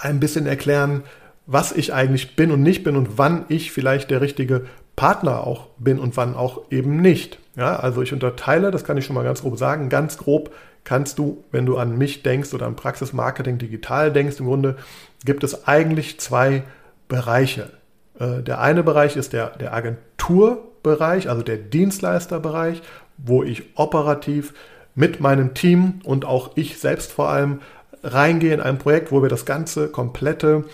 ein 0.00 0.20
bisschen 0.20 0.46
erklären, 0.46 1.02
was 1.46 1.72
ich 1.72 1.92
eigentlich 1.92 2.36
bin 2.36 2.50
und 2.50 2.62
nicht 2.62 2.84
bin 2.84 2.96
und 2.96 3.18
wann 3.18 3.44
ich 3.48 3.72
vielleicht 3.72 4.10
der 4.10 4.20
richtige 4.20 4.66
Partner 4.96 5.46
auch 5.46 5.68
bin 5.78 5.98
und 5.98 6.16
wann 6.16 6.34
auch 6.34 6.62
eben 6.70 7.00
nicht. 7.00 7.38
Ja, 7.56 7.76
also 7.76 8.02
ich 8.02 8.12
unterteile, 8.12 8.70
das 8.70 8.84
kann 8.84 8.96
ich 8.96 9.04
schon 9.04 9.14
mal 9.14 9.24
ganz 9.24 9.42
grob 9.42 9.58
sagen, 9.58 9.88
ganz 9.88 10.16
grob 10.18 10.50
kannst 10.84 11.18
du, 11.18 11.44
wenn 11.50 11.66
du 11.66 11.76
an 11.76 11.96
mich 11.96 12.22
denkst 12.22 12.54
oder 12.54 12.66
an 12.66 12.76
Praxismarketing 12.76 13.58
digital 13.58 14.12
denkst, 14.12 14.40
im 14.40 14.46
Grunde 14.46 14.76
gibt 15.24 15.44
es 15.44 15.66
eigentlich 15.66 16.18
zwei 16.18 16.64
Bereiche. 17.08 17.70
Äh, 18.18 18.42
der 18.42 18.60
eine 18.60 18.82
Bereich 18.82 19.16
ist 19.16 19.32
der, 19.32 19.50
der 19.50 19.74
Agenturbereich, 19.74 21.28
also 21.28 21.42
der 21.42 21.58
Dienstleisterbereich, 21.58 22.82
wo 23.18 23.42
ich 23.42 23.64
operativ 23.76 24.54
mit 24.94 25.20
meinem 25.20 25.54
Team 25.54 26.00
und 26.04 26.24
auch 26.24 26.50
ich 26.56 26.78
selbst 26.78 27.12
vor 27.12 27.28
allem 27.28 27.60
reingehe 28.02 28.52
in 28.52 28.60
ein 28.60 28.78
Projekt, 28.78 29.12
wo 29.12 29.22
wir 29.22 29.28
das 29.28 29.46
ganze 29.46 29.88
komplette 29.88 30.64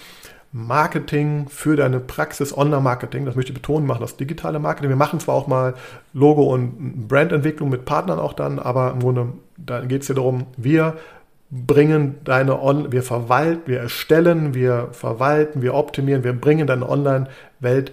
Marketing 0.53 1.47
für 1.49 1.77
deine 1.77 2.01
Praxis, 2.01 2.57
Online-Marketing, 2.57 3.27
das 3.27 3.37
möchte 3.37 3.53
ich 3.53 3.59
betonen, 3.59 3.87
machen 3.87 4.01
das 4.01 4.17
digitale 4.17 4.59
Marketing. 4.59 4.89
Wir 4.89 4.97
machen 4.97 5.21
zwar 5.21 5.35
auch 5.35 5.47
mal 5.47 5.75
Logo 6.15 6.43
und 6.43 7.07
Brandentwicklung 7.07 7.69
mit 7.69 7.85
Partnern 7.85 8.19
auch 8.19 8.33
dann, 8.33 8.59
aber 8.59 8.93
im 8.93 9.01
Grunde, 9.01 9.33
geht 9.89 10.03
es 10.03 10.09
ja 10.09 10.15
darum, 10.15 10.47
wir 10.57 10.97
bringen 11.51 12.17
deine 12.25 12.63
On 12.63 12.93
wir 12.93 13.03
verwalten, 13.03 13.63
wir 13.67 13.81
erstellen, 13.81 14.55
wir 14.55 14.89
verwalten, 14.93 15.63
wir 15.63 15.75
optimieren, 15.75 16.25
wir 16.25 16.35
bringen 16.35 16.67
deine 16.67 16.89
Online-Welt 16.89 17.93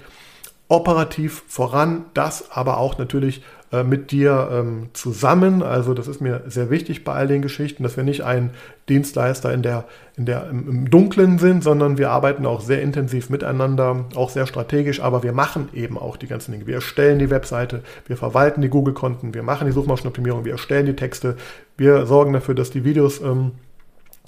operativ 0.67 1.43
voran, 1.47 2.05
das 2.13 2.51
aber 2.51 2.77
auch 2.77 2.97
natürlich 2.97 3.43
äh, 3.75 3.83
mit 3.83 4.11
dir 4.11 4.49
ähm, 4.51 4.89
zusammen. 4.93 5.61
Also 5.61 5.93
das 5.93 6.07
ist 6.07 6.21
mir 6.21 6.43
sehr 6.47 6.69
wichtig 6.69 7.03
bei 7.03 7.13
all 7.13 7.27
den 7.27 7.41
Geschichten, 7.41 7.83
dass 7.83 7.97
wir 7.97 8.03
nicht 8.03 8.23
ein 8.23 8.51
Dienstleister 8.87 9.53
in 9.53 9.63
der, 9.63 9.85
in 10.15 10.25
der, 10.25 10.49
im, 10.49 10.69
im 10.69 10.89
Dunklen 10.89 11.39
sind, 11.39 11.63
sondern 11.63 11.97
wir 11.97 12.11
arbeiten 12.11 12.45
auch 12.45 12.61
sehr 12.61 12.81
intensiv 12.81 13.29
miteinander, 13.29 14.05
auch 14.15 14.29
sehr 14.29 14.47
strategisch, 14.47 15.01
aber 15.01 15.23
wir 15.23 15.33
machen 15.33 15.69
eben 15.73 15.97
auch 15.97 16.15
die 16.15 16.27
ganzen 16.27 16.51
Dinge. 16.53 16.67
Wir 16.67 16.75
erstellen 16.75 17.19
die 17.19 17.29
Webseite, 17.29 17.81
wir 18.07 18.15
verwalten 18.15 18.61
die 18.61 18.69
Google-Konten, 18.69 19.33
wir 19.33 19.43
machen 19.43 19.67
die 19.67 19.73
Suchmaschinenoptimierung, 19.73 20.45
wir 20.45 20.53
erstellen 20.53 20.85
die 20.85 20.95
Texte, 20.95 21.35
wir 21.77 22.05
sorgen 22.05 22.31
dafür, 22.33 22.55
dass 22.55 22.69
die 22.69 22.85
Videos 22.85 23.19
ähm, 23.21 23.53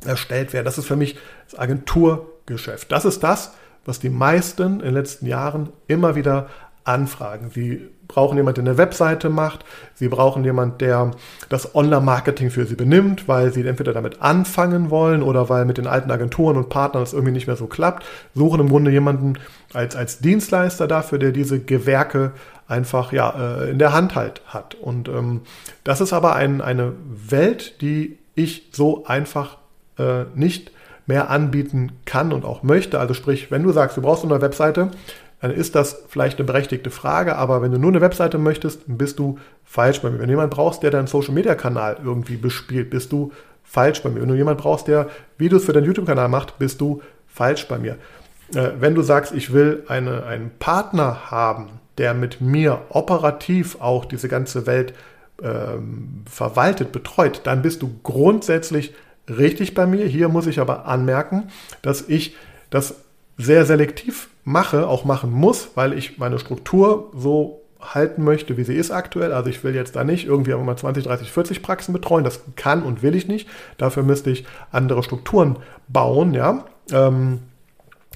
erstellt 0.05 0.53
werden. 0.53 0.65
Das 0.65 0.77
ist 0.77 0.87
für 0.87 0.95
mich 0.95 1.17
das 1.49 1.57
Agenturgeschäft. 1.57 2.91
Das 2.91 3.05
ist 3.05 3.23
das, 3.23 3.53
was 3.85 3.99
die 3.99 4.09
meisten 4.09 4.79
in 4.79 4.85
den 4.85 4.93
letzten 4.93 5.25
Jahren 5.25 5.69
immer 5.87 6.15
wieder 6.15 6.49
anfragen. 6.83 7.49
Sie 7.53 7.89
brauchen 8.08 8.38
jemanden, 8.38 8.66
der 8.66 8.72
eine 8.72 8.78
Webseite 8.78 9.30
macht. 9.30 9.66
Sie 9.95 10.08
brauchen 10.08 10.43
jemanden, 10.43 10.78
der 10.80 11.12
das 11.49 11.76
Online-Marketing 11.76 12.49
für 12.49 12.66
sie 12.66 12.76
benimmt, 12.76 13.28
weil 13.28 13.51
sie 13.51 13.66
entweder 13.68 13.93
damit 13.93 14.22
anfangen 14.22 14.89
wollen 14.89 15.24
oder 15.24 15.49
weil 15.49 15.66
mit 15.66 15.78
den 15.78 15.88
alten 15.88 16.12
Agenturen 16.12 16.58
und 16.58 16.70
Partnern 16.70 17.03
das 17.03 17.14
irgendwie 17.14 17.34
nicht 17.34 17.47
mehr 17.47 17.55
so 17.55 17.68
klappt. 17.68 18.05
Suchen 18.34 18.60
im 18.60 18.70
Grunde 18.70 18.91
jemanden 18.91 19.38
als, 19.74 19.95
als 19.95 20.20
Dienstleister 20.20 20.88
dafür, 20.88 21.20
der 21.20 21.32
diese 21.32 21.60
Gewerke 21.60 22.32
einfach 22.68 23.12
ja, 23.12 23.62
äh, 23.62 23.72
in 23.72 23.80
der 23.80 23.93
Hand 23.93 24.16
halt 24.16 24.41
hat. 24.47 24.76
Und 24.76 25.08
ähm, 25.08 25.41
das 25.84 26.01
ist 26.01 26.14
aber 26.14 26.36
ein, 26.36 26.62
eine 26.62 26.93
Welt, 27.08 27.82
die 27.82 28.18
ich 28.36 28.70
so 28.72 29.05
einfach 29.05 29.58
äh, 29.97 30.26
nicht 30.36 30.72
mehr 31.08 31.30
anbieten 31.30 31.93
kann 32.05 32.34
und 32.34 32.45
auch 32.45 32.64
möchte. 32.64 32.99
Also 32.99 33.14
sprich, 33.14 33.49
wenn 33.49 33.64
du 33.64 33.72
sagst, 33.72 33.97
du 33.97 34.01
brauchst 34.01 34.24
eine 34.24 34.41
Webseite, 34.41 34.91
dann 35.39 35.51
ist 35.51 35.75
das 35.75 36.03
vielleicht 36.07 36.39
eine 36.39 36.45
berechtigte 36.45 36.89
Frage, 36.89 37.35
aber 37.35 37.61
wenn 37.61 37.71
du 37.71 37.77
nur 37.77 37.91
eine 37.91 38.01
Webseite 38.01 38.38
möchtest, 38.38 38.81
bist 38.88 39.19
du 39.19 39.38
falsch 39.63 40.01
bei 40.01 40.09
mir. 40.09 40.19
Wenn 40.19 40.27
du 40.27 40.33
jemanden 40.33 40.55
brauchst, 40.55 40.81
der 40.81 40.91
deinen 40.91 41.07
Social 41.07 41.33
Media 41.33 41.53
Kanal 41.53 41.97
irgendwie 42.03 42.38
bespielt, 42.38 42.89
bist 42.89 43.11
du 43.11 43.31
falsch 43.63 44.01
bei 44.01 44.09
mir. 44.09 44.21
Wenn 44.21 44.29
du 44.29 44.35
jemanden 44.35 44.61
brauchst, 44.61 44.88
der 44.88 45.09
Videos 45.38 45.65
für 45.65 45.73
deinen 45.73 45.85
YouTube-Kanal 45.85 46.29
macht, 46.29 46.57
bist 46.57 46.81
du 46.81 47.01
falsch 47.27 47.67
bei 47.67 47.77
mir. 47.77 47.97
Äh, 48.55 48.71
wenn 48.79 48.95
du 48.95 49.03
sagst, 49.03 49.33
ich 49.33 49.53
will 49.53 49.83
eine, 49.88 50.25
einen 50.25 50.51
Partner 50.57 51.29
haben, 51.29 51.79
der 51.97 52.13
mit 52.13 52.41
mir 52.41 52.81
operativ 52.89 53.79
auch 53.79 54.05
diese 54.05 54.27
ganze 54.27 54.65
Welt 54.65 54.93
ähm, 55.43 56.23
verwaltet, 56.29 56.91
betreut, 56.91 57.41
dann 57.43 57.61
bist 57.61 57.81
du 57.83 57.99
grundsätzlich 58.01 58.93
richtig 59.29 59.73
bei 59.75 59.85
mir. 59.85 60.05
Hier 60.05 60.29
muss 60.29 60.47
ich 60.47 60.59
aber 60.59 60.85
anmerken, 60.85 61.49
dass 61.81 62.01
ich 62.07 62.35
das 62.69 62.95
sehr 63.38 63.65
selektiv 63.65 64.29
mache, 64.47 64.87
auch 64.87 65.03
machen 65.03 65.29
muss, 65.29 65.71
weil 65.75 65.91
ich 65.91 66.19
meine 66.19 66.39
Struktur 66.39 67.11
so 67.13 67.63
halten 67.81 68.23
möchte, 68.23 68.55
wie 68.55 68.63
sie 68.63 68.75
ist 68.75 68.91
aktuell. 68.91 69.33
Also 69.33 69.49
ich 69.49 69.61
will 69.61 69.75
jetzt 69.75 69.97
da 69.97 70.05
nicht 70.05 70.25
irgendwie 70.25 70.53
mal 70.55 70.77
20, 70.77 71.03
30, 71.03 71.31
40 71.33 71.61
Praxen 71.61 71.91
betreuen. 71.91 72.23
Das 72.23 72.39
kann 72.55 72.81
und 72.81 73.03
will 73.03 73.13
ich 73.13 73.27
nicht. 73.27 73.49
Dafür 73.77 74.03
müsste 74.03 74.29
ich 74.29 74.45
andere 74.71 75.03
Strukturen 75.03 75.57
bauen, 75.89 76.33
ja. 76.33 76.63
Ähm, 76.93 77.41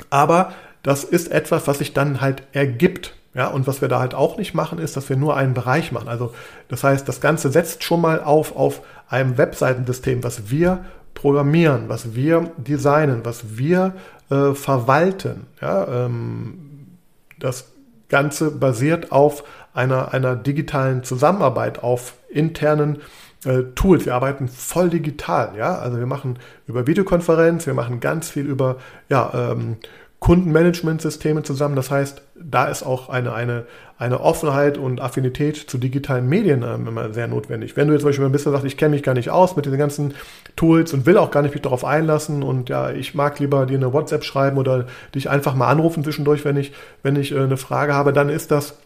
aber 0.09 0.53
das 0.83 1.03
ist 1.03 1.29
etwas, 1.29 1.67
was 1.67 1.79
sich 1.79 1.93
dann 1.93 2.21
halt 2.21 2.43
ergibt. 2.53 3.13
Ja, 3.33 3.47
und 3.47 3.67
was 3.67 3.81
wir 3.81 3.89
da 3.89 3.99
halt 3.99 4.13
auch 4.13 4.37
nicht 4.37 4.53
machen, 4.53 4.79
ist, 4.79 4.95
dass 4.95 5.09
wir 5.09 5.17
nur 5.17 5.35
einen 5.35 5.53
Bereich 5.53 5.91
machen. 5.91 6.07
Also, 6.07 6.33
das 6.69 6.83
heißt, 6.83 7.07
das 7.07 7.19
Ganze 7.19 7.49
setzt 7.49 7.83
schon 7.83 8.01
mal 8.01 8.21
auf, 8.21 8.55
auf 8.55 8.81
einem 9.09 9.37
Webseitensystem, 9.37 10.23
was 10.23 10.49
wir 10.49 10.85
programmieren, 11.13 11.87
was 11.87 12.15
wir 12.15 12.51
designen, 12.57 13.21
was 13.23 13.57
wir 13.57 13.93
äh, 14.31 14.55
verwalten. 14.55 15.45
Ja, 15.61 16.05
ähm, 16.05 16.97
das 17.37 17.71
Ganze 18.09 18.51
basiert 18.51 19.11
auf 19.11 19.43
einer, 19.73 20.13
einer 20.13 20.35
digitalen 20.35 21.03
Zusammenarbeit, 21.03 21.83
auf 21.83 22.15
internen 22.29 23.01
äh, 23.45 23.63
Tools. 23.75 24.05
Wir 24.05 24.15
arbeiten 24.15 24.47
voll 24.47 24.89
digital. 24.89 25.53
Ja? 25.57 25.77
Also 25.77 25.97
wir 25.97 26.05
machen 26.05 26.39
über 26.67 26.87
Videokonferenz, 26.87 27.65
wir 27.67 27.73
machen 27.73 27.99
ganz 27.99 28.29
viel 28.29 28.45
über 28.45 28.77
ja, 29.09 29.51
ähm, 29.51 29.77
Kundenmanagementsysteme 30.21 31.41
zusammen. 31.41 31.75
Das 31.75 31.89
heißt, 31.89 32.21
da 32.35 32.65
ist 32.65 32.83
auch 32.83 33.09
eine, 33.09 33.33
eine, 33.33 33.65
eine 33.97 34.21
Offenheit 34.21 34.77
und 34.77 35.01
Affinität 35.01 35.57
zu 35.57 35.79
digitalen 35.79 36.29
Medien 36.29 36.63
ähm, 36.63 36.87
immer 36.87 37.11
sehr 37.11 37.27
notwendig. 37.27 37.75
Wenn 37.75 37.87
du 37.87 37.93
jetzt 37.93 38.01
zum 38.01 38.09
Beispiel 38.09 38.25
ein 38.25 38.31
bisschen 38.31 38.51
sagst, 38.51 38.65
ich 38.65 38.77
kenne 38.77 38.93
mich 38.93 39.01
gar 39.01 39.15
nicht 39.15 39.31
aus 39.31 39.55
mit 39.55 39.65
diesen 39.65 39.79
ganzen 39.79 40.13
Tools 40.55 40.93
und 40.93 41.07
will 41.07 41.17
auch 41.17 41.31
gar 41.31 41.41
nicht 41.41 41.55
mich 41.55 41.63
darauf 41.63 41.83
einlassen 41.83 42.43
und 42.43 42.69
ja, 42.69 42.91
ich 42.91 43.15
mag 43.15 43.39
lieber 43.39 43.65
dir 43.65 43.77
eine 43.77 43.93
WhatsApp 43.93 44.23
schreiben 44.23 44.59
oder 44.59 44.85
dich 45.15 45.27
einfach 45.27 45.55
mal 45.55 45.69
anrufen 45.69 46.03
zwischendurch, 46.03 46.45
wenn 46.45 46.55
ich, 46.55 46.71
wenn 47.01 47.15
ich 47.15 47.31
äh, 47.31 47.39
eine 47.39 47.57
Frage 47.57 47.95
habe, 47.95 48.13
dann 48.13 48.29
ist 48.29 48.51
das 48.51 48.77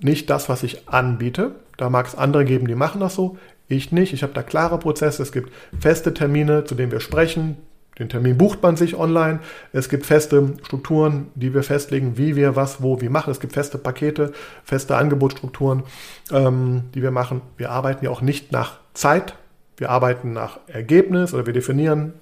nicht 0.00 0.30
das, 0.30 0.48
was 0.48 0.62
ich 0.62 0.88
anbiete. 0.88 1.56
Da 1.76 1.90
mag 1.90 2.06
es 2.06 2.14
andere 2.14 2.44
geben, 2.44 2.68
die 2.68 2.76
machen 2.76 3.00
das 3.00 3.16
so. 3.16 3.36
Ich 3.66 3.90
nicht. 3.90 4.12
Ich 4.12 4.22
habe 4.22 4.32
da 4.32 4.44
klare 4.44 4.78
Prozesse. 4.78 5.22
Es 5.24 5.32
gibt 5.32 5.50
feste 5.76 6.14
Termine, 6.14 6.64
zu 6.64 6.76
denen 6.76 6.92
wir 6.92 7.00
sprechen. 7.00 7.56
Den 7.98 8.08
Termin 8.08 8.36
bucht 8.36 8.62
man 8.62 8.76
sich 8.76 8.96
online. 8.96 9.38
Es 9.72 9.88
gibt 9.88 10.06
feste 10.06 10.54
Strukturen, 10.64 11.28
die 11.34 11.54
wir 11.54 11.62
festlegen, 11.62 12.16
wie 12.18 12.34
wir 12.34 12.56
was, 12.56 12.82
wo, 12.82 13.00
wie 13.00 13.08
machen. 13.08 13.30
Es 13.30 13.40
gibt 13.40 13.52
feste 13.52 13.78
Pakete, 13.78 14.32
feste 14.64 14.96
Angebotsstrukturen, 14.96 15.84
ähm, 16.32 16.84
die 16.94 17.02
wir 17.02 17.12
machen. 17.12 17.40
Wir 17.56 17.70
arbeiten 17.70 18.04
ja 18.04 18.10
auch 18.10 18.20
nicht 18.20 18.50
nach 18.50 18.78
Zeit. 18.94 19.34
Wir 19.76 19.90
arbeiten 19.90 20.32
nach 20.32 20.58
Ergebnis 20.66 21.34
oder 21.34 21.46
wir 21.46 21.52
definieren 21.52 22.14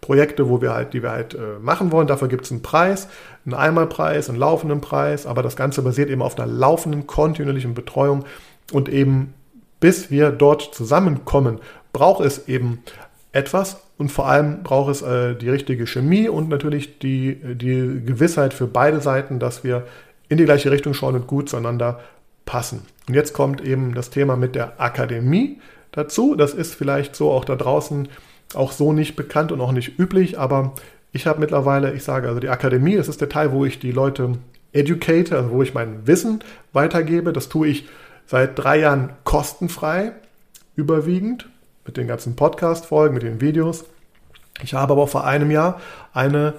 Projekte, 0.00 0.50
wo 0.50 0.60
wir 0.60 0.74
halt, 0.74 0.92
die 0.92 1.02
wir 1.02 1.10
halt 1.10 1.34
äh, 1.34 1.58
machen 1.60 1.90
wollen. 1.90 2.06
Dafür 2.06 2.28
gibt 2.28 2.44
es 2.44 2.50
einen 2.50 2.60
Preis, 2.62 3.08
einen 3.46 3.54
Einmalpreis, 3.54 4.28
einen 4.28 4.38
laufenden 4.38 4.82
Preis, 4.82 5.26
aber 5.26 5.42
das 5.42 5.56
Ganze 5.56 5.80
basiert 5.80 6.10
eben 6.10 6.20
auf 6.20 6.38
einer 6.38 6.46
laufenden, 6.46 7.06
kontinuierlichen 7.06 7.72
Betreuung 7.72 8.24
und 8.72 8.90
eben 8.90 9.32
bis 9.80 10.10
wir 10.10 10.30
dort 10.30 10.74
zusammenkommen, 10.74 11.60
braucht 11.92 12.24
es 12.24 12.48
eben 12.48 12.82
etwas 13.34 13.80
und 13.98 14.12
vor 14.12 14.28
allem 14.28 14.62
braucht 14.62 14.92
es 14.92 15.02
äh, 15.02 15.34
die 15.34 15.50
richtige 15.50 15.86
Chemie 15.86 16.28
und 16.28 16.48
natürlich 16.48 17.00
die, 17.00 17.34
die 17.34 18.00
Gewissheit 18.06 18.54
für 18.54 18.66
beide 18.66 19.00
Seiten, 19.00 19.40
dass 19.40 19.64
wir 19.64 19.86
in 20.28 20.38
die 20.38 20.44
gleiche 20.44 20.70
Richtung 20.70 20.94
schauen 20.94 21.16
und 21.16 21.26
gut 21.26 21.48
zueinander 21.48 22.00
passen. 22.46 22.82
Und 23.08 23.14
jetzt 23.14 23.32
kommt 23.32 23.60
eben 23.60 23.94
das 23.94 24.10
Thema 24.10 24.36
mit 24.36 24.54
der 24.54 24.80
Akademie 24.80 25.60
dazu. 25.90 26.36
Das 26.36 26.54
ist 26.54 26.74
vielleicht 26.74 27.16
so 27.16 27.32
auch 27.32 27.44
da 27.44 27.56
draußen 27.56 28.08
auch 28.54 28.70
so 28.70 28.92
nicht 28.92 29.16
bekannt 29.16 29.50
und 29.50 29.60
auch 29.60 29.72
nicht 29.72 29.98
üblich, 29.98 30.38
aber 30.38 30.72
ich 31.12 31.26
habe 31.26 31.40
mittlerweile, 31.40 31.92
ich 31.92 32.04
sage 32.04 32.28
also 32.28 32.40
die 32.40 32.48
Akademie, 32.48 32.96
das 32.96 33.08
ist 33.08 33.20
der 33.20 33.28
Teil, 33.28 33.52
wo 33.52 33.64
ich 33.64 33.80
die 33.80 33.92
Leute 33.92 34.32
educate, 34.72 35.36
also 35.36 35.50
wo 35.50 35.62
ich 35.62 35.74
mein 35.74 36.06
Wissen 36.06 36.40
weitergebe. 36.72 37.32
Das 37.32 37.48
tue 37.48 37.68
ich 37.68 37.88
seit 38.26 38.58
drei 38.58 38.80
Jahren 38.80 39.10
kostenfrei 39.24 40.12
überwiegend 40.76 41.48
mit 41.84 41.96
den 41.96 42.06
ganzen 42.06 42.36
Podcast-Folgen, 42.36 43.14
mit 43.14 43.22
den 43.22 43.40
Videos. 43.40 43.84
Ich 44.62 44.74
habe 44.74 44.92
aber 44.92 45.06
vor 45.06 45.24
einem 45.24 45.50
Jahr 45.50 45.80
eine 46.12 46.54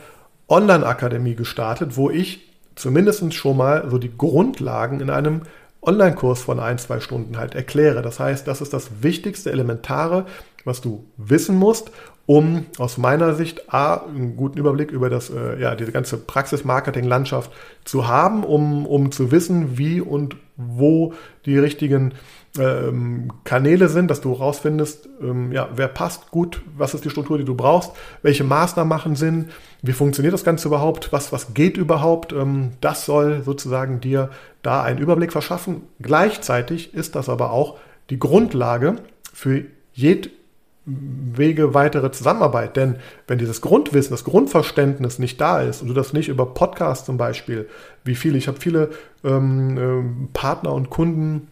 Online-Akademie 0.47 1.35
gestartet, 1.35 1.97
wo 1.97 2.09
ich 2.09 2.51
zumindest 2.75 3.33
schon 3.33 3.57
mal 3.57 3.89
so 3.89 3.97
die 3.97 4.15
Grundlagen 4.15 4.99
in 4.99 5.09
einem 5.09 5.41
Online-Kurs 5.81 6.41
von 6.41 6.59
ein, 6.59 6.77
zwei 6.77 6.99
Stunden 6.99 7.37
halt 7.37 7.55
erkläre. 7.55 8.01
Das 8.01 8.19
heißt, 8.19 8.47
das 8.47 8.61
ist 8.61 8.73
das 8.73 9.01
wichtigste, 9.01 9.51
elementare, 9.51 10.25
was 10.63 10.81
du 10.81 11.05
wissen 11.17 11.55
musst, 11.55 11.91
um 12.25 12.65
aus 12.79 12.97
meiner 12.97 13.35
Sicht 13.35 13.71
A, 13.71 13.97
einen 13.97 14.35
guten 14.35 14.57
Überblick 14.57 14.91
über 14.91 15.09
das, 15.09 15.29
äh, 15.29 15.59
ja, 15.59 15.75
diese 15.75 15.91
ganze 15.91 16.17
Praxis-Marketing-Landschaft 16.17 17.51
zu 17.83 18.07
haben, 18.07 18.43
um, 18.43 18.87
um 18.87 19.11
zu 19.11 19.31
wissen, 19.31 19.77
wie 19.77 20.01
und 20.01 20.35
wo 20.57 21.13
die 21.45 21.57
richtigen 21.57 22.13
ähm, 22.59 23.31
Kanäle 23.43 23.89
sind, 23.89 24.09
dass 24.09 24.21
du 24.21 24.33
rausfindest, 24.33 25.09
ähm, 25.21 25.51
ja, 25.51 25.69
wer 25.75 25.87
passt 25.87 26.31
gut, 26.31 26.61
was 26.77 26.93
ist 26.93 27.05
die 27.05 27.09
Struktur, 27.09 27.37
die 27.37 27.45
du 27.45 27.55
brauchst, 27.55 27.91
welche 28.21 28.43
Maßnahmen 28.43 28.89
machen 28.89 29.15
Sinn, 29.15 29.49
wie 29.81 29.93
funktioniert 29.93 30.33
das 30.33 30.43
Ganze 30.43 30.67
überhaupt, 30.67 31.11
was, 31.11 31.31
was 31.31 31.53
geht 31.53 31.77
überhaupt. 31.77 32.33
Ähm, 32.33 32.71
das 32.81 33.05
soll 33.05 33.43
sozusagen 33.43 33.99
dir 33.99 34.29
da 34.61 34.83
einen 34.83 34.99
Überblick 34.99 35.31
verschaffen. 35.31 35.83
Gleichzeitig 36.01 36.93
ist 36.93 37.15
das 37.15 37.29
aber 37.29 37.51
auch 37.51 37.77
die 38.09 38.19
Grundlage 38.19 38.97
für 39.33 39.65
jedwege 39.93 41.73
weitere 41.73 42.11
Zusammenarbeit. 42.11 42.77
Denn 42.77 42.97
wenn 43.27 43.37
dieses 43.37 43.61
Grundwissen, 43.61 44.11
das 44.11 44.23
Grundverständnis 44.23 45.19
nicht 45.19 45.39
da 45.41 45.61
ist 45.61 45.81
und 45.81 45.87
du 45.87 45.93
das 45.93 46.13
nicht 46.13 46.29
über 46.29 46.45
Podcasts 46.45 47.05
zum 47.05 47.17
Beispiel, 47.17 47.67
wie 48.03 48.15
viele, 48.15 48.37
ich 48.37 48.47
habe 48.47 48.59
viele 48.59 48.91
ähm, 49.23 49.77
äh, 49.77 50.33
Partner 50.33 50.73
und 50.73 50.89
Kunden, 50.89 51.47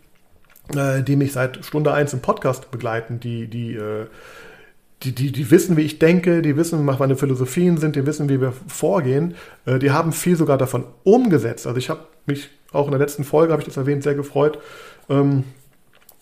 äh, 0.75 1.03
die 1.03 1.15
mich 1.15 1.33
seit 1.33 1.65
Stunde 1.65 1.93
1 1.93 2.13
im 2.13 2.21
Podcast 2.21 2.71
begleiten, 2.71 3.19
die, 3.19 3.47
die, 3.47 3.75
äh, 3.75 4.07
die, 5.03 5.13
die, 5.13 5.31
die 5.31 5.51
wissen, 5.51 5.77
wie 5.77 5.81
ich 5.81 5.99
denke, 5.99 6.41
die 6.41 6.55
wissen, 6.55 6.85
was 6.87 6.99
meine 6.99 7.15
Philosophien 7.15 7.77
sind, 7.77 7.95
die 7.95 8.05
wissen, 8.05 8.29
wie 8.29 8.39
wir 8.39 8.53
vorgehen. 8.67 9.35
Äh, 9.65 9.79
die 9.79 9.91
haben 9.91 10.13
viel 10.13 10.35
sogar 10.35 10.57
davon 10.57 10.85
umgesetzt. 11.03 11.67
Also 11.67 11.77
ich 11.77 11.89
habe 11.89 12.01
mich 12.25 12.49
auch 12.71 12.85
in 12.85 12.91
der 12.91 12.99
letzten 12.99 13.23
Folge, 13.23 13.51
habe 13.51 13.61
ich 13.61 13.67
das 13.67 13.77
erwähnt, 13.77 14.03
sehr 14.03 14.15
gefreut, 14.15 14.59
ähm, 15.09 15.43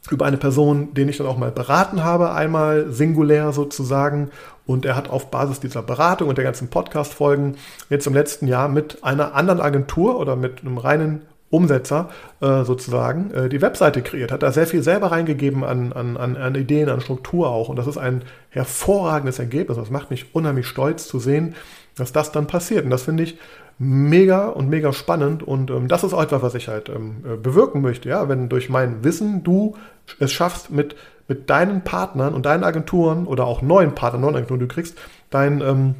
über 0.09 0.25
eine 0.25 0.37
Person, 0.37 0.93
den 0.93 1.09
ich 1.09 1.17
dann 1.17 1.27
auch 1.27 1.37
mal 1.37 1.51
beraten 1.51 2.03
habe, 2.03 2.31
einmal 2.31 2.91
singulär 2.91 3.51
sozusagen. 3.51 4.31
Und 4.65 4.85
er 4.85 4.95
hat 4.95 5.09
auf 5.09 5.29
Basis 5.29 5.59
dieser 5.59 5.83
Beratung 5.83 6.27
und 6.27 6.37
der 6.37 6.45
ganzen 6.45 6.69
Podcast-Folgen 6.69 7.55
jetzt 7.89 8.07
im 8.07 8.13
letzten 8.13 8.47
Jahr 8.47 8.67
mit 8.67 9.03
einer 9.03 9.35
anderen 9.35 9.61
Agentur 9.61 10.19
oder 10.19 10.35
mit 10.35 10.61
einem 10.61 10.77
reinen 10.77 11.21
Umsetzer 11.51 12.09
äh, 12.39 12.63
sozusagen 12.63 13.29
äh, 13.31 13.49
die 13.49 13.61
Webseite 13.61 14.01
kreiert, 14.01 14.31
hat 14.31 14.41
da 14.41 14.51
sehr 14.51 14.65
viel 14.65 14.81
selber 14.81 15.11
reingegeben 15.11 15.63
an, 15.63 15.93
an, 15.93 16.17
an 16.17 16.55
Ideen, 16.55 16.89
an 16.89 17.01
Struktur 17.01 17.49
auch. 17.49 17.69
Und 17.69 17.75
das 17.75 17.87
ist 17.87 17.97
ein 17.97 18.23
hervorragendes 18.49 19.37
Ergebnis. 19.37 19.77
Das 19.77 19.91
macht 19.91 20.09
mich 20.09 20.33
unheimlich 20.33 20.65
stolz 20.65 21.07
zu 21.07 21.19
sehen, 21.19 21.55
dass 21.95 22.13
das 22.13 22.31
dann 22.31 22.47
passiert. 22.47 22.85
Und 22.85 22.89
das 22.89 23.03
finde 23.03 23.23
ich 23.23 23.37
mega 23.77 24.47
und 24.47 24.69
mega 24.69 24.93
spannend. 24.93 25.43
Und 25.43 25.71
ähm, 25.71 25.87
das 25.87 26.03
ist 26.03 26.13
auch 26.13 26.23
etwas, 26.23 26.41
was 26.41 26.55
ich 26.55 26.69
halt 26.69 26.87
ähm, 26.87 27.17
äh, 27.25 27.35
bewirken 27.35 27.81
möchte. 27.81 28.07
Ja, 28.07 28.29
wenn 28.29 28.47
durch 28.47 28.69
mein 28.69 29.03
Wissen 29.03 29.43
du 29.43 29.75
es 30.19 30.31
schaffst, 30.31 30.71
mit, 30.71 30.95
mit 31.27 31.49
deinen 31.49 31.83
Partnern 31.83 32.33
und 32.33 32.45
deinen 32.45 32.63
Agenturen 32.63 33.25
oder 33.27 33.45
auch 33.45 33.61
neuen 33.61 33.93
Partnern, 33.93 34.21
neuen 34.21 34.35
Agenturen, 34.35 34.61
du 34.61 34.67
kriegst 34.67 34.97
dein 35.29 35.61
ähm, 35.61 35.95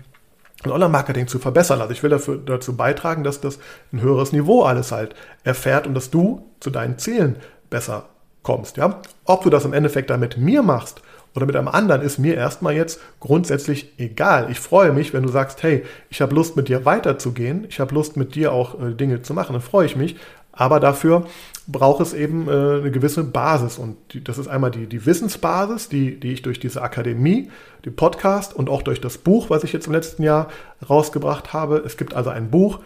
Online-Marketing 0.70 1.28
zu 1.28 1.40
verbessern. 1.40 1.82
Also 1.82 1.94
ich 1.94 2.04
will 2.04 2.12
dafür, 2.12 2.38
dazu 2.38 2.76
beitragen, 2.76 3.24
dass 3.24 3.42
das 3.42 3.58
ein 3.92 4.02
höheres 4.02 4.32
Niveau 4.32 4.64
alles 4.64 4.92
halt 4.92 5.16
erfährt 5.44 5.88
und 5.88 5.96
dass 5.96 6.12
du 6.12 6.46
zu 6.60 6.70
deinen 6.70 7.00
Zielen 7.00 7.38
besser 7.70 8.10
kommst. 8.44 8.78
Ja? 8.78 9.02
Ob 9.26 9.44
du 9.44 9.50
das 9.50 9.66
im 9.66 9.74
Endeffekt 9.74 10.10
dann 10.10 10.20
mit 10.20 10.38
mir 10.38 10.62
machst 10.62 11.02
oder 11.36 11.46
mit 11.46 11.56
einem 11.56 11.70
anderen, 11.70 12.02
ist 12.02 12.20
mir 12.20 12.36
erstmal 12.36 12.74
jetzt 12.74 13.00
grundsätzlich 13.20 13.94
egal. 13.98 14.52
Ich 14.52 14.60
freue 14.60 14.92
mich, 14.92 15.14
wenn 15.14 15.24
du 15.24 15.30
sagst, 15.30 15.64
hey, 15.64 15.86
ich 16.10 16.22
habe 16.22 16.36
Lust 16.36 16.56
mit 16.56 16.68
dir 16.68 16.86
weiterzugehen, 16.86 17.66
ich 17.70 17.80
habe 17.80 17.96
Lust 17.96 18.18
mit 18.18 18.36
dir 18.36 18.52
auch 18.52 18.80
äh, 18.82 18.94
Dinge 18.94 19.22
zu 19.22 19.34
machen, 19.34 19.54
dann 19.54 19.62
freue 19.62 19.86
ich 19.86 19.96
mich. 19.96 20.18
Aber 20.52 20.82
dafür 20.82 21.26
braucht 21.68 22.02
es 22.02 22.14
eben 22.14 22.48
äh, 22.48 22.52
eine 22.52 22.92
gewisse 22.92 23.24
Basis. 23.24 23.78
Und 23.78 23.98
die, 24.14 24.24
das 24.24 24.38
ist 24.38 24.48
einmal 24.48 24.72
die, 24.72 24.88
die 24.88 25.06
Wissensbasis, 25.06 25.90
die, 25.90 26.20
die 26.20 26.34
ich 26.34 26.42
durch 26.42 26.60
diese 26.60 26.82
Akademie, 26.82 27.52
die 27.86 27.92
Podcast 27.92 28.56
und 28.56 28.70
auch 28.70 28.82
durch 28.82 29.02
das 29.02 29.18
Buch, 29.18 29.50
was 29.50 29.64
ich 29.64 29.74
jetzt 29.74 29.88
im 29.88 29.94
letzten 29.94 30.24
Jahr 30.24 30.48
rausgebracht 30.88 31.54
habe. 31.54 31.78
Es 31.86 31.98
gibt 31.98 32.14
also 32.14 32.30
ein 32.30 32.50
Buch 32.50 32.80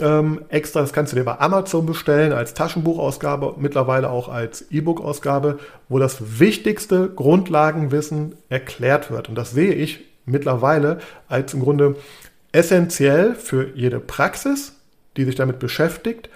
ähm, 0.00 0.42
extra, 0.48 0.80
das 0.80 0.92
kannst 0.92 1.12
du 1.12 1.16
dir 1.16 1.24
bei 1.24 1.38
Amazon 1.38 1.84
bestellen, 1.84 2.32
als 2.32 2.54
Taschenbuchausgabe, 2.54 3.56
mittlerweile 3.58 4.10
auch 4.10 4.28
als 4.28 4.70
E-Book-Ausgabe, 4.70 5.58
wo 5.88 5.98
das 5.98 6.40
wichtigste 6.40 7.08
Grundlagenwissen 7.08 8.36
erklärt 8.48 9.10
wird. 9.10 9.28
Und 9.28 9.34
das 9.34 9.50
sehe 9.50 9.74
ich 9.74 10.00
mittlerweile 10.24 10.98
als 11.28 11.52
im 11.52 11.60
Grunde 11.60 11.96
essentiell 12.52 13.34
für 13.34 13.68
jede 13.74 14.00
Praxis, 14.00 14.76
die 15.16 15.24
sich 15.24 15.34
damit 15.34 15.58
beschäftigt 15.58 16.30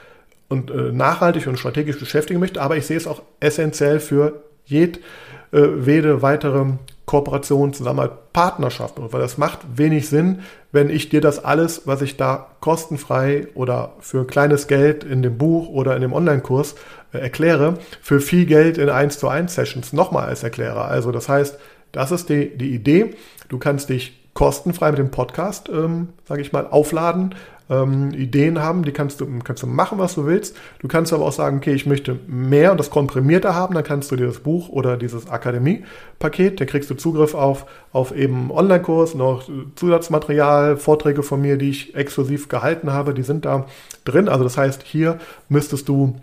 und 0.48 0.70
äh, 0.70 0.92
nachhaltig 0.92 1.46
und 1.46 1.58
strategisch 1.58 1.98
beschäftigen 1.98 2.40
möchte, 2.40 2.62
aber 2.62 2.76
ich 2.76 2.86
sehe 2.86 2.96
es 2.96 3.06
auch 3.06 3.22
essentiell 3.40 4.00
für 4.00 4.42
jedwede 4.64 6.08
äh, 6.08 6.22
weitere 6.22 6.66
Kooperation, 7.06 7.72
Zusammenarbeit, 7.72 8.32
Partnerschaft. 8.32 8.94
weil 8.96 9.20
das 9.20 9.38
macht 9.38 9.60
wenig 9.76 10.08
Sinn, 10.08 10.40
wenn 10.72 10.90
ich 10.90 11.08
dir 11.08 11.20
das 11.20 11.42
alles, 11.42 11.86
was 11.86 12.02
ich 12.02 12.16
da 12.16 12.48
kostenfrei 12.60 13.46
oder 13.54 13.92
für 14.00 14.26
kleines 14.26 14.66
Geld 14.66 15.04
in 15.04 15.22
dem 15.22 15.38
Buch 15.38 15.68
oder 15.68 15.94
in 15.94 16.02
dem 16.02 16.12
Online-Kurs 16.12 16.74
äh, 17.12 17.18
erkläre, 17.18 17.78
für 18.02 18.20
viel 18.20 18.44
Geld 18.44 18.76
in 18.76 18.90
1 18.90 19.18
zu 19.18 19.28
1 19.28 19.54
Sessions 19.54 19.92
nochmal 19.92 20.26
als 20.26 20.42
erkläre. 20.42 20.82
Also 20.82 21.12
das 21.12 21.28
heißt, 21.28 21.58
das 21.92 22.10
ist 22.10 22.28
die, 22.28 22.56
die 22.58 22.74
Idee. 22.74 23.14
Du 23.48 23.58
kannst 23.58 23.88
dich 23.88 24.26
kostenfrei 24.34 24.90
mit 24.90 24.98
dem 24.98 25.10
Podcast, 25.10 25.68
ähm, 25.70 26.10
sage 26.28 26.42
ich 26.42 26.52
mal, 26.52 26.66
aufladen, 26.66 27.34
ähm, 27.68 28.12
Ideen 28.12 28.60
haben, 28.60 28.84
die 28.84 28.92
kannst 28.92 29.20
du, 29.20 29.26
kannst 29.42 29.62
du 29.62 29.66
machen, 29.66 29.98
was 29.98 30.14
du 30.14 30.26
willst. 30.26 30.56
Du 30.78 30.88
kannst 30.88 31.12
aber 31.12 31.24
auch 31.24 31.32
sagen, 31.32 31.58
okay, 31.58 31.74
ich 31.74 31.86
möchte 31.86 32.18
mehr 32.26 32.70
und 32.70 32.78
das 32.78 32.90
komprimierter 32.90 33.54
haben, 33.54 33.74
dann 33.74 33.84
kannst 33.84 34.10
du 34.10 34.16
dir 34.16 34.26
das 34.26 34.40
Buch 34.40 34.68
oder 34.68 34.96
dieses 34.96 35.28
Akademie-Paket, 35.28 36.60
da 36.60 36.64
kriegst 36.64 36.90
du 36.90 36.94
Zugriff 36.94 37.34
auf, 37.34 37.66
auf 37.92 38.14
eben 38.14 38.50
Online-Kurs, 38.50 39.14
noch 39.14 39.48
Zusatzmaterial, 39.74 40.76
Vorträge 40.76 41.22
von 41.22 41.40
mir, 41.40 41.56
die 41.56 41.70
ich 41.70 41.94
exklusiv 41.94 42.48
gehalten 42.48 42.92
habe, 42.92 43.14
die 43.14 43.22
sind 43.22 43.44
da 43.44 43.66
drin. 44.04 44.28
Also 44.28 44.44
das 44.44 44.56
heißt, 44.56 44.82
hier 44.84 45.18
müsstest 45.48 45.88
du 45.88 46.14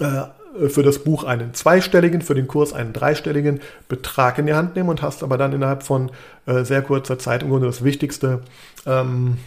äh, 0.00 0.22
für 0.68 0.82
das 0.82 1.00
Buch 1.00 1.24
einen 1.24 1.52
zweistelligen, 1.52 2.22
für 2.22 2.34
den 2.34 2.46
Kurs 2.46 2.72
einen 2.72 2.92
dreistelligen 2.92 3.60
Betrag 3.88 4.38
in 4.38 4.46
die 4.46 4.54
Hand 4.54 4.76
nehmen 4.76 4.88
und 4.88 5.02
hast 5.02 5.22
aber 5.22 5.36
dann 5.36 5.52
innerhalb 5.52 5.82
von 5.82 6.10
äh, 6.46 6.62
sehr 6.62 6.80
kurzer 6.80 7.18
Zeit 7.18 7.42
im 7.42 7.50
Grunde 7.50 7.66
das 7.66 7.82
Wichtigste 7.82 8.40
ähm, 8.86 9.38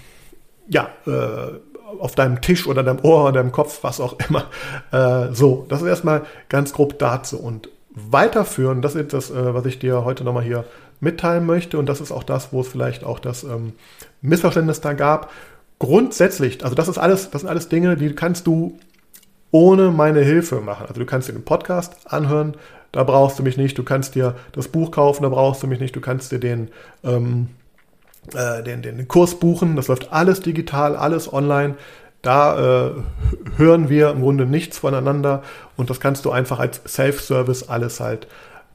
ja, 0.70 0.90
äh, 1.06 1.60
auf 2.00 2.16
deinem 2.16 2.42
Tisch 2.42 2.68
oder 2.68 2.84
deinem 2.84 3.00
Ohr 3.04 3.24
oder 3.24 3.34
deinem 3.34 3.52
Kopf, 3.52 3.80
was 3.84 4.00
auch 4.00 4.16
immer. 4.28 4.46
Äh, 4.92 5.34
so, 5.34 5.66
das 5.70 5.82
ist 5.82 5.88
erstmal 5.88 6.24
ganz 6.50 6.74
grob 6.74 7.00
dazu. 7.00 7.40
Und 7.40 7.70
weiterführen, 7.92 8.82
das 8.82 8.96
ist 8.96 9.14
das, 9.14 9.32
äh, 9.32 9.54
was 9.54 9.66
ich 9.66 9.80
dir 9.80 10.04
heute 10.04 10.24
nochmal 10.24 10.44
hier 10.44 10.66
mitteilen 11.00 11.46
möchte. 11.46 11.78
Und 11.78 11.88
das 11.88 12.02
ist 12.02 12.12
auch 12.12 12.24
das, 12.24 12.52
wo 12.52 12.62
es 12.62 12.68
vielleicht 12.68 13.04
auch 13.04 13.20
das 13.20 13.44
ähm, 13.44 13.74
Missverständnis 14.22 14.82
da 14.82 14.94
gab. 14.94 15.32
Grundsätzlich, 15.80 16.64
also 16.64 16.76
das 16.76 16.88
ist 16.88 16.98
alles, 16.98 17.30
das 17.30 17.42
sind 17.42 17.50
alles 17.50 17.70
Dinge, 17.70 17.96
die 17.98 18.14
kannst 18.16 18.48
du 18.48 18.78
ohne 19.52 19.92
meine 19.92 20.22
Hilfe 20.22 20.60
machen. 20.60 20.88
Also 20.88 21.00
du 21.00 21.06
kannst 21.06 21.30
dir 21.30 21.34
den 21.34 21.46
Podcast 21.46 22.12
anhören, 22.12 22.56
da 22.92 23.04
brauchst 23.04 23.38
du 23.38 23.44
mich 23.44 23.58
nicht. 23.58 23.78
Du 23.78 23.84
kannst 23.84 24.16
dir 24.16 24.36
das 24.54 24.68
Buch 24.68 24.92
kaufen, 24.92 25.24
da 25.24 25.30
brauchst 25.30 25.62
du 25.64 25.68
mich 25.68 25.80
nicht. 25.80 25.96
Du 25.96 26.02
kannst 26.02 26.32
dir 26.32 26.40
den 26.40 26.70
ähm, 27.04 27.50
äh, 28.34 28.64
den, 28.64 28.82
den 28.82 29.08
Kurs 29.08 29.36
buchen. 29.40 29.76
Das 29.76 29.88
läuft 29.88 30.12
alles 30.12 30.42
digital, 30.42 30.96
alles 30.96 31.32
online. 31.32 31.76
Da 32.22 32.88
äh, 32.88 32.92
hören 33.58 33.90
wir 33.90 34.10
im 34.10 34.22
Grunde 34.22 34.46
nichts 34.46 34.80
voneinander 34.80 35.44
und 35.76 35.90
das 35.90 36.00
kannst 36.00 36.26
du 36.26 36.32
einfach 36.32 36.60
als 36.60 36.82
Self-Service 36.86 37.70
alles 37.70 38.00
halt 38.00 38.28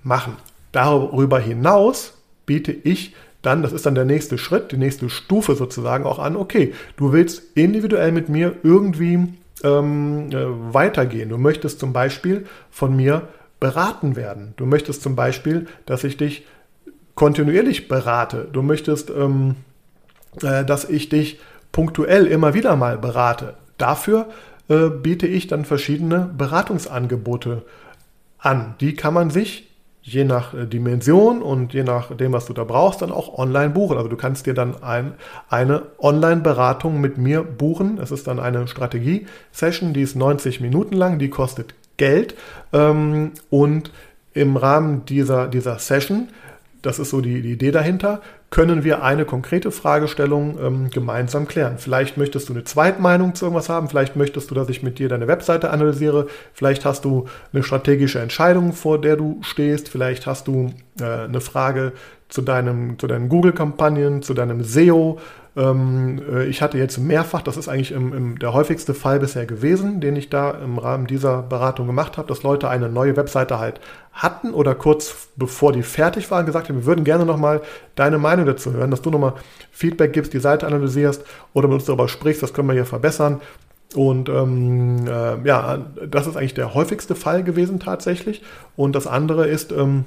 machen. 0.02 0.36
Darüber 0.70 1.38
hinaus 1.38 2.14
biete 2.46 2.72
ich 2.72 3.14
dann, 3.42 3.62
das 3.62 3.72
ist 3.72 3.84
dann 3.84 3.96
der 3.96 4.04
nächste 4.04 4.38
Schritt, 4.38 4.70
die 4.72 4.76
nächste 4.76 5.10
Stufe 5.10 5.56
sozusagen 5.56 6.04
auch 6.04 6.20
an, 6.20 6.36
okay, 6.36 6.72
du 6.96 7.12
willst 7.12 7.42
individuell 7.56 8.12
mit 8.12 8.28
mir 8.28 8.54
irgendwie 8.62 9.34
ähm, 9.64 10.30
äh, 10.30 10.72
weitergehen. 10.72 11.28
Du 11.28 11.38
möchtest 11.38 11.80
zum 11.80 11.92
Beispiel 11.92 12.46
von 12.70 12.94
mir 12.94 13.28
beraten 13.58 14.16
werden. 14.16 14.54
Du 14.56 14.66
möchtest 14.66 15.02
zum 15.02 15.16
Beispiel, 15.16 15.66
dass 15.86 16.04
ich 16.04 16.16
dich 16.16 16.44
kontinuierlich 17.14 17.88
berate. 17.88 18.48
Du 18.52 18.62
möchtest, 18.62 19.10
ähm, 19.10 19.56
äh, 20.42 20.64
dass 20.64 20.84
ich 20.84 21.08
dich 21.08 21.40
punktuell 21.72 22.26
immer 22.26 22.54
wieder 22.54 22.76
mal 22.76 22.98
berate. 22.98 23.54
Dafür 23.78 24.26
äh, 24.68 24.88
biete 24.88 25.26
ich 25.26 25.46
dann 25.46 25.64
verschiedene 25.64 26.30
Beratungsangebote 26.36 27.62
an. 28.38 28.74
Die 28.80 28.94
kann 28.94 29.14
man 29.14 29.30
sich 29.30 29.68
je 30.02 30.24
nach 30.24 30.52
äh, 30.52 30.66
Dimension 30.66 31.42
und 31.42 31.72
je 31.72 31.84
nach 31.84 32.14
dem, 32.16 32.32
was 32.32 32.46
du 32.46 32.52
da 32.52 32.64
brauchst, 32.64 33.02
dann 33.02 33.12
auch 33.12 33.38
online 33.38 33.70
buchen. 33.70 33.96
Also 33.96 34.08
du 34.08 34.16
kannst 34.16 34.46
dir 34.46 34.54
dann 34.54 34.82
ein, 34.82 35.14
eine 35.48 35.82
Online-Beratung 35.98 37.00
mit 37.00 37.18
mir 37.18 37.42
buchen. 37.42 37.98
Es 37.98 38.10
ist 38.10 38.26
dann 38.26 38.40
eine 38.40 38.66
Strategie-Session, 38.66 39.94
die 39.94 40.02
ist 40.02 40.16
90 40.16 40.60
Minuten 40.60 40.96
lang, 40.96 41.18
die 41.18 41.30
kostet 41.30 41.74
Geld. 41.96 42.34
Ähm, 42.72 43.32
und 43.48 43.92
im 44.34 44.56
Rahmen 44.56 45.04
dieser, 45.04 45.46
dieser 45.46 45.78
Session 45.78 46.28
das 46.82 46.98
ist 46.98 47.10
so 47.10 47.20
die, 47.20 47.42
die 47.42 47.52
Idee 47.52 47.70
dahinter, 47.70 48.20
können 48.50 48.84
wir 48.84 49.02
eine 49.02 49.24
konkrete 49.24 49.70
Fragestellung 49.70 50.58
ähm, 50.60 50.90
gemeinsam 50.90 51.48
klären. 51.48 51.78
Vielleicht 51.78 52.18
möchtest 52.18 52.48
du 52.48 52.52
eine 52.52 52.64
Zweitmeinung 52.64 53.34
zu 53.34 53.46
irgendwas 53.46 53.68
haben, 53.68 53.88
vielleicht 53.88 54.16
möchtest 54.16 54.50
du, 54.50 54.54
dass 54.54 54.68
ich 54.68 54.82
mit 54.82 54.98
dir 54.98 55.08
deine 55.08 55.28
Webseite 55.28 55.70
analysiere, 55.70 56.26
vielleicht 56.52 56.84
hast 56.84 57.04
du 57.04 57.26
eine 57.52 57.62
strategische 57.62 58.20
Entscheidung, 58.20 58.72
vor 58.72 59.00
der 59.00 59.16
du 59.16 59.40
stehst, 59.42 59.88
vielleicht 59.88 60.26
hast 60.26 60.48
du 60.48 60.74
äh, 61.00 61.04
eine 61.04 61.40
Frage 61.40 61.92
zu, 62.32 62.40
deinem, 62.40 62.98
zu 62.98 63.06
deinen 63.06 63.28
Google-Kampagnen, 63.28 64.22
zu 64.22 64.32
deinem 64.32 64.64
SEO, 64.64 65.18
ähm, 65.54 66.22
äh, 66.32 66.46
ich 66.46 66.62
hatte 66.62 66.78
jetzt 66.78 66.96
mehrfach, 66.96 67.42
das 67.42 67.58
ist 67.58 67.68
eigentlich 67.68 67.92
im, 67.92 68.14
im, 68.14 68.38
der 68.38 68.54
häufigste 68.54 68.94
Fall 68.94 69.20
bisher 69.20 69.44
gewesen, 69.44 70.00
den 70.00 70.16
ich 70.16 70.30
da 70.30 70.52
im 70.52 70.78
Rahmen 70.78 71.06
dieser 71.06 71.42
Beratung 71.42 71.86
gemacht 71.86 72.16
habe, 72.16 72.28
dass 72.28 72.42
Leute 72.42 72.70
eine 72.70 72.88
neue 72.88 73.16
Webseite 73.16 73.58
halt 73.58 73.80
hatten 74.12 74.54
oder 74.54 74.74
kurz 74.74 75.28
bevor 75.36 75.72
die 75.72 75.82
fertig 75.82 76.30
waren, 76.30 76.46
gesagt 76.46 76.70
haben, 76.70 76.76
wir 76.76 76.86
würden 76.86 77.04
gerne 77.04 77.26
nochmal 77.26 77.60
deine 77.96 78.16
Meinung 78.16 78.46
dazu 78.46 78.72
hören, 78.72 78.90
dass 78.90 79.02
du 79.02 79.10
nochmal 79.10 79.34
Feedback 79.70 80.14
gibst, 80.14 80.32
die 80.32 80.40
Seite 80.40 80.66
analysierst 80.66 81.22
oder 81.52 81.68
mit 81.68 81.74
uns 81.74 81.84
darüber 81.84 82.08
sprichst, 82.08 82.42
das 82.42 82.54
können 82.54 82.68
wir 82.68 82.74
hier 82.74 82.86
verbessern. 82.86 83.42
Und 83.94 84.30
ähm, 84.30 85.06
äh, 85.06 85.46
ja, 85.46 85.84
das 86.08 86.26
ist 86.26 86.38
eigentlich 86.38 86.54
der 86.54 86.72
häufigste 86.72 87.14
Fall 87.14 87.44
gewesen 87.44 87.78
tatsächlich. 87.78 88.42
Und 88.74 88.96
das 88.96 89.06
andere 89.06 89.46
ist, 89.46 89.70
ähm, 89.70 90.06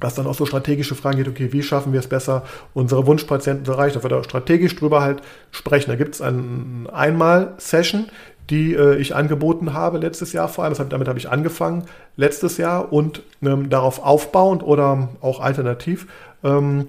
was 0.00 0.14
dann 0.14 0.26
auch 0.26 0.34
so 0.34 0.46
strategische 0.46 0.94
Fragen 0.94 1.18
geht, 1.18 1.28
okay, 1.28 1.52
wie 1.52 1.62
schaffen 1.62 1.92
wir 1.92 2.00
es 2.00 2.06
besser, 2.06 2.44
unsere 2.74 3.06
Wunschpatienten 3.06 3.64
zu 3.64 3.72
erreichen, 3.72 3.94
dass 3.94 4.04
wir 4.04 4.10
da 4.10 4.22
strategisch 4.22 4.76
drüber 4.76 5.02
halt 5.02 5.22
sprechen. 5.50 5.90
Da 5.90 5.96
gibt 5.96 6.14
es 6.14 6.20
eine 6.20 6.92
Einmal-Session, 6.92 8.06
die 8.50 8.74
äh, 8.74 8.96
ich 8.96 9.14
angeboten 9.14 9.72
habe 9.74 9.98
letztes 9.98 10.32
Jahr 10.32 10.48
vor 10.48 10.64
allem, 10.64 10.74
das, 10.74 10.88
damit 10.88 11.08
habe 11.08 11.18
ich 11.18 11.28
angefangen 11.28 11.84
letztes 12.16 12.56
Jahr 12.56 12.92
und 12.92 13.22
ähm, 13.42 13.68
darauf 13.68 14.02
aufbauend 14.02 14.62
oder 14.62 15.08
auch 15.20 15.40
alternativ 15.40 16.06
ähm, 16.42 16.86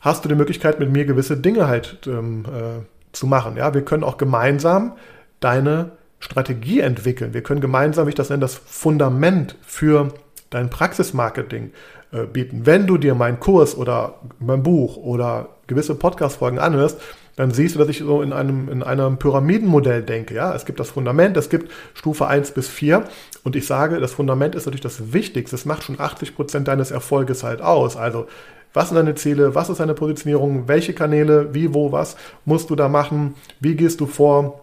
hast 0.00 0.24
du 0.24 0.28
die 0.28 0.34
Möglichkeit, 0.34 0.78
mit 0.80 0.92
mir 0.92 1.04
gewisse 1.04 1.36
Dinge 1.36 1.66
halt 1.66 1.98
ähm, 2.06 2.44
äh, 2.46 2.84
zu 3.12 3.26
machen. 3.26 3.56
Ja, 3.56 3.74
wir 3.74 3.82
können 3.82 4.04
auch 4.04 4.18
gemeinsam 4.18 4.92
deine 5.40 5.92
Strategie 6.20 6.80
entwickeln. 6.80 7.34
Wir 7.34 7.42
können 7.42 7.60
gemeinsam, 7.60 8.06
wie 8.06 8.10
ich 8.10 8.14
das 8.14 8.30
nenne, 8.30 8.40
das 8.40 8.54
Fundament 8.54 9.56
für 9.62 10.12
dein 10.50 10.70
Praxismarketing 10.70 11.72
äh, 12.14 12.26
bieten. 12.26 12.64
Wenn 12.64 12.86
du 12.86 12.96
dir 12.96 13.14
meinen 13.14 13.40
Kurs 13.40 13.76
oder 13.76 14.14
mein 14.38 14.62
Buch 14.62 14.96
oder 14.96 15.48
gewisse 15.66 15.96
Podcast-Folgen 15.96 16.60
anhörst, 16.60 17.00
dann 17.36 17.50
siehst 17.50 17.74
du, 17.74 17.80
dass 17.80 17.88
ich 17.88 17.98
so 17.98 18.22
in 18.22 18.32
einem, 18.32 18.68
in 18.68 18.82
einem 18.84 19.18
Pyramidenmodell 19.18 20.02
denke. 20.02 20.34
Ja, 20.34 20.54
es 20.54 20.64
gibt 20.64 20.78
das 20.78 20.90
Fundament, 20.90 21.36
es 21.36 21.50
gibt 21.50 21.72
Stufe 21.94 22.28
1 22.28 22.52
bis 22.52 22.68
4 22.68 23.04
und 23.42 23.56
ich 23.56 23.66
sage, 23.66 23.98
das 23.98 24.12
Fundament 24.12 24.54
ist 24.54 24.66
natürlich 24.66 24.82
das 24.82 25.12
Wichtigste. 25.12 25.56
Es 25.56 25.64
macht 25.64 25.82
schon 25.82 25.98
80 25.98 26.36
Prozent 26.36 26.68
deines 26.68 26.92
Erfolges 26.92 27.42
halt 27.42 27.60
aus. 27.60 27.96
Also, 27.96 28.28
was 28.72 28.88
sind 28.88 28.96
deine 28.96 29.16
Ziele? 29.16 29.54
Was 29.54 29.68
ist 29.68 29.80
deine 29.80 29.94
Positionierung? 29.94 30.68
Welche 30.68 30.94
Kanäle? 30.94 31.52
Wie, 31.54 31.74
wo, 31.74 31.90
was 31.90 32.16
musst 32.44 32.70
du 32.70 32.76
da 32.76 32.88
machen? 32.88 33.34
Wie 33.58 33.74
gehst 33.74 34.00
du 34.00 34.06
vor? 34.06 34.62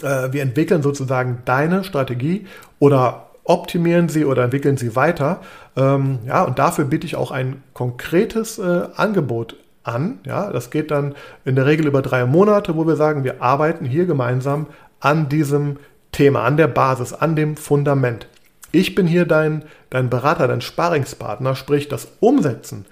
Äh, 0.00 0.32
wir 0.32 0.42
entwickeln 0.42 0.82
sozusagen 0.82 1.42
deine 1.44 1.84
Strategie 1.84 2.46
oder 2.78 3.31
optimieren 3.44 4.08
sie 4.08 4.24
oder 4.24 4.44
entwickeln 4.44 4.76
sie 4.76 4.94
weiter. 4.94 5.40
Ähm, 5.76 6.20
ja, 6.26 6.42
und 6.42 6.58
dafür 6.58 6.84
biete 6.84 7.06
ich 7.06 7.16
auch 7.16 7.30
ein 7.30 7.62
konkretes 7.74 8.58
äh, 8.58 8.88
Angebot 8.94 9.56
an. 9.84 10.20
Ja, 10.24 10.50
das 10.50 10.70
geht 10.70 10.90
dann 10.90 11.14
in 11.44 11.56
der 11.56 11.66
Regel 11.66 11.86
über 11.86 12.02
drei 12.02 12.24
Monate, 12.24 12.76
wo 12.76 12.86
wir 12.86 12.96
sagen, 12.96 13.24
wir 13.24 13.42
arbeiten 13.42 13.84
hier 13.84 14.06
gemeinsam 14.06 14.66
an 15.00 15.28
diesem 15.28 15.78
Thema, 16.12 16.44
an 16.44 16.56
der 16.56 16.68
Basis, 16.68 17.12
an 17.12 17.34
dem 17.36 17.56
Fundament. 17.56 18.26
Ich 18.70 18.94
bin 18.94 19.06
hier 19.06 19.26
dein, 19.26 19.64
dein 19.90 20.08
Berater, 20.08 20.48
dein 20.48 20.60
Sparingspartner, 20.60 21.54
sprich 21.54 21.88
das 21.88 22.08
Umsetzen. 22.20 22.86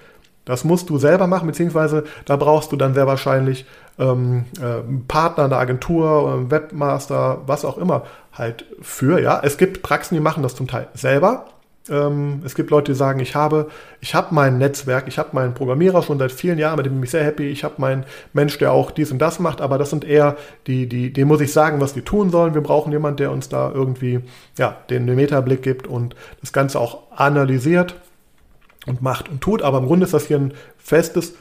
Das 0.45 0.64
musst 0.64 0.91
du 0.91 0.99
selber 0.99 1.26
machen, 1.26 1.47
beziehungsweise 1.47 2.05
da 2.24 2.36
brauchst 2.36 2.72
du 2.72 2.76
dann 2.76 2.95
sehr 2.95 3.07
wahrscheinlich 3.07 3.66
ähm, 3.99 4.47
äh, 4.61 4.82
Partner, 5.07 5.45
eine 5.45 5.57
Agentur, 5.57 6.47
äh, 6.47 6.51
Webmaster, 6.51 7.43
was 7.47 7.64
auch 7.64 7.78
immer 7.78 8.05
halt 8.32 8.64
für. 8.80 9.20
Ja, 9.20 9.41
es 9.43 9.59
gibt 9.59 9.82
Praxen, 9.82 10.14
die 10.14 10.20
machen 10.20 10.43
das 10.43 10.55
zum 10.55 10.66
Teil 10.66 10.88
selber. 10.95 11.47
Ähm, 11.88 12.43
es 12.45 12.55
gibt 12.55 12.70
Leute, 12.70 12.93
die 12.93 12.99
sagen, 12.99 13.20
ich 13.20 13.34
habe, 13.34 13.68
ich 14.01 14.14
habe 14.14 14.34
mein 14.34 14.59
Netzwerk, 14.59 15.09
ich 15.09 15.18
habe 15.18 15.30
meinen 15.32 15.55
Programmierer 15.55 16.03
schon 16.03 16.18
seit 16.18 16.32
vielen 16.32 16.59
Jahren, 16.59 16.76
mit 16.76 16.86
dem 16.86 16.95
bin 16.95 17.03
ich 17.03 17.11
sehr 17.11 17.24
happy. 17.24 17.49
Ich 17.49 17.64
habe 17.64 17.74
meinen 17.78 18.05
Mensch, 18.32 18.57
der 18.59 18.72
auch 18.72 18.91
dies 18.91 19.12
und 19.12 19.18
das 19.18 19.41
macht, 19.41 19.61
aber 19.61 19.76
das 19.76 19.91
sind 19.91 20.05
eher 20.05 20.36
die, 20.66 20.88
die, 20.88 21.12
dem 21.12 21.28
muss 21.28 21.41
ich 21.41 21.53
sagen, 21.53 21.80
was 21.80 21.93
die 21.93 22.03
tun 22.03 22.30
sollen. 22.30 22.55
Wir 22.55 22.62
brauchen 22.62 22.93
jemanden, 22.93 23.18
der 23.18 23.30
uns 23.30 23.49
da 23.49 23.70
irgendwie, 23.70 24.20
ja, 24.57 24.76
den 24.88 25.05
Metablick 25.05 25.62
gibt 25.62 25.86
und 25.86 26.14
das 26.41 26.53
Ganze 26.53 26.78
auch 26.78 27.11
analysiert 27.11 27.97
und 28.87 29.03
macht 29.03 29.28
und 29.28 29.41
tut. 29.41 29.62
Aber 29.62 29.78
im 29.78 29.87
Grunde 29.87 30.05
ist 30.05 30.14
das 30.14 30.26
hier 30.26 30.39
ein 30.39 30.55
festes 30.78 31.35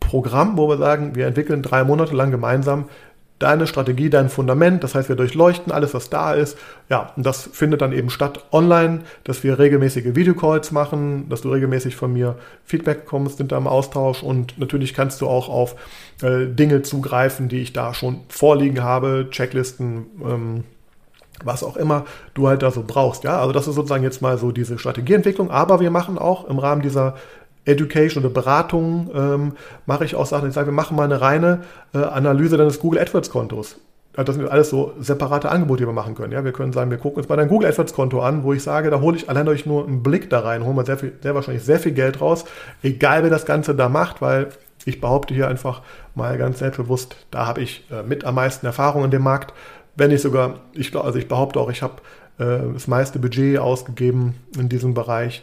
Programm, 0.00 0.56
wo 0.56 0.68
wir 0.68 0.78
sagen, 0.78 1.14
wir 1.14 1.26
entwickeln 1.26 1.62
drei 1.62 1.84
Monate 1.84 2.14
lang 2.14 2.30
gemeinsam 2.30 2.86
deine 3.42 3.66
Strategie, 3.66 4.08
dein 4.08 4.28
Fundament. 4.28 4.84
Das 4.84 4.94
heißt, 4.94 5.08
wir 5.08 5.16
durchleuchten 5.16 5.72
alles, 5.72 5.94
was 5.94 6.10
da 6.10 6.32
ist. 6.32 6.56
Ja, 6.88 7.12
und 7.16 7.26
das 7.26 7.42
findet 7.52 7.82
dann 7.82 7.92
eben 7.92 8.08
statt 8.08 8.44
online, 8.52 9.00
dass 9.24 9.42
wir 9.42 9.58
regelmäßige 9.58 10.14
Videocalls 10.14 10.70
machen, 10.70 11.28
dass 11.28 11.42
du 11.42 11.50
regelmäßig 11.50 11.96
von 11.96 12.12
mir 12.12 12.36
Feedback 12.64 13.04
bekommst, 13.04 13.38
sind 13.38 13.52
da 13.52 13.62
Austausch 13.62 14.22
und 14.22 14.58
natürlich 14.58 14.92
kannst 14.92 15.20
du 15.20 15.28
auch 15.28 15.48
auf 15.48 15.76
äh, 16.22 16.46
Dinge 16.46 16.82
zugreifen, 16.82 17.48
die 17.48 17.60
ich 17.60 17.72
da 17.72 17.94
schon 17.94 18.20
vorliegen 18.28 18.82
habe, 18.82 19.28
Checklisten, 19.30 20.06
ähm, 20.24 20.64
was 21.44 21.62
auch 21.62 21.76
immer 21.76 22.04
du 22.34 22.48
halt 22.48 22.62
da 22.62 22.70
so 22.70 22.84
brauchst. 22.86 23.24
Ja, 23.24 23.40
also 23.40 23.52
das 23.52 23.68
ist 23.68 23.74
sozusagen 23.74 24.04
jetzt 24.04 24.22
mal 24.22 24.38
so 24.38 24.52
diese 24.52 24.78
Strategieentwicklung, 24.78 25.50
aber 25.50 25.80
wir 25.80 25.90
machen 25.90 26.18
auch 26.18 26.48
im 26.48 26.58
Rahmen 26.58 26.82
dieser 26.82 27.14
Education 27.64 28.24
oder 28.24 28.32
Beratung 28.32 29.10
ähm, 29.14 29.52
mache 29.86 30.04
ich 30.04 30.16
auch 30.16 30.26
Sachen, 30.26 30.48
ich 30.48 30.54
sage, 30.54 30.68
wir 30.68 30.72
machen 30.72 30.96
mal 30.96 31.04
eine 31.04 31.20
reine 31.20 31.60
äh, 31.94 31.98
Analyse 31.98 32.56
deines 32.56 32.80
Google 32.80 33.00
AdWords 33.00 33.30
Kontos. 33.30 33.76
Das 34.14 34.34
sind 34.34 34.46
alles 34.50 34.68
so 34.68 34.92
separate 35.00 35.48
Angebote, 35.48 35.82
die 35.82 35.88
wir 35.88 35.94
machen 35.94 36.14
können. 36.14 36.32
Ja, 36.32 36.44
wir 36.44 36.52
können 36.52 36.74
sagen, 36.74 36.90
wir 36.90 36.98
gucken 36.98 37.18
uns 37.18 37.30
mal 37.30 37.36
dein 37.36 37.48
Google 37.48 37.68
AdWords 37.68 37.94
Konto 37.94 38.20
an, 38.20 38.42
wo 38.42 38.52
ich 38.52 38.62
sage, 38.62 38.90
da 38.90 39.00
hole 39.00 39.16
ich 39.16 39.30
allein 39.30 39.46
durch 39.46 39.64
nur 39.64 39.86
einen 39.86 40.02
Blick 40.02 40.28
da 40.28 40.40
rein, 40.40 40.64
holen 40.64 40.76
wir 40.76 40.84
sehr, 40.84 40.98
viel, 40.98 41.14
sehr 41.22 41.34
wahrscheinlich 41.34 41.64
sehr 41.64 41.78
viel 41.78 41.92
Geld 41.92 42.20
raus, 42.20 42.44
egal 42.82 43.22
wer 43.22 43.30
das 43.30 43.46
Ganze 43.46 43.74
da 43.74 43.88
macht, 43.88 44.20
weil 44.20 44.48
ich 44.84 45.00
behaupte 45.00 45.32
hier 45.32 45.48
einfach 45.48 45.80
mal 46.14 46.36
ganz 46.36 46.58
selbstbewusst, 46.58 47.16
da 47.30 47.46
habe 47.46 47.62
ich 47.62 47.86
äh, 47.90 48.02
mit 48.02 48.24
am 48.24 48.34
meisten 48.34 48.66
Erfahrung 48.66 49.04
in 49.04 49.10
dem 49.10 49.22
Markt. 49.22 49.54
Wenn 49.96 50.10
ich 50.10 50.22
sogar, 50.22 50.60
ich 50.72 50.90
glaube, 50.90 51.06
also 51.06 51.18
ich 51.18 51.28
behaupte 51.28 51.60
auch, 51.60 51.70
ich 51.70 51.82
habe 51.82 51.94
äh, 52.38 52.72
das 52.72 52.86
meiste 52.86 53.18
Budget 53.18 53.58
ausgegeben 53.58 54.34
in 54.58 54.68
diesem 54.68 54.94
Bereich 54.94 55.42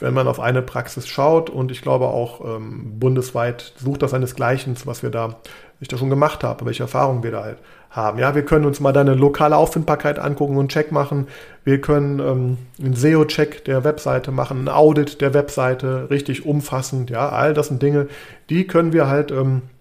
wenn 0.00 0.14
man 0.14 0.28
auf 0.28 0.40
eine 0.40 0.62
Praxis 0.62 1.06
schaut 1.06 1.50
und 1.50 1.70
ich 1.70 1.82
glaube 1.82 2.06
auch 2.06 2.44
ähm, 2.44 2.98
bundesweit 2.98 3.72
sucht 3.76 4.02
das 4.02 4.12
seinesgleichen, 4.12 4.76
was 4.84 5.02
wir 5.02 5.10
da, 5.10 5.36
ich 5.80 5.88
da 5.88 5.96
schon 5.96 6.10
gemacht 6.10 6.44
habe, 6.44 6.66
welche 6.66 6.84
Erfahrungen 6.84 7.22
wir 7.22 7.30
da 7.30 7.44
halt 7.44 7.58
haben. 7.90 8.18
Ja, 8.18 8.34
wir 8.34 8.44
können 8.44 8.64
uns 8.64 8.80
mal 8.80 8.92
deine 8.92 9.14
lokale 9.14 9.56
Auffindbarkeit 9.56 10.18
angucken 10.18 10.54
und 10.54 10.60
einen 10.60 10.68
Check 10.68 10.92
machen. 10.92 11.26
Wir 11.64 11.80
können 11.80 12.18
ähm, 12.20 12.58
einen 12.82 12.94
SEO-Check 12.94 13.64
der 13.64 13.84
Webseite 13.84 14.30
machen, 14.30 14.64
ein 14.64 14.68
Audit 14.68 15.20
der 15.20 15.34
Webseite, 15.34 16.08
richtig 16.10 16.44
umfassend. 16.44 17.10
Ja, 17.10 17.30
all 17.30 17.54
das 17.54 17.68
sind 17.68 17.82
Dinge, 17.82 18.08
die 18.50 18.66
können 18.66 18.92
wir 18.92 19.08
halt 19.08 19.30
ähm, 19.30 19.62
äh, 19.62 19.77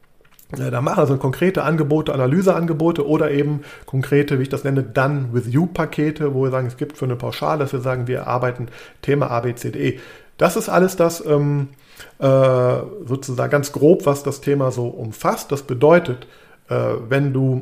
da 0.51 0.81
machen 0.81 0.99
also 0.99 1.17
konkrete 1.17 1.63
Angebote, 1.63 2.13
Analyseangebote 2.13 3.05
oder 3.05 3.31
eben 3.31 3.61
konkrete, 3.85 4.39
wie 4.39 4.43
ich 4.43 4.49
das 4.49 4.63
nenne, 4.63 4.81
Done 4.81 5.29
with 5.33 5.47
You 5.47 5.65
Pakete, 5.65 6.33
wo 6.33 6.43
wir 6.43 6.51
sagen, 6.51 6.67
es 6.67 6.77
gibt 6.77 6.97
für 6.97 7.05
eine 7.05 7.17
Pauschale, 7.17 7.59
dass 7.59 7.73
wir 7.73 7.81
sagen, 7.81 8.07
wir 8.07 8.27
arbeiten 8.27 8.67
Thema 9.01 9.29
ABCDE. 9.29 9.99
Das 10.37 10.55
ist 10.55 10.69
alles 10.69 10.95
das 10.95 11.25
ähm, 11.25 11.69
äh, 12.19 12.25
sozusagen 13.05 13.51
ganz 13.51 13.73
grob, 13.73 14.05
was 14.05 14.23
das 14.23 14.39
Thema 14.39 14.71
so 14.71 14.87
umfasst. 14.87 15.51
Das 15.51 15.63
bedeutet, 15.63 16.27
äh, 16.69 16.75
wenn 17.09 17.33
du 17.33 17.59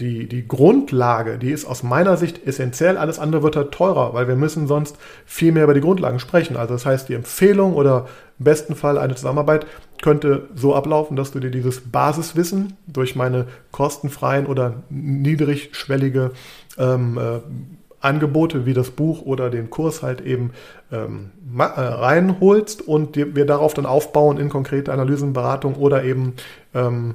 die, 0.00 0.28
die 0.28 0.46
Grundlage, 0.46 1.38
die 1.38 1.50
ist 1.50 1.64
aus 1.64 1.82
meiner 1.82 2.16
Sicht 2.16 2.46
essentiell, 2.46 2.98
alles 2.98 3.18
andere 3.18 3.42
wird 3.42 3.56
halt 3.56 3.72
teurer, 3.72 4.12
weil 4.12 4.28
wir 4.28 4.36
müssen 4.36 4.66
sonst 4.66 4.98
viel 5.24 5.52
mehr 5.52 5.64
über 5.64 5.74
die 5.74 5.80
Grundlagen 5.80 6.18
sprechen. 6.18 6.56
Also 6.56 6.74
das 6.74 6.84
heißt, 6.84 7.08
die 7.08 7.14
Empfehlung 7.14 7.74
oder 7.74 8.06
im 8.38 8.44
besten 8.44 8.74
Fall 8.74 8.98
eine 8.98 9.14
Zusammenarbeit 9.14 9.66
könnte 10.02 10.48
so 10.54 10.74
ablaufen, 10.74 11.16
dass 11.16 11.32
du 11.32 11.40
dir 11.40 11.50
dieses 11.50 11.80
Basiswissen 11.80 12.74
durch 12.86 13.16
meine 13.16 13.46
kostenfreien 13.72 14.46
oder 14.46 14.82
niedrigschwellige 14.90 16.32
ähm, 16.76 17.18
äh, 17.18 17.40
Angebote 18.00 18.66
wie 18.66 18.74
das 18.74 18.90
Buch 18.90 19.22
oder 19.22 19.48
den 19.48 19.70
Kurs 19.70 20.02
halt 20.02 20.20
eben 20.20 20.50
ähm, 20.92 21.30
äh, 21.58 21.62
reinholst 21.62 22.86
und 22.86 23.16
wir 23.16 23.46
darauf 23.46 23.72
dann 23.72 23.86
aufbauen 23.86 24.36
in 24.36 24.50
konkrete 24.50 24.92
Analysen, 24.92 25.32
Beratung 25.32 25.74
oder 25.74 26.04
eben 26.04 26.34
ähm, 26.74 27.14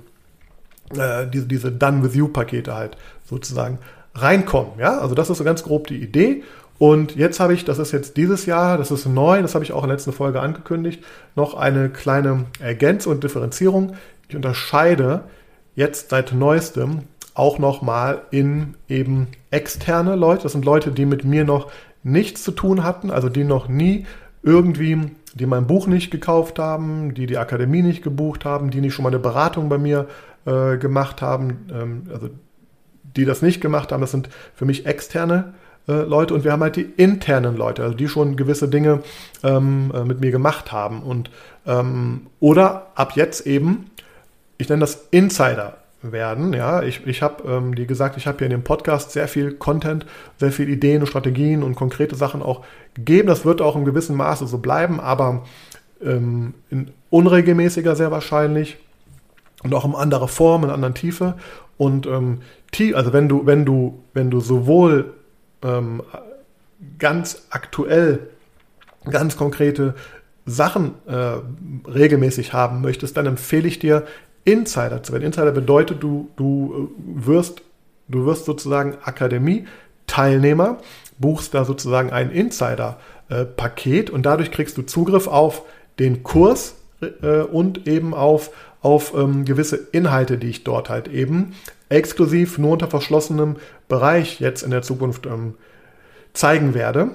äh, 0.97 1.27
diese, 1.29 1.47
diese 1.47 1.71
Done-with-You-Pakete 1.71 2.73
halt 2.73 2.97
sozusagen 3.23 3.79
reinkommen. 4.15 4.73
Ja, 4.79 4.99
also 4.99 5.15
das 5.15 5.29
ist 5.29 5.37
so 5.37 5.43
ganz 5.43 5.63
grob 5.63 5.87
die 5.87 6.01
Idee. 6.01 6.43
Und 6.77 7.15
jetzt 7.15 7.39
habe 7.39 7.53
ich, 7.53 7.63
das 7.63 7.77
ist 7.77 7.91
jetzt 7.91 8.17
dieses 8.17 8.47
Jahr, 8.47 8.77
das 8.77 8.89
ist 8.89 9.05
neu, 9.05 9.41
das 9.41 9.53
habe 9.53 9.63
ich 9.63 9.71
auch 9.71 9.83
in 9.83 9.89
der 9.89 9.97
letzten 9.97 10.13
Folge 10.13 10.41
angekündigt, 10.41 11.03
noch 11.35 11.53
eine 11.53 11.89
kleine 11.89 12.45
Ergänzung 12.59 13.13
und 13.13 13.23
Differenzierung. 13.23 13.93
Ich 14.27 14.35
unterscheide 14.35 15.25
jetzt 15.75 16.09
seit 16.09 16.33
neuestem 16.33 17.01
auch 17.33 17.59
nochmal 17.59 18.23
in 18.31 18.73
eben 18.89 19.27
externe 19.51 20.15
Leute. 20.15 20.43
Das 20.43 20.53
sind 20.53 20.65
Leute, 20.65 20.91
die 20.91 21.05
mit 21.05 21.23
mir 21.23 21.43
noch 21.43 21.71
nichts 22.03 22.43
zu 22.43 22.51
tun 22.51 22.83
hatten, 22.83 23.11
also 23.11 23.29
die 23.29 23.43
noch 23.43 23.67
nie 23.67 24.05
irgendwie, 24.43 25.11
die 25.35 25.45
mein 25.45 25.67
Buch 25.67 25.87
nicht 25.87 26.09
gekauft 26.09 26.57
haben, 26.59 27.13
die 27.13 27.27
die 27.27 27.37
Akademie 27.37 27.83
nicht 27.83 28.03
gebucht 28.03 28.43
haben, 28.43 28.71
die 28.71 28.81
nicht 28.81 28.93
schon 28.93 29.03
mal 29.03 29.09
eine 29.09 29.19
Beratung 29.19 29.69
bei 29.69 29.77
mir 29.77 29.99
äh, 29.99 30.30
gemacht 30.45 31.21
haben, 31.21 31.67
ähm, 31.71 32.03
also 32.11 32.29
die 33.15 33.25
das 33.25 33.41
nicht 33.41 33.61
gemacht 33.61 33.91
haben, 33.91 34.01
das 34.01 34.11
sind 34.11 34.29
für 34.55 34.65
mich 34.65 34.85
externe 34.85 35.53
äh, 35.87 36.03
Leute 36.03 36.33
und 36.33 36.43
wir 36.43 36.51
haben 36.51 36.61
halt 36.61 36.75
die 36.75 36.89
internen 36.97 37.57
Leute, 37.57 37.83
also 37.83 37.95
die 37.95 38.07
schon 38.07 38.35
gewisse 38.35 38.67
Dinge 38.67 39.01
ähm, 39.43 39.91
äh, 39.93 40.03
mit 40.03 40.21
mir 40.21 40.31
gemacht 40.31 40.71
haben 40.71 41.01
und 41.01 41.29
ähm, 41.65 42.27
oder 42.39 42.87
ab 42.95 43.13
jetzt 43.15 43.45
eben, 43.47 43.89
ich 44.57 44.69
nenne 44.69 44.81
das 44.81 45.07
Insider 45.11 45.77
werden. 46.03 46.53
Ja, 46.53 46.81
ich, 46.81 47.05
ich 47.05 47.21
habe 47.21 47.43
ähm, 47.47 47.75
dir 47.75 47.85
gesagt, 47.85 48.17
ich 48.17 48.25
habe 48.27 48.39
hier 48.39 48.47
in 48.47 48.51
dem 48.51 48.63
Podcast 48.63 49.11
sehr 49.11 49.27
viel 49.27 49.53
Content, 49.53 50.05
sehr 50.37 50.51
viel 50.51 50.69
Ideen 50.69 51.01
und 51.01 51.07
Strategien 51.07 51.61
und 51.63 51.75
konkrete 51.75 52.15
Sachen 52.15 52.41
auch 52.41 52.63
gegeben. 52.93 53.27
Das 53.27 53.45
wird 53.45 53.61
auch 53.61 53.75
in 53.75 53.85
gewissem 53.85 54.15
Maße 54.17 54.47
so 54.47 54.57
bleiben, 54.57 54.99
aber 54.99 55.43
ähm, 56.03 56.55
in 56.69 56.91
unregelmäßiger 57.09 57.95
sehr 57.95 58.11
wahrscheinlich 58.11 58.77
und 59.64 59.74
auch 59.74 59.86
in 59.86 59.95
anderer 59.95 60.28
Form, 60.28 60.64
in 60.64 60.70
anderen 60.70 60.93
Tiefe. 60.93 61.36
Und 61.78 62.05
ähm, 62.07 62.41
also 62.93 63.14
wenn 63.14 63.28
du, 63.28 63.45
wenn 63.45 63.66
du, 63.66 64.03
wenn 64.14 64.30
du 64.30 64.39
sowohl 64.39 65.14
ähm, 65.64 66.01
ganz 66.99 67.47
aktuell, 67.49 68.30
ganz 69.09 69.36
konkrete 69.36 69.95
Sachen 70.45 70.95
äh, 71.07 71.38
regelmäßig 71.89 72.53
haben 72.53 72.82
möchtest, 72.82 73.18
dann 73.18 73.26
empfehle 73.26 73.68
ich 73.68 73.80
dir, 73.80 74.05
Insider 74.43 75.03
zu 75.03 75.14
werden. 75.14 75.24
Insider 75.24 75.51
bedeutet, 75.51 76.01
du, 76.01 76.30
du 76.36 76.89
äh, 76.89 77.28
wirst, 77.28 77.62
du 78.07 78.26
wirst 78.26 78.45
sozusagen 78.45 78.97
Akademie-Teilnehmer, 79.03 80.78
buchst 81.20 81.53
da 81.53 81.64
sozusagen 81.64 82.12
ein 82.12 82.32
Insider-Paket 82.32 84.09
und 84.09 84.26
dadurch 84.26 84.51
kriegst 84.51 84.78
du 84.78 84.82
Zugriff 84.82 85.28
auf 85.28 85.64
den 85.99 86.24
Kurs 86.24 86.76
äh, 87.22 87.41
und 87.41 87.88
eben 87.88 88.14
auf, 88.14 88.51
auf 88.82 89.13
ähm, 89.15 89.45
gewisse 89.45 89.75
Inhalte, 89.91 90.38
die 90.38 90.49
ich 90.49 90.63
dort 90.63 90.89
halt 90.89 91.07
eben 91.07 91.53
exklusiv 91.89 92.57
nur 92.57 92.71
unter 92.71 92.88
verschlossenem 92.88 93.57
Bereich 93.88 94.39
jetzt 94.39 94.63
in 94.63 94.71
der 94.71 94.82
Zukunft 94.82 95.25
ähm, 95.25 95.55
zeigen 96.34 96.73
werde. 96.73 97.11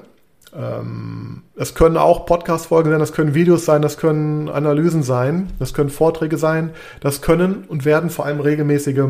Ähm, 0.54 1.42
es 1.56 1.74
können 1.74 1.96
auch 1.96 2.26
Podcast-Folgen 2.26 2.90
sein, 2.90 3.00
das 3.00 3.12
können 3.12 3.34
Videos 3.34 3.64
sein, 3.64 3.82
das 3.82 3.98
können 3.98 4.48
Analysen 4.48 5.02
sein, 5.02 5.50
das 5.58 5.74
können 5.74 5.90
Vorträge 5.90 6.38
sein, 6.38 6.70
das 7.00 7.20
können 7.20 7.64
und 7.68 7.84
werden 7.84 8.10
vor 8.10 8.26
allem 8.26 8.40
regelmäßige 8.40 9.04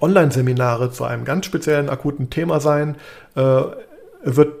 Online-Seminare 0.00 0.90
zu 0.90 1.04
einem 1.04 1.24
ganz 1.24 1.46
speziellen 1.46 1.88
akuten 1.88 2.30
Thema 2.30 2.60
sein. 2.60 2.96
Äh, 3.34 3.62
wird, 4.24 4.54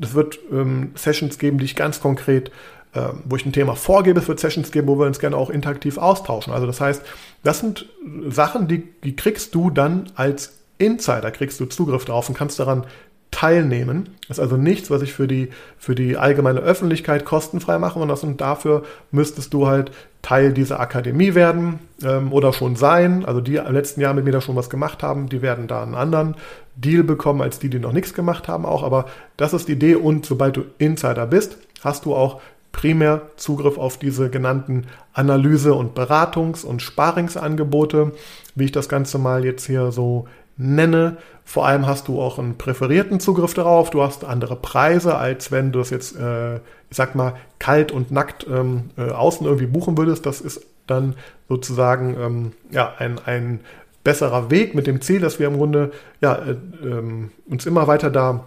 es 0.00 0.14
wird 0.14 0.38
ähm, 0.52 0.92
Sessions 0.94 1.38
geben, 1.38 1.58
die 1.58 1.64
ich 1.64 1.76
ganz 1.76 2.00
konkret, 2.00 2.50
äh, 2.94 3.08
wo 3.24 3.36
ich 3.36 3.46
ein 3.46 3.52
Thema 3.52 3.74
vorgebe. 3.74 4.26
Wird 4.26 4.40
Sessions 4.40 4.70
geben, 4.70 4.88
wo 4.88 4.98
wir 4.98 5.06
uns 5.06 5.18
gerne 5.18 5.36
auch 5.36 5.50
interaktiv 5.50 5.98
austauschen. 5.98 6.52
Also 6.52 6.66
das 6.66 6.80
heißt, 6.80 7.02
das 7.42 7.60
sind 7.60 7.86
Sachen, 8.28 8.68
die, 8.68 8.88
die 9.02 9.16
kriegst 9.16 9.54
du 9.54 9.70
dann 9.70 10.10
als 10.14 10.58
Insider, 10.78 11.30
kriegst 11.30 11.60
du 11.60 11.66
Zugriff 11.66 12.04
darauf 12.04 12.28
und 12.28 12.36
kannst 12.36 12.58
daran 12.58 12.84
teilnehmen. 13.30 14.10
Das 14.28 14.38
ist 14.38 14.42
also 14.42 14.56
nichts, 14.56 14.90
was 14.90 15.02
ich 15.02 15.12
für 15.12 15.26
die, 15.26 15.48
für 15.76 15.96
die 15.96 16.16
allgemeine 16.16 16.60
Öffentlichkeit 16.60 17.24
kostenfrei 17.24 17.78
mache, 17.78 17.98
und, 17.98 18.08
das, 18.08 18.22
und 18.22 18.40
dafür 18.40 18.84
müsstest 19.10 19.52
du 19.52 19.66
halt 19.66 19.90
Teil 20.22 20.52
dieser 20.52 20.78
Akademie 20.78 21.34
werden 21.34 21.80
ähm, 22.02 22.32
oder 22.32 22.52
schon 22.52 22.76
sein. 22.76 23.24
Also 23.24 23.40
die 23.40 23.56
im 23.56 23.72
letzten 23.72 24.00
Jahr 24.00 24.14
mit 24.14 24.24
mir 24.24 24.30
da 24.30 24.40
schon 24.40 24.56
was 24.56 24.70
gemacht 24.70 25.02
haben, 25.02 25.28
die 25.28 25.42
werden 25.42 25.66
da 25.66 25.82
einen 25.82 25.96
anderen 25.96 26.36
Deal 26.76 27.02
bekommen 27.02 27.42
als 27.42 27.58
die, 27.58 27.68
die 27.68 27.80
noch 27.80 27.92
nichts 27.92 28.14
gemacht 28.14 28.46
haben 28.46 28.64
auch. 28.64 28.84
Aber 28.84 29.06
das 29.36 29.52
ist 29.52 29.66
die 29.66 29.72
Idee 29.72 29.96
und 29.96 30.24
sobald 30.24 30.56
du 30.56 30.64
Insider 30.78 31.26
bist, 31.26 31.58
hast 31.82 32.04
du 32.04 32.14
auch 32.14 32.40
primär 32.74 33.22
Zugriff 33.36 33.78
auf 33.78 33.96
diese 33.96 34.28
genannten 34.28 34.88
Analyse- 35.14 35.74
und 35.74 35.96
Beratungs- 35.96 36.66
und 36.66 36.82
Sparingsangebote, 36.82 38.12
wie 38.56 38.64
ich 38.64 38.72
das 38.72 38.88
Ganze 38.88 39.16
mal 39.18 39.44
jetzt 39.44 39.66
hier 39.66 39.92
so 39.92 40.26
nenne. 40.56 41.16
Vor 41.44 41.66
allem 41.66 41.86
hast 41.86 42.08
du 42.08 42.20
auch 42.20 42.38
einen 42.38 42.58
präferierten 42.58 43.20
Zugriff 43.20 43.54
darauf. 43.54 43.90
Du 43.90 44.02
hast 44.02 44.24
andere 44.24 44.56
Preise, 44.56 45.16
als 45.16 45.52
wenn 45.52 45.70
du 45.70 45.80
es 45.80 45.90
jetzt, 45.90 46.16
äh, 46.18 46.56
ich 46.56 46.96
sag 46.96 47.14
mal, 47.14 47.34
kalt 47.60 47.92
und 47.92 48.10
nackt 48.10 48.46
ähm, 48.50 48.90
äh, 48.98 49.10
außen 49.10 49.46
irgendwie 49.46 49.66
buchen 49.66 49.96
würdest. 49.96 50.26
Das 50.26 50.40
ist 50.40 50.66
dann 50.88 51.14
sozusagen 51.48 52.16
ähm, 52.20 52.52
ja, 52.70 52.92
ein, 52.98 53.20
ein 53.24 53.60
besserer 54.02 54.50
Weg 54.50 54.74
mit 54.74 54.88
dem 54.88 55.00
Ziel, 55.00 55.20
dass 55.20 55.38
wir 55.38 55.46
im 55.46 55.58
Grunde 55.58 55.92
ja, 56.20 56.34
äh, 56.34 56.56
ähm, 56.82 57.30
uns 57.46 57.66
immer 57.66 57.86
weiter 57.86 58.10
da 58.10 58.44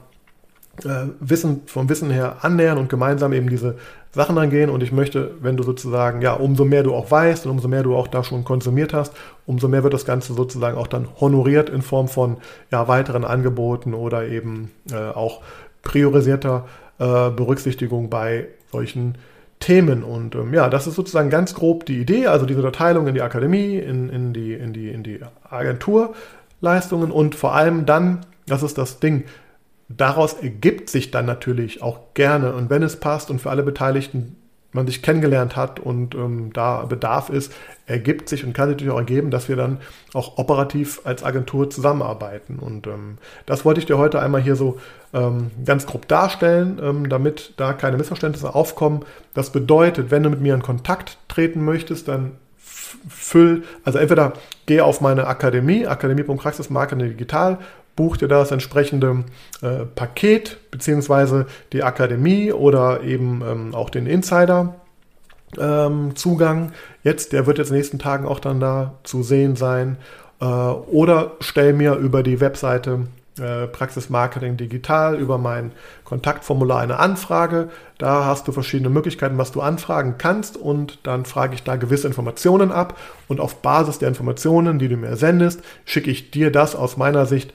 äh, 0.83 1.07
Wissen, 1.19 1.61
vom 1.65 1.89
Wissen 1.89 2.09
her 2.09 2.37
annähern 2.41 2.77
und 2.77 2.89
gemeinsam 2.89 3.33
eben 3.33 3.49
diese 3.49 3.77
Sachen 4.17 4.37
angehen. 4.37 4.69
Und 4.69 4.83
ich 4.83 4.91
möchte, 4.91 5.31
wenn 5.39 5.55
du 5.55 5.63
sozusagen, 5.63 6.21
ja, 6.21 6.33
umso 6.33 6.65
mehr 6.65 6.83
du 6.83 6.93
auch 6.93 7.09
weißt 7.09 7.45
und 7.45 7.51
umso 7.51 7.69
mehr 7.69 7.83
du 7.83 7.95
auch 7.95 8.07
da 8.07 8.23
schon 8.23 8.43
konsumiert 8.43 8.93
hast, 8.93 9.13
umso 9.45 9.69
mehr 9.69 9.83
wird 9.83 9.93
das 9.93 10.05
Ganze 10.05 10.33
sozusagen 10.33 10.77
auch 10.77 10.87
dann 10.87 11.07
honoriert 11.21 11.69
in 11.69 11.81
Form 11.81 12.09
von 12.09 12.37
ja, 12.71 12.87
weiteren 12.87 13.23
Angeboten 13.23 13.93
oder 13.93 14.27
eben 14.27 14.71
äh, 14.91 14.95
auch 14.95 15.41
priorisierter 15.83 16.65
äh, 16.99 17.29
Berücksichtigung 17.29 18.09
bei 18.09 18.47
solchen 18.71 19.15
Themen. 19.59 20.03
Und 20.03 20.35
ähm, 20.35 20.53
ja, 20.53 20.69
das 20.69 20.87
ist 20.87 20.95
sozusagen 20.95 21.29
ganz 21.29 21.53
grob 21.53 21.85
die 21.85 21.99
Idee, 21.99 22.25
also 22.27 22.45
diese 22.45 22.59
Unterteilung 22.59 23.07
in 23.07 23.13
die 23.13 23.21
Akademie, 23.21 23.77
in, 23.77 24.09
in, 24.09 24.33
die, 24.33 24.53
in, 24.53 24.73
die, 24.73 24.89
in 24.89 25.03
die 25.03 25.19
Agenturleistungen 25.49 27.11
und 27.11 27.35
vor 27.35 27.53
allem 27.53 27.85
dann, 27.85 28.21
das 28.47 28.63
ist 28.63 28.77
das 28.77 28.99
Ding, 28.99 29.25
daraus 29.89 30.33
ergibt 30.33 30.89
sich 30.89 31.11
dann 31.11 31.25
natürlich 31.25 31.81
auch 31.81 32.13
gerne 32.13 32.53
und 32.53 32.69
wenn 32.69 32.83
es 32.83 32.99
passt 32.99 33.29
und 33.29 33.39
für 33.39 33.49
alle 33.49 33.63
Beteiligten 33.63 34.35
man 34.73 34.85
sich 34.85 35.01
kennengelernt 35.01 35.55
hat 35.55 35.79
und 35.79 36.13
ähm, 36.13 36.51
da 36.53 36.85
Bedarf 36.85 37.29
ist, 37.29 37.53
ergibt 37.85 38.27
sich 38.29 38.43
und 38.43 38.53
kann 38.53 38.67
sich 38.67 38.75
natürlich 38.75 38.93
auch 38.93 38.99
ergeben, 38.99 39.31
dass 39.31 39.47
wir 39.47 39.55
dann 39.55 39.79
auch 40.13 40.37
operativ 40.37 41.01
als 41.05 41.23
Agentur 41.23 41.69
zusammenarbeiten. 41.69 42.59
Und 42.59 42.85
ähm, 42.85 43.17
das 43.45 43.63
wollte 43.63 43.79
ich 43.79 43.85
dir 43.85 43.97
heute 43.97 44.21
einmal 44.21 44.41
hier 44.41 44.55
so 44.55 44.77
ähm, 45.13 45.51
ganz 45.65 45.85
grob 45.85 46.07
darstellen, 46.07 46.79
ähm, 46.81 47.09
damit 47.09 47.53
da 47.57 47.73
keine 47.73 47.97
Missverständnisse 47.97 48.53
aufkommen. 48.53 49.05
Das 49.33 49.51
bedeutet, 49.51 50.11
wenn 50.11 50.23
du 50.23 50.29
mit 50.29 50.41
mir 50.41 50.53
in 50.53 50.61
Kontakt 50.61 51.17
treten 51.29 51.63
möchtest, 51.63 52.09
dann 52.09 52.33
füll, 53.09 53.63
also 53.83 53.99
entweder 53.99 54.33
geh 54.65 54.81
auf 54.81 55.01
meine 55.01 55.27
Akademie, 55.27 55.87
akademie.praxismarketing 55.87 57.09
digital, 57.09 57.57
buch 57.97 58.15
dir 58.15 58.29
das 58.29 58.51
entsprechende 58.51 59.25
äh, 59.61 59.85
Paket, 59.85 60.57
beziehungsweise 60.71 61.47
die 61.73 61.83
Akademie 61.83 62.53
oder 62.53 63.01
eben 63.03 63.43
ähm, 63.45 63.75
auch 63.75 63.89
den 63.89 64.07
Insider. 64.07 64.75
Ähm, 65.57 66.15
Zugang 66.15 66.71
jetzt, 67.03 67.33
der 67.33 67.45
wird 67.45 67.57
jetzt 67.57 67.67
in 67.67 67.73
den 67.73 67.79
nächsten 67.79 67.99
Tagen 67.99 68.25
auch 68.25 68.39
dann 68.39 68.61
da 68.61 68.93
zu 69.03 69.23
sehen 69.23 69.57
sein. 69.57 69.97
Äh, 70.39 70.45
oder 70.45 71.33
stell 71.41 71.73
mir 71.73 71.95
über 71.95 72.23
die 72.23 72.39
Webseite 72.39 73.07
äh, 73.39 73.67
Praxis 73.67 74.09
Marketing 74.09 74.57
Digital 74.57 75.15
über 75.15 75.37
mein 75.37 75.71
Kontaktformular 76.03 76.79
eine 76.79 76.99
Anfrage. 76.99 77.69
Da 77.97 78.25
hast 78.25 78.47
du 78.47 78.51
verschiedene 78.51 78.89
Möglichkeiten, 78.89 79.37
was 79.37 79.51
du 79.51 79.61
anfragen 79.61 80.15
kannst 80.17 80.57
und 80.57 80.99
dann 81.03 81.25
frage 81.25 81.55
ich 81.55 81.63
da 81.63 81.75
gewisse 81.77 82.07
Informationen 82.07 82.71
ab 82.71 82.97
und 83.27 83.39
auf 83.39 83.61
Basis 83.61 83.99
der 83.99 84.09
Informationen, 84.09 84.79
die 84.79 84.87
du 84.87 84.97
mir 84.97 85.15
sendest, 85.15 85.61
schicke 85.85 86.11
ich 86.11 86.31
dir 86.31 86.51
das 86.51 86.75
aus 86.75 86.97
meiner 86.97 87.25
Sicht 87.25 87.53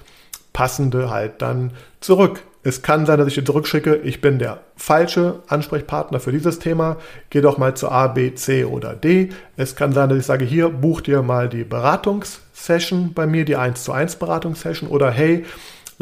passende 0.52 1.10
halt 1.10 1.42
dann 1.42 1.72
zurück. 2.00 2.42
Es 2.64 2.82
kann 2.82 3.06
sein, 3.06 3.18
dass 3.18 3.26
ich 3.26 3.34
dir 3.34 3.44
zurückschicke, 3.44 3.96
ich 3.96 4.20
bin 4.20 4.38
der 4.38 4.60
falsche 4.76 5.40
Ansprechpartner 5.48 6.20
für 6.20 6.30
dieses 6.30 6.60
Thema. 6.60 6.96
Geh 7.30 7.40
doch 7.40 7.58
mal 7.58 7.74
zu 7.74 7.90
A, 7.90 8.06
B, 8.06 8.34
C 8.34 8.64
oder 8.64 8.94
D. 8.94 9.30
Es 9.56 9.74
kann 9.74 9.92
sein, 9.92 10.08
dass 10.08 10.18
ich 10.18 10.26
sage, 10.26 10.44
hier 10.44 10.68
buch 10.68 11.00
dir 11.00 11.22
mal 11.22 11.48
die 11.48 11.64
Beratungssession 11.64 13.14
bei 13.14 13.26
mir, 13.26 13.44
die 13.44 13.56
1 13.56 13.82
zu 13.82 13.92
1 13.92 14.16
Beratungssession 14.16 14.88
oder 14.88 15.10
hey, 15.10 15.44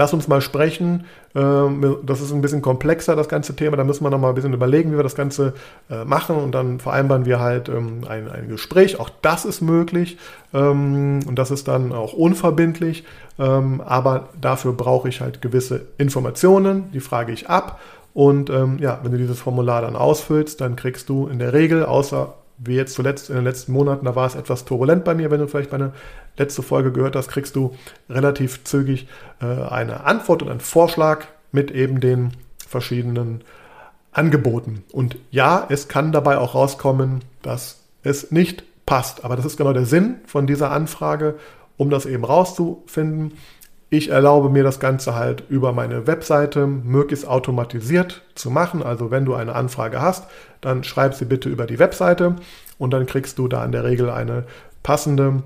lass 0.00 0.14
uns 0.14 0.28
mal 0.28 0.40
sprechen. 0.40 1.04
Ähm, 1.34 1.98
das 2.04 2.22
ist 2.22 2.32
ein 2.32 2.40
bisschen 2.40 2.62
komplexer, 2.62 3.16
das 3.16 3.28
ganze 3.28 3.54
Thema. 3.54 3.76
Da 3.76 3.84
müssen 3.84 4.02
wir 4.02 4.08
noch 4.08 4.18
mal 4.18 4.30
ein 4.30 4.34
bisschen 4.34 4.54
überlegen, 4.54 4.92
wie 4.92 4.96
wir 4.96 5.02
das 5.02 5.14
Ganze 5.14 5.52
äh, 5.90 6.06
machen. 6.06 6.36
Und 6.36 6.52
dann 6.52 6.80
vereinbaren 6.80 7.26
wir 7.26 7.38
halt 7.38 7.68
ähm, 7.68 8.00
ein, 8.08 8.30
ein 8.30 8.48
Gespräch. 8.48 8.98
Auch 8.98 9.10
das 9.20 9.44
ist 9.44 9.60
möglich. 9.60 10.16
Ähm, 10.54 11.20
und 11.26 11.38
das 11.38 11.50
ist 11.50 11.68
dann 11.68 11.92
auch 11.92 12.14
unverbindlich. 12.14 13.04
Aber 13.38 14.28
dafür 14.38 14.74
brauche 14.74 15.08
ich 15.08 15.22
halt 15.22 15.40
gewisse 15.40 15.86
Informationen. 15.96 16.92
Die 16.92 17.00
frage 17.00 17.32
ich 17.32 17.48
ab. 17.48 17.80
Und 18.12 18.50
ja, 18.50 19.00
wenn 19.02 19.12
du 19.12 19.16
dieses 19.16 19.40
Formular 19.40 19.80
dann 19.80 19.96
ausfüllst, 19.96 20.60
dann 20.60 20.76
kriegst 20.76 21.08
du 21.08 21.26
in 21.26 21.38
der 21.38 21.54
Regel, 21.54 21.86
außer 21.86 22.34
wie 22.62 22.74
jetzt 22.74 22.94
zuletzt 22.94 23.30
in 23.30 23.36
den 23.36 23.44
letzten 23.44 23.72
Monaten, 23.72 24.04
da 24.04 24.14
war 24.14 24.26
es 24.26 24.34
etwas 24.34 24.64
turbulent 24.64 25.04
bei 25.04 25.14
mir, 25.14 25.30
wenn 25.30 25.40
du 25.40 25.48
vielleicht 25.48 25.72
meine 25.72 25.92
letzte 26.36 26.62
Folge 26.62 26.92
gehört 26.92 27.16
hast, 27.16 27.28
kriegst 27.28 27.56
du 27.56 27.74
relativ 28.08 28.64
zügig 28.64 29.08
äh, 29.40 29.46
eine 29.46 30.04
Antwort 30.04 30.42
und 30.42 30.50
einen 30.50 30.60
Vorschlag 30.60 31.24
mit 31.52 31.70
eben 31.70 32.00
den 32.00 32.32
verschiedenen 32.68 33.42
Angeboten. 34.12 34.84
Und 34.92 35.16
ja, 35.30 35.66
es 35.68 35.88
kann 35.88 36.12
dabei 36.12 36.38
auch 36.38 36.54
rauskommen, 36.54 37.20
dass 37.42 37.80
es 38.02 38.30
nicht 38.30 38.64
passt. 38.86 39.24
Aber 39.24 39.36
das 39.36 39.44
ist 39.44 39.56
genau 39.56 39.72
der 39.72 39.86
Sinn 39.86 40.16
von 40.26 40.46
dieser 40.46 40.70
Anfrage, 40.70 41.36
um 41.76 41.90
das 41.90 42.06
eben 42.06 42.24
rauszufinden. 42.24 43.32
Ich 43.92 44.08
erlaube 44.08 44.50
mir 44.50 44.62
das 44.62 44.78
Ganze 44.78 45.16
halt 45.16 45.42
über 45.48 45.72
meine 45.72 46.06
Webseite 46.06 46.68
möglichst 46.68 47.26
automatisiert 47.26 48.22
zu 48.36 48.48
machen. 48.48 48.84
Also 48.84 49.10
wenn 49.10 49.24
du 49.24 49.34
eine 49.34 49.56
Anfrage 49.56 50.00
hast, 50.00 50.26
dann 50.60 50.84
schreib 50.84 51.14
sie 51.14 51.24
bitte 51.24 51.48
über 51.48 51.66
die 51.66 51.80
Webseite 51.80 52.36
und 52.78 52.92
dann 52.92 53.06
kriegst 53.06 53.38
du 53.38 53.48
da 53.48 53.64
in 53.64 53.72
der 53.72 53.82
Regel 53.82 54.08
eine 54.08 54.44
passende 54.84 55.42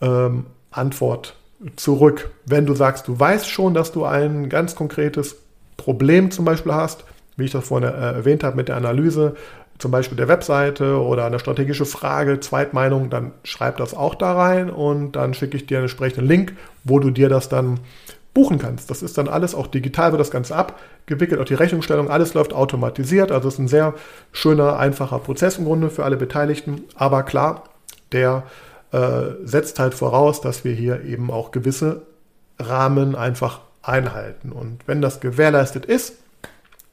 ähm, 0.00 0.46
Antwort 0.70 1.34
zurück. 1.74 2.30
Wenn 2.46 2.66
du 2.66 2.74
sagst, 2.74 3.08
du 3.08 3.18
weißt 3.18 3.48
schon, 3.48 3.74
dass 3.74 3.90
du 3.90 4.04
ein 4.04 4.48
ganz 4.48 4.76
konkretes 4.76 5.36
Problem 5.76 6.30
zum 6.30 6.44
Beispiel 6.44 6.72
hast, 6.74 7.04
wie 7.36 7.46
ich 7.46 7.50
das 7.50 7.66
vorhin 7.66 7.88
äh, 7.88 7.92
erwähnt 7.92 8.44
habe 8.44 8.56
mit 8.56 8.68
der 8.68 8.76
Analyse, 8.76 9.34
zum 9.78 9.90
Beispiel 9.90 10.16
der 10.16 10.28
Webseite 10.28 11.00
oder 11.00 11.24
eine 11.24 11.38
strategische 11.38 11.86
Frage, 11.86 12.40
Zweitmeinung, 12.40 13.10
dann 13.10 13.32
schreib 13.44 13.76
das 13.76 13.94
auch 13.94 14.14
da 14.14 14.32
rein 14.32 14.70
und 14.70 15.12
dann 15.12 15.34
schicke 15.34 15.56
ich 15.56 15.66
dir 15.66 15.78
einen 15.78 15.84
entsprechenden 15.84 16.26
Link, 16.26 16.56
wo 16.84 16.98
du 16.98 17.10
dir 17.10 17.28
das 17.28 17.48
dann 17.48 17.80
buchen 18.34 18.58
kannst. 18.58 18.90
Das 18.90 19.02
ist 19.02 19.18
dann 19.18 19.28
alles 19.28 19.54
auch 19.54 19.66
digital, 19.66 20.12
wird 20.12 20.20
das 20.20 20.30
Ganze 20.30 20.54
abgewickelt, 20.54 21.40
auch 21.40 21.44
die 21.44 21.54
Rechnungsstellung, 21.54 22.10
alles 22.10 22.34
läuft 22.34 22.52
automatisiert. 22.52 23.32
Also 23.32 23.48
es 23.48 23.54
ist 23.54 23.60
ein 23.60 23.68
sehr 23.68 23.94
schöner, 24.32 24.78
einfacher 24.78 25.18
Prozess 25.18 25.58
im 25.58 25.64
Grunde 25.64 25.90
für 25.90 26.04
alle 26.04 26.16
Beteiligten. 26.16 26.82
Aber 26.94 27.22
klar, 27.22 27.64
der 28.12 28.44
äh, 28.92 29.22
setzt 29.44 29.78
halt 29.78 29.94
voraus, 29.94 30.40
dass 30.40 30.64
wir 30.64 30.72
hier 30.72 31.04
eben 31.04 31.30
auch 31.30 31.50
gewisse 31.50 32.02
Rahmen 32.58 33.14
einfach 33.14 33.60
einhalten. 33.82 34.52
Und 34.52 34.86
wenn 34.86 35.00
das 35.00 35.20
gewährleistet 35.20 35.86
ist, 35.86 36.14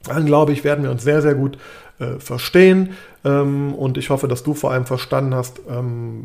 dann 0.04 0.26
glaube 0.26 0.52
ich, 0.52 0.64
werden 0.64 0.84
wir 0.84 0.90
uns 0.90 1.02
sehr, 1.02 1.22
sehr 1.22 1.34
gut 1.34 1.58
äh, 1.98 2.18
verstehen. 2.18 2.90
Ähm, 3.24 3.74
und 3.74 3.98
ich 3.98 4.10
hoffe, 4.10 4.28
dass 4.28 4.42
du 4.42 4.54
vor 4.54 4.72
allem 4.72 4.86
verstanden 4.86 5.34
hast, 5.34 5.60
ähm, 5.68 6.24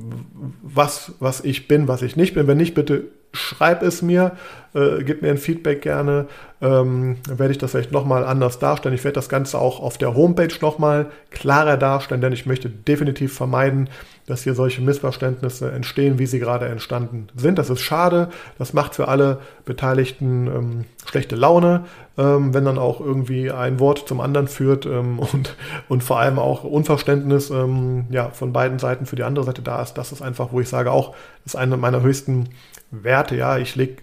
was, 0.61 1.13
was 1.19 1.43
ich 1.43 1.67
bin, 1.67 1.87
was 1.87 2.01
ich 2.01 2.15
nicht 2.15 2.33
bin. 2.33 2.47
Wenn 2.47 2.57
nicht, 2.57 2.73
bitte 2.73 3.05
schreib 3.33 3.83
es 3.83 4.01
mir, 4.01 4.33
äh, 4.73 5.03
gib 5.03 5.21
mir 5.21 5.29
ein 5.29 5.37
Feedback 5.37 5.81
gerne. 5.81 6.27
Ähm, 6.61 7.17
dann 7.27 7.39
werde 7.39 7.51
ich 7.51 7.57
das 7.57 7.71
vielleicht 7.71 7.91
nochmal 7.91 8.23
anders 8.23 8.59
darstellen. 8.59 8.93
Ich 8.93 9.03
werde 9.03 9.15
das 9.15 9.29
Ganze 9.29 9.57
auch 9.57 9.79
auf 9.79 9.97
der 9.97 10.15
Homepage 10.15 10.53
nochmal 10.61 11.07
klarer 11.31 11.77
darstellen, 11.77 12.21
denn 12.21 12.33
ich 12.33 12.45
möchte 12.45 12.69
definitiv 12.69 13.33
vermeiden, 13.33 13.89
dass 14.27 14.43
hier 14.43 14.53
solche 14.53 14.81
Missverständnisse 14.81 15.71
entstehen, 15.71 16.19
wie 16.19 16.27
sie 16.27 16.39
gerade 16.39 16.67
entstanden 16.67 17.27
sind. 17.35 17.57
Das 17.57 17.69
ist 17.69 17.81
schade. 17.81 18.29
Das 18.59 18.73
macht 18.73 18.95
für 18.95 19.07
alle 19.07 19.39
Beteiligten 19.65 20.47
ähm, 20.47 20.85
schlechte 21.05 21.35
Laune, 21.35 21.85
ähm, 22.17 22.53
wenn 22.53 22.63
dann 22.63 22.77
auch 22.77 23.01
irgendwie 23.01 23.51
ein 23.51 23.79
Wort 23.79 24.07
zum 24.07 24.21
anderen 24.21 24.47
führt 24.47 24.85
ähm, 24.85 25.19
und, 25.33 25.55
und 25.89 26.03
vor 26.03 26.19
allem 26.19 26.37
auch 26.37 26.63
Unverständnis 26.63 27.49
ähm, 27.49 28.05
ja, 28.09 28.29
von 28.29 28.53
beiden 28.53 28.79
Seiten 28.79 29.05
für 29.05 29.15
die 29.15 29.23
andere 29.23 29.45
Seite 29.45 29.63
da 29.63 29.81
ist. 29.81 29.95
Das 29.95 30.11
ist 30.11 30.21
einfach, 30.21 30.49
wo 30.51 30.61
ich 30.61 30.69
sage, 30.69 30.91
auch, 30.91 31.15
das 31.43 31.55
ist 31.55 31.59
eine 31.59 31.75
meiner 31.75 32.01
höchsten 32.01 32.49
Werte. 32.91 33.35
Ja, 33.35 33.57
ich 33.57 33.75
lege 33.75 33.97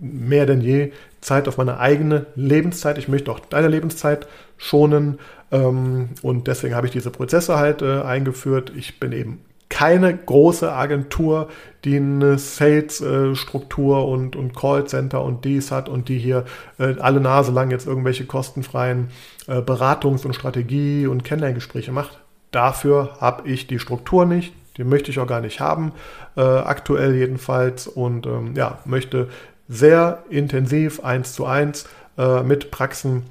mehr 0.00 0.46
denn 0.46 0.60
je 0.60 0.92
Zeit 1.20 1.48
auf 1.48 1.58
meine 1.58 1.78
eigene 1.78 2.26
Lebenszeit. 2.36 2.98
Ich 2.98 3.08
möchte 3.08 3.30
auch 3.30 3.40
deine 3.40 3.68
Lebenszeit 3.68 4.26
schonen. 4.56 5.18
Ähm, 5.50 6.10
und 6.22 6.46
deswegen 6.46 6.74
habe 6.74 6.86
ich 6.86 6.92
diese 6.92 7.10
Prozesse 7.10 7.56
halt 7.56 7.82
äh, 7.82 8.02
eingeführt. 8.02 8.72
Ich 8.76 9.00
bin 9.00 9.12
eben 9.12 9.40
keine 9.68 10.16
große 10.16 10.72
Agentur, 10.72 11.48
die 11.84 11.96
eine 11.96 12.38
Sales-Struktur 12.38 14.08
und, 14.08 14.34
und 14.34 14.56
Callcenter 14.56 15.22
und 15.22 15.44
dies 15.44 15.70
hat 15.70 15.88
und 15.88 16.08
die 16.08 16.18
hier 16.18 16.44
äh, 16.78 16.94
alle 16.98 17.20
Nase 17.20 17.52
lang 17.52 17.70
jetzt 17.70 17.86
irgendwelche 17.86 18.24
kostenfreien 18.24 19.08
äh, 19.46 19.60
Beratungs- 19.60 20.24
und 20.24 20.34
Strategie- 20.34 21.06
und 21.06 21.22
Kennenlerngespräche 21.22 21.92
macht. 21.92 22.18
Dafür 22.50 23.18
habe 23.20 23.48
ich 23.48 23.66
die 23.66 23.78
Struktur 23.78 24.24
nicht, 24.24 24.54
die 24.78 24.84
möchte 24.84 25.10
ich 25.10 25.18
auch 25.18 25.26
gar 25.26 25.40
nicht 25.40 25.60
haben, 25.60 25.92
äh, 26.36 26.40
aktuell 26.40 27.14
jedenfalls. 27.14 27.86
Und 27.86 28.26
ähm, 28.26 28.54
ja, 28.56 28.78
möchte 28.84 29.28
sehr 29.68 30.22
intensiv 30.30 31.04
eins 31.04 31.34
zu 31.34 31.44
eins 31.44 31.86
äh, 32.16 32.42
mit 32.42 32.70
Praxen 32.70 33.24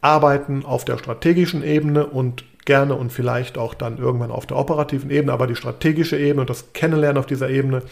arbeiten 0.00 0.64
auf 0.64 0.84
der 0.84 0.98
strategischen 0.98 1.62
Ebene 1.62 2.06
und 2.06 2.44
gerne 2.64 2.94
und 2.94 3.12
vielleicht 3.12 3.58
auch 3.58 3.74
dann 3.74 3.98
irgendwann 3.98 4.30
auf 4.30 4.46
der 4.46 4.56
operativen 4.56 5.10
Ebene. 5.10 5.32
Aber 5.32 5.46
die 5.46 5.56
strategische 5.56 6.18
Ebene 6.18 6.42
und 6.42 6.50
das 6.50 6.72
Kennenlernen 6.72 7.18
auf 7.18 7.26
dieser 7.26 7.50
Ebene 7.50 7.82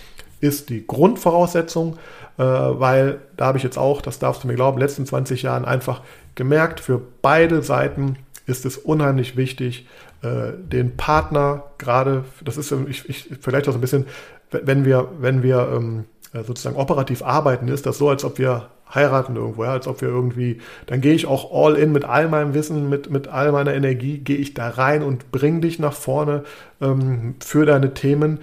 ist 0.40 0.70
die 0.70 0.86
Grundvoraussetzung, 0.86 1.98
äh, 2.38 2.42
weil 2.42 3.18
da 3.36 3.46
habe 3.46 3.58
ich 3.58 3.64
jetzt 3.64 3.78
auch, 3.78 4.00
das 4.00 4.18
darfst 4.18 4.44
du 4.44 4.48
mir 4.48 4.54
glauben, 4.54 4.76
in 4.76 4.80
den 4.80 4.88
letzten 4.88 5.06
20 5.06 5.42
Jahren 5.42 5.64
einfach 5.64 6.02
gemerkt, 6.34 6.80
für 6.80 7.00
beide 7.22 7.62
Seiten 7.62 8.16
ist 8.46 8.64
es 8.64 8.76
unheimlich 8.76 9.36
wichtig, 9.36 9.86
äh, 10.22 10.52
den 10.56 10.96
Partner 10.96 11.64
gerade, 11.78 12.24
das 12.44 12.56
ist, 12.56 12.72
ich, 12.88 13.08
ich 13.08 13.30
vielleicht 13.40 13.68
auch 13.68 13.72
so 13.72 13.78
ein 13.78 13.80
bisschen, 13.80 14.06
wenn 14.50 14.84
wir, 14.84 15.08
wenn 15.18 15.42
wir 15.42 15.68
ähm, 15.74 16.04
äh, 16.32 16.42
sozusagen 16.44 16.76
operativ 16.76 17.22
arbeiten, 17.22 17.68
ist 17.68 17.86
das 17.86 17.98
so, 17.98 18.08
als 18.08 18.24
ob 18.24 18.38
wir 18.38 18.68
heiraten 18.94 19.36
irgendwo, 19.36 19.64
ja, 19.64 19.72
als 19.72 19.86
ob 19.86 20.00
wir 20.00 20.08
irgendwie, 20.08 20.58
dann 20.86 21.00
gehe 21.00 21.14
ich 21.14 21.26
auch 21.26 21.52
all 21.52 21.76
in 21.76 21.92
mit 21.92 22.04
all 22.04 22.28
meinem 22.28 22.54
Wissen, 22.54 22.88
mit, 22.88 23.10
mit 23.10 23.28
all 23.28 23.52
meiner 23.52 23.74
Energie, 23.74 24.18
gehe 24.18 24.36
ich 24.36 24.54
da 24.54 24.68
rein 24.68 25.02
und 25.02 25.30
bringe 25.30 25.60
dich 25.60 25.78
nach 25.78 25.92
vorne 25.92 26.44
ähm, 26.80 27.36
für 27.40 27.66
deine 27.66 27.94
Themen. 27.94 28.40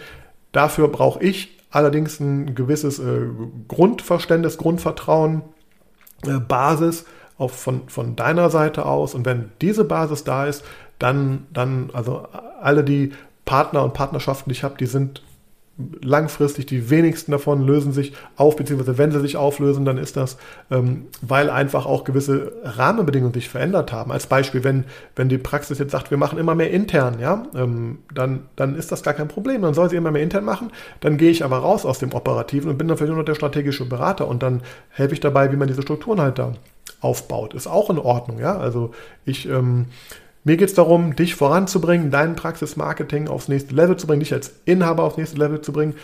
Dafür 0.51 0.87
brauche 0.87 1.21
ich 1.21 1.57
allerdings 1.69 2.19
ein 2.19 2.55
gewisses 2.55 2.99
äh, 2.99 3.27
Grundverständnis, 3.67 4.57
Grundvertrauen, 4.57 5.41
äh, 6.25 6.39
Basis 6.39 7.05
auch 7.37 7.51
von, 7.51 7.87
von 7.87 8.15
deiner 8.15 8.49
Seite 8.49 8.85
aus. 8.85 9.13
Und 9.13 9.25
wenn 9.25 9.51
diese 9.61 9.83
Basis 9.83 10.23
da 10.23 10.45
ist, 10.45 10.63
dann, 10.99 11.47
dann, 11.53 11.89
also 11.93 12.27
alle 12.61 12.83
die 12.83 13.13
Partner 13.45 13.83
und 13.83 13.93
Partnerschaften, 13.93 14.49
die 14.49 14.55
ich 14.55 14.63
habe, 14.63 14.77
die 14.77 14.87
sind 14.87 15.21
langfristig, 16.01 16.65
die 16.65 16.89
wenigsten 16.89 17.31
davon 17.31 17.61
lösen 17.61 17.91
sich 17.91 18.13
auf, 18.35 18.55
beziehungsweise 18.55 18.97
wenn 18.97 19.11
sie 19.11 19.19
sich 19.19 19.37
auflösen, 19.37 19.85
dann 19.85 19.97
ist 19.97 20.17
das, 20.17 20.37
ähm, 20.71 21.05
weil 21.21 21.49
einfach 21.49 21.85
auch 21.85 22.03
gewisse 22.03 22.51
Rahmenbedingungen 22.63 23.33
sich 23.33 23.47
verändert 23.47 23.91
haben. 23.91 24.11
Als 24.11 24.25
Beispiel, 24.25 24.63
wenn, 24.63 24.85
wenn 25.15 25.29
die 25.29 25.37
Praxis 25.37 25.77
jetzt 25.77 25.91
sagt, 25.91 26.09
wir 26.09 26.17
machen 26.17 26.39
immer 26.39 26.55
mehr 26.55 26.71
intern, 26.71 27.19
ja, 27.19 27.43
ähm, 27.55 27.99
dann, 28.13 28.45
dann 28.55 28.75
ist 28.75 28.91
das 28.91 29.03
gar 29.03 29.13
kein 29.13 29.27
Problem. 29.27 29.61
Dann 29.61 29.75
soll 29.75 29.89
sie 29.89 29.97
immer 29.97 30.11
mehr 30.11 30.23
intern 30.23 30.45
machen. 30.45 30.71
Dann 30.99 31.17
gehe 31.17 31.29
ich 31.29 31.45
aber 31.45 31.59
raus 31.59 31.85
aus 31.85 31.99
dem 31.99 32.13
Operativen 32.13 32.71
und 32.71 32.77
bin 32.77 32.87
dann 32.87 32.97
vielleicht 32.97 33.11
nur 33.11 33.19
noch 33.19 33.25
der 33.25 33.35
strategische 33.35 33.85
Berater 33.85 34.27
und 34.27 34.41
dann 34.41 34.63
helfe 34.89 35.13
ich 35.13 35.19
dabei, 35.19 35.51
wie 35.51 35.57
man 35.57 35.67
diese 35.67 35.83
Strukturen 35.83 36.19
halt 36.19 36.39
da 36.39 36.53
aufbaut. 37.01 37.53
Ist 37.53 37.67
auch 37.67 37.91
in 37.91 37.99
Ordnung, 37.99 38.39
ja. 38.39 38.57
Also 38.57 38.91
ich 39.25 39.47
ähm, 39.47 39.85
mir 40.47 40.55
geht 40.55 40.69
es 40.69 40.75
darum, 40.75 41.13
dich 41.13 41.35
voranzubringen, 41.35 42.09
dein 42.09 42.37
Praxismarketing 42.37 43.27
aufs 43.27 43.49
nächste 43.49 43.75
Level 43.75 43.97
zu 43.97 44.07
bringen, 44.07 44.21
dich 44.21 44.31
als 44.31 44.53
Inhaber 44.63 45.03
aufs 45.03 45.17
nächste 45.17 45.37
Level 45.37 45.59
zu 45.59 45.73
bringen. 45.73 45.95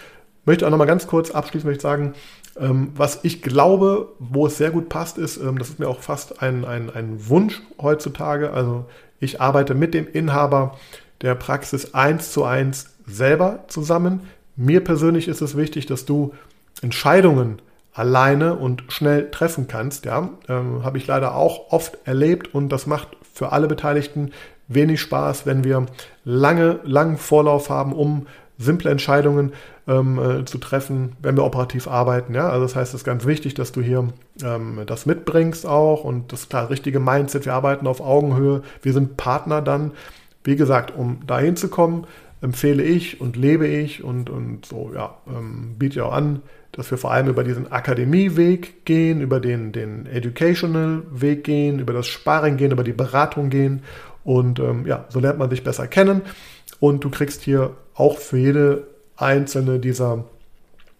Möchte 0.44 0.68
auch 0.68 0.70
nochmal 0.70 0.86
ganz 0.86 1.08
kurz 1.08 1.32
abschließend 1.32 1.70
möchte 1.70 1.84
sagen, 1.84 2.14
ähm, 2.60 2.91
was 2.94 3.22
ich 3.24 3.41
glaube, 3.41 4.10
wo 4.20 4.46
es 4.46 4.58
sehr 4.58 4.72
gut 4.72 4.89
passt, 4.89 5.18
ist, 5.18 5.38
ähm, 5.38 5.58
das 5.58 5.70
ist 5.70 5.80
mir 5.80 5.88
auch 5.88 6.02
fast 6.02 6.41
ein, 6.41 6.66
ein, 6.66 6.89
ein 6.89 7.30
Wunsch 7.30 7.62
heutzutage. 7.82 8.52
Also 8.52 8.84
ich 9.22 9.39
arbeite 9.39 9.76
mit 9.76 9.94
dem 9.94 10.10
Inhaber 10.12 10.78
der 11.22 11.36
Praxis 11.36 11.94
eins 11.94 12.34
zu 12.34 12.44
eins 12.44 12.98
selber 13.08 13.64
zusammen. 13.70 14.28
Mir 14.58 14.84
persönlich 14.84 15.30
ist 15.30 15.41
es 15.41 15.56
wichtig, 15.56 15.86
dass 15.86 16.04
du 16.04 16.34
Entscheidungen 16.82 17.62
alleine 17.94 18.56
und 18.56 18.84
schnell 18.89 19.32
treffen 19.32 19.70
kannst. 19.70 20.04
Ja, 20.04 20.32
ähm, 20.50 20.84
habe 20.84 20.98
ich 20.98 21.08
leider 21.08 21.34
auch 21.34 21.72
oft 21.72 21.98
erlebt 22.04 22.54
und 22.54 22.68
das 22.68 22.88
macht 22.88 23.16
für 23.34 23.51
alle 23.51 23.67
Beteiligten 23.67 24.31
wenig 24.67 25.01
Spaß, 25.01 25.45
wenn 25.45 25.63
wir 25.63 25.88
lange, 26.23 26.79
langen 26.84 27.17
Vorlauf 27.17 27.69
haben, 27.69 27.91
um 27.93 28.27
simple 28.57 28.89
Entscheidungen 28.89 29.51
ähm, 29.88 30.19
äh, 30.19 30.45
zu 30.45 30.57
treffen, 30.57 31.13
wenn 31.21 31.36
wir 31.36 31.43
operativ 31.43 31.88
arbeiten. 31.88 32.34
Ja? 32.34 32.49
Also 32.49 32.63
das 32.63 32.75
heißt, 32.75 32.93
es 32.93 33.01
ist 33.01 33.05
ganz 33.05 33.25
wichtig, 33.25 33.55
dass 33.55 33.71
du 33.71 33.81
hier 33.81 34.07
ähm, 34.43 34.81
das 34.86 35.05
mitbringst 35.05 35.65
auch 35.65 36.03
und 36.03 36.31
das 36.31 36.47
klar 36.47 36.69
richtige 36.69 36.99
Mindset. 36.99 37.45
Wir 37.45 37.53
arbeiten 37.53 37.88
auf 37.88 37.99
Augenhöhe. 37.99 38.61
Wir 38.81 38.93
sind 38.93 39.17
Partner 39.17 39.61
dann. 39.61 39.91
Wie 40.43 40.55
gesagt, 40.55 40.95
um 40.95 41.25
dahin 41.25 41.55
zu 41.55 41.67
kommen, 41.67 42.05
empfehle 42.41 42.84
ich 42.84 43.21
und 43.21 43.36
lebe 43.36 43.67
ich 43.67 44.03
und, 44.03 44.29
und 44.29 44.65
so, 44.65 44.91
ja, 44.93 45.17
ähm, 45.27 45.75
biete 45.79 45.99
ja 45.99 46.05
auch 46.05 46.13
an, 46.13 46.41
dass 46.74 46.89
wir 46.91 46.97
vor 46.97 47.11
allem 47.11 47.28
über 47.28 47.43
diesen 47.43 47.71
Akademieweg 47.71 48.84
gehen, 48.84 49.21
über 49.21 49.39
den, 49.39 49.71
den 49.71 50.07
Educational-Weg 50.07 51.43
gehen, 51.43 51.80
über 51.80 51.93
das 51.93 52.07
Sparen 52.07 52.57
gehen, 52.57 52.71
über 52.71 52.84
die 52.84 52.93
Beratung 52.93 53.49
gehen. 53.49 53.84
Und 54.24 54.59
ähm, 54.59 54.86
ja, 54.86 55.05
so 55.09 55.19
lernt 55.19 55.39
man 55.39 55.49
sich 55.49 55.63
besser 55.63 55.88
kennen. 55.88 56.24
Und 56.80 57.03
du 57.03 57.09
kriegst 57.09 57.43
hier 57.43 57.76
auch 57.93 58.17
für 58.17 58.38
jede 58.38 58.88
einzelne 59.15 59.80
dieser 59.80 60.26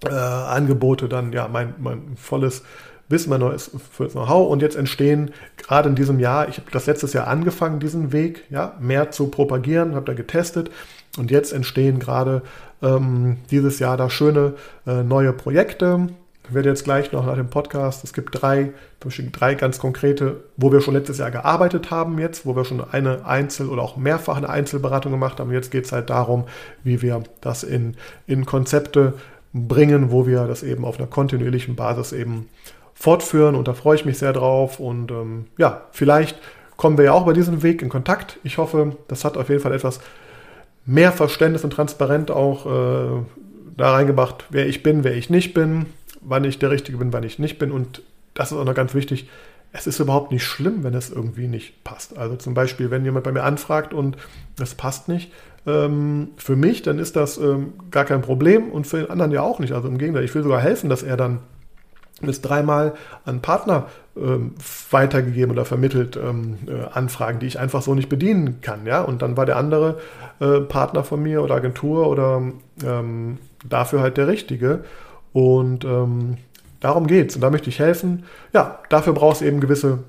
äh, 0.06 0.14
Angebote 0.14 1.10
dann 1.10 1.34
ja 1.34 1.48
mein, 1.48 1.74
mein 1.80 2.16
volles 2.18 2.64
Wissen, 3.10 3.32
mein 3.32 3.40
neues 3.40 3.72
Know-how. 3.98 4.50
Und 4.50 4.62
jetzt 4.62 4.76
entstehen 4.76 5.32
gerade 5.58 5.90
in 5.90 5.96
diesem 5.96 6.20
Jahr, 6.20 6.50
ich 6.50 6.58
habe 6.58 6.70
das 6.72 6.86
letztes 6.86 7.14
Jahr 7.14 7.28
angefangen, 7.28 7.80
diesen 7.80 8.12
Weg 8.12 8.44
ja, 8.50 8.78
mehr 8.80 9.12
zu 9.12 9.28
propagieren, 9.28 9.96
habe 9.96 10.06
da 10.06 10.14
getestet. 10.14 10.70
Und 11.18 11.32
jetzt 11.32 11.52
entstehen 11.52 12.00
gerade 12.00 12.44
ähm, 12.84 13.38
dieses 13.50 13.80
Jahr 13.80 13.98
da 13.98 14.10
schöne 14.10 14.54
äh, 14.86 15.04
neue 15.04 15.34
Projekte. 15.34 16.08
Ich 16.48 16.54
werde 16.54 16.70
jetzt 16.70 16.84
gleich 16.84 17.12
noch 17.14 17.26
nach 17.26 17.36
dem 17.36 17.50
Podcast, 17.50 18.04
es 18.04 18.12
gibt 18.12 18.42
drei, 18.42 18.74
drei 19.32 19.56
ganz 19.56 19.80
konkrete, 19.80 20.44
wo 20.58 20.74
wir 20.74 20.82
schon 20.82 20.94
letztes 20.94 21.18
Jahr 21.18 21.32
gearbeitet 21.32 21.90
haben 21.90 22.20
jetzt, 22.20 22.46
wo 22.46 22.56
wir 22.56 22.66
schon 22.66 22.84
eine 22.84 23.26
Einzel- 23.26 23.70
oder 23.70 23.82
auch 23.82 23.96
mehrfach 23.96 24.36
eine 24.36 24.50
Einzelberatung 24.50 25.14
gemacht 25.14 25.40
haben. 25.40 25.54
Jetzt 25.54 25.72
geht 25.72 25.86
es 25.86 25.94
halt 25.94 26.10
darum, 26.10 26.44
wie 26.84 27.02
wir 27.02 27.24
das 27.40 27.64
in, 27.64 27.96
in 28.28 28.46
Konzepte 28.46 29.14
bringen, 29.54 30.12
wo 30.12 30.28
wir 30.28 30.46
das 30.46 30.64
eben 30.64 30.84
auf 30.84 30.98
einer 30.98 31.08
kontinuierlichen 31.08 31.76
Basis 31.76 32.12
eben 32.12 32.50
fortführen. 32.94 33.56
Und 33.56 33.70
da 33.70 33.74
freue 33.74 33.96
ich 33.96 34.06
mich 34.06 34.18
sehr 34.18 34.34
drauf. 34.34 34.82
Und 34.82 35.12
ähm, 35.12 35.46
ja, 35.58 35.84
vielleicht 35.92 36.38
kommen 36.76 36.98
wir 36.98 37.06
ja 37.06 37.14
auch 37.14 37.26
bei 37.26 37.34
diesem 37.34 37.64
Weg 37.64 37.82
in 37.82 37.90
Kontakt. 37.90 38.40
Ich 38.44 38.58
hoffe, 38.58 38.98
das 39.08 39.24
hat 39.24 39.38
auf 39.38 39.48
jeden 39.48 39.62
Fall 39.62 39.74
etwas 39.74 40.02
mehr 40.86 41.12
Verständnis 41.12 41.64
und 41.64 41.72
Transparenz 41.72 42.30
auch 42.32 42.66
äh, 42.66 43.24
da 43.78 43.94
reingebracht, 43.94 44.46
wer 44.50 44.68
ich 44.68 44.84
bin, 44.84 45.04
wer 45.04 45.16
ich 45.16 45.30
nicht 45.30 45.54
bin, 45.54 45.88
wann 46.22 46.44
ich 46.44 46.60
der 46.60 46.72
Richtige 46.72 46.98
bin, 46.98 47.14
wann 47.14 47.24
ich 47.24 47.40
nicht 47.40 47.60
bin. 47.60 47.72
Und 47.72 48.02
das 48.34 48.52
ist 48.52 48.58
auch 48.58 48.66
noch 48.66 48.76
ganz 48.76 48.94
wichtig. 48.94 49.30
Es 49.72 49.88
ist 49.88 50.00
überhaupt 50.00 50.32
nicht 50.32 50.44
schlimm, 50.44 50.84
wenn 50.84 50.94
es 50.94 51.10
irgendwie 51.10 51.48
nicht 51.48 51.84
passt. 51.84 52.18
Also 52.18 52.36
zum 52.36 52.54
Beispiel, 52.54 52.92
wenn 52.92 53.06
jemand 53.06 53.24
bei 53.24 53.32
mir 53.32 53.44
anfragt 53.44 53.94
und 53.94 54.18
es 54.60 54.76
passt 54.76 55.08
nicht, 55.08 55.32
ähm, 55.66 56.30
für 56.38 56.56
mich, 56.56 56.82
dann 56.84 57.00
ist 57.00 57.16
das 57.16 57.38
ähm, 57.38 57.74
gar 57.90 58.06
kein 58.06 58.22
Problem 58.22 58.70
und 58.70 58.86
für 58.86 58.98
den 58.98 59.10
anderen 59.10 59.32
ja 59.32 59.42
auch 59.42 59.60
nicht. 59.60 59.74
Also 59.74 59.88
im 59.88 59.98
Gegenteil, 59.98 60.26
ich 60.26 60.36
will 60.36 60.44
sogar 60.44 60.62
helfen, 60.62 60.90
dass 60.90 61.02
er 61.02 61.18
dann 61.18 61.40
bis 62.28 62.42
dreimal 62.42 62.94
an 63.26 63.42
Partner 63.42 63.88
ähm, 64.16 64.56
weitergegeben 64.92 65.52
oder 65.52 65.66
vermittelt 65.66 66.18
ähm, 66.18 66.58
äh, 66.68 66.86
Anfragen, 66.94 67.40
die 67.40 67.48
ich 67.48 67.60
einfach 67.60 67.82
so 67.82 67.96
nicht 67.96 68.10
bedienen 68.10 68.62
kann. 68.62 68.86
Ja? 68.86 69.02
Und 69.02 69.22
dann 69.22 69.38
war 69.38 69.46
der 69.46 69.58
andere 69.58 69.98
äh, 70.40 70.60
Partner 70.62 71.04
von 71.04 71.22
mir 71.22 71.44
oder 71.44 71.56
Agentur 71.56 72.08
oder 72.08 72.42
ähm, 72.86 73.38
dafür 73.68 74.02
halt 74.02 74.18
der 74.18 74.28
richtige. 74.28 74.84
Und 75.32 75.84
ähm, 75.86 76.38
darum 76.80 77.08
geht's. 77.08 77.36
Und 77.36 77.42
da 77.42 77.50
möchte 77.50 77.70
ich 77.70 77.80
helfen. 77.80 78.24
Ja, 78.54 78.80
dafür 78.90 79.14
brauchst 79.14 79.42
du 79.42 79.46
eben 79.46 79.60
gewisse 79.60 80.00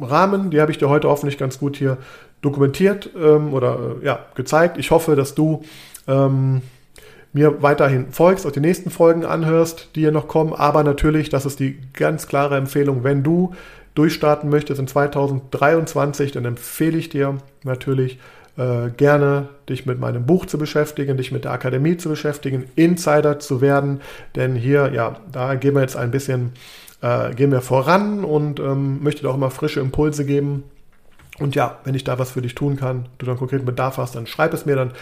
Rahmen, 0.00 0.50
die 0.50 0.60
habe 0.60 0.72
ich 0.72 0.78
dir 0.78 0.88
heute 0.88 1.08
hoffentlich 1.08 1.38
ganz 1.38 1.58
gut 1.58 1.76
hier 1.76 1.98
dokumentiert 2.42 3.10
ähm, 3.16 3.52
oder 3.54 3.96
äh, 4.02 4.06
ja, 4.06 4.18
gezeigt. 4.34 4.78
Ich 4.78 4.90
hoffe, 4.90 5.16
dass 5.16 5.34
du 5.34 5.62
ähm, 6.06 6.62
mir 7.34 7.62
weiterhin 7.62 8.06
folgst, 8.12 8.46
auch 8.46 8.52
die 8.52 8.60
nächsten 8.60 8.90
Folgen 8.90 9.26
anhörst, 9.26 9.90
die 9.96 10.00
hier 10.00 10.12
noch 10.12 10.28
kommen. 10.28 10.54
Aber 10.54 10.84
natürlich, 10.84 11.28
das 11.28 11.44
ist 11.44 11.60
die 11.60 11.78
ganz 11.92 12.26
klare 12.28 12.56
Empfehlung, 12.56 13.04
wenn 13.04 13.22
du 13.22 13.52
durchstarten 13.94 14.48
möchtest 14.48 14.80
in 14.80 14.86
2023, 14.86 16.32
dann 16.32 16.44
empfehle 16.44 16.96
ich 16.96 17.08
dir 17.08 17.38
natürlich 17.64 18.18
äh, 18.56 18.90
gerne 18.96 19.48
dich 19.68 19.84
mit 19.84 19.98
meinem 19.98 20.26
Buch 20.26 20.46
zu 20.46 20.58
beschäftigen, 20.58 21.16
dich 21.16 21.32
mit 21.32 21.44
der 21.44 21.52
Akademie 21.52 21.96
zu 21.96 22.08
beschäftigen, 22.08 22.64
Insider 22.76 23.40
zu 23.40 23.60
werden, 23.60 24.00
denn 24.36 24.54
hier, 24.54 24.92
ja, 24.92 25.16
da 25.30 25.56
gehen 25.56 25.74
wir 25.74 25.82
jetzt 25.82 25.96
ein 25.96 26.12
bisschen, 26.12 26.52
äh, 27.02 27.34
gehen 27.34 27.50
wir 27.50 27.60
voran 27.60 28.24
und 28.24 28.60
ähm, 28.60 29.02
möchte 29.02 29.22
dir 29.22 29.30
auch 29.30 29.36
immer 29.36 29.50
frische 29.50 29.80
Impulse 29.80 30.24
geben. 30.24 30.64
Und 31.40 31.56
ja, 31.56 31.78
wenn 31.82 31.96
ich 31.96 32.04
da 32.04 32.18
was 32.20 32.30
für 32.30 32.42
dich 32.42 32.54
tun 32.54 32.76
kann, 32.76 33.06
du 33.18 33.26
dann 33.26 33.36
konkreten 33.36 33.64
Bedarf 33.64 33.98
hast, 33.98 34.14
dann 34.14 34.28
schreib 34.28 34.54
es 34.54 34.66
mir, 34.66 34.76
dann 34.76 34.92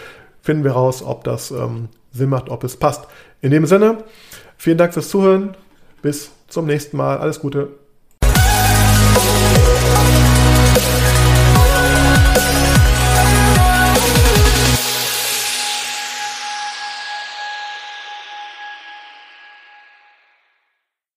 finden 0.40 0.64
wir 0.64 0.72
raus, 0.72 1.02
ob 1.02 1.24
das 1.24 1.50
ähm, 1.50 1.88
Sinn 2.12 2.28
macht, 2.28 2.48
ob 2.48 2.64
es 2.64 2.76
passt. 2.76 3.06
In 3.40 3.50
dem 3.50 3.66
Sinne, 3.66 4.04
vielen 4.56 4.78
Dank 4.78 4.94
fürs 4.94 5.08
Zuhören. 5.08 5.56
Bis 6.02 6.30
zum 6.48 6.66
nächsten 6.66 6.96
Mal. 6.96 7.18
Alles 7.18 7.40
Gute. 7.40 7.68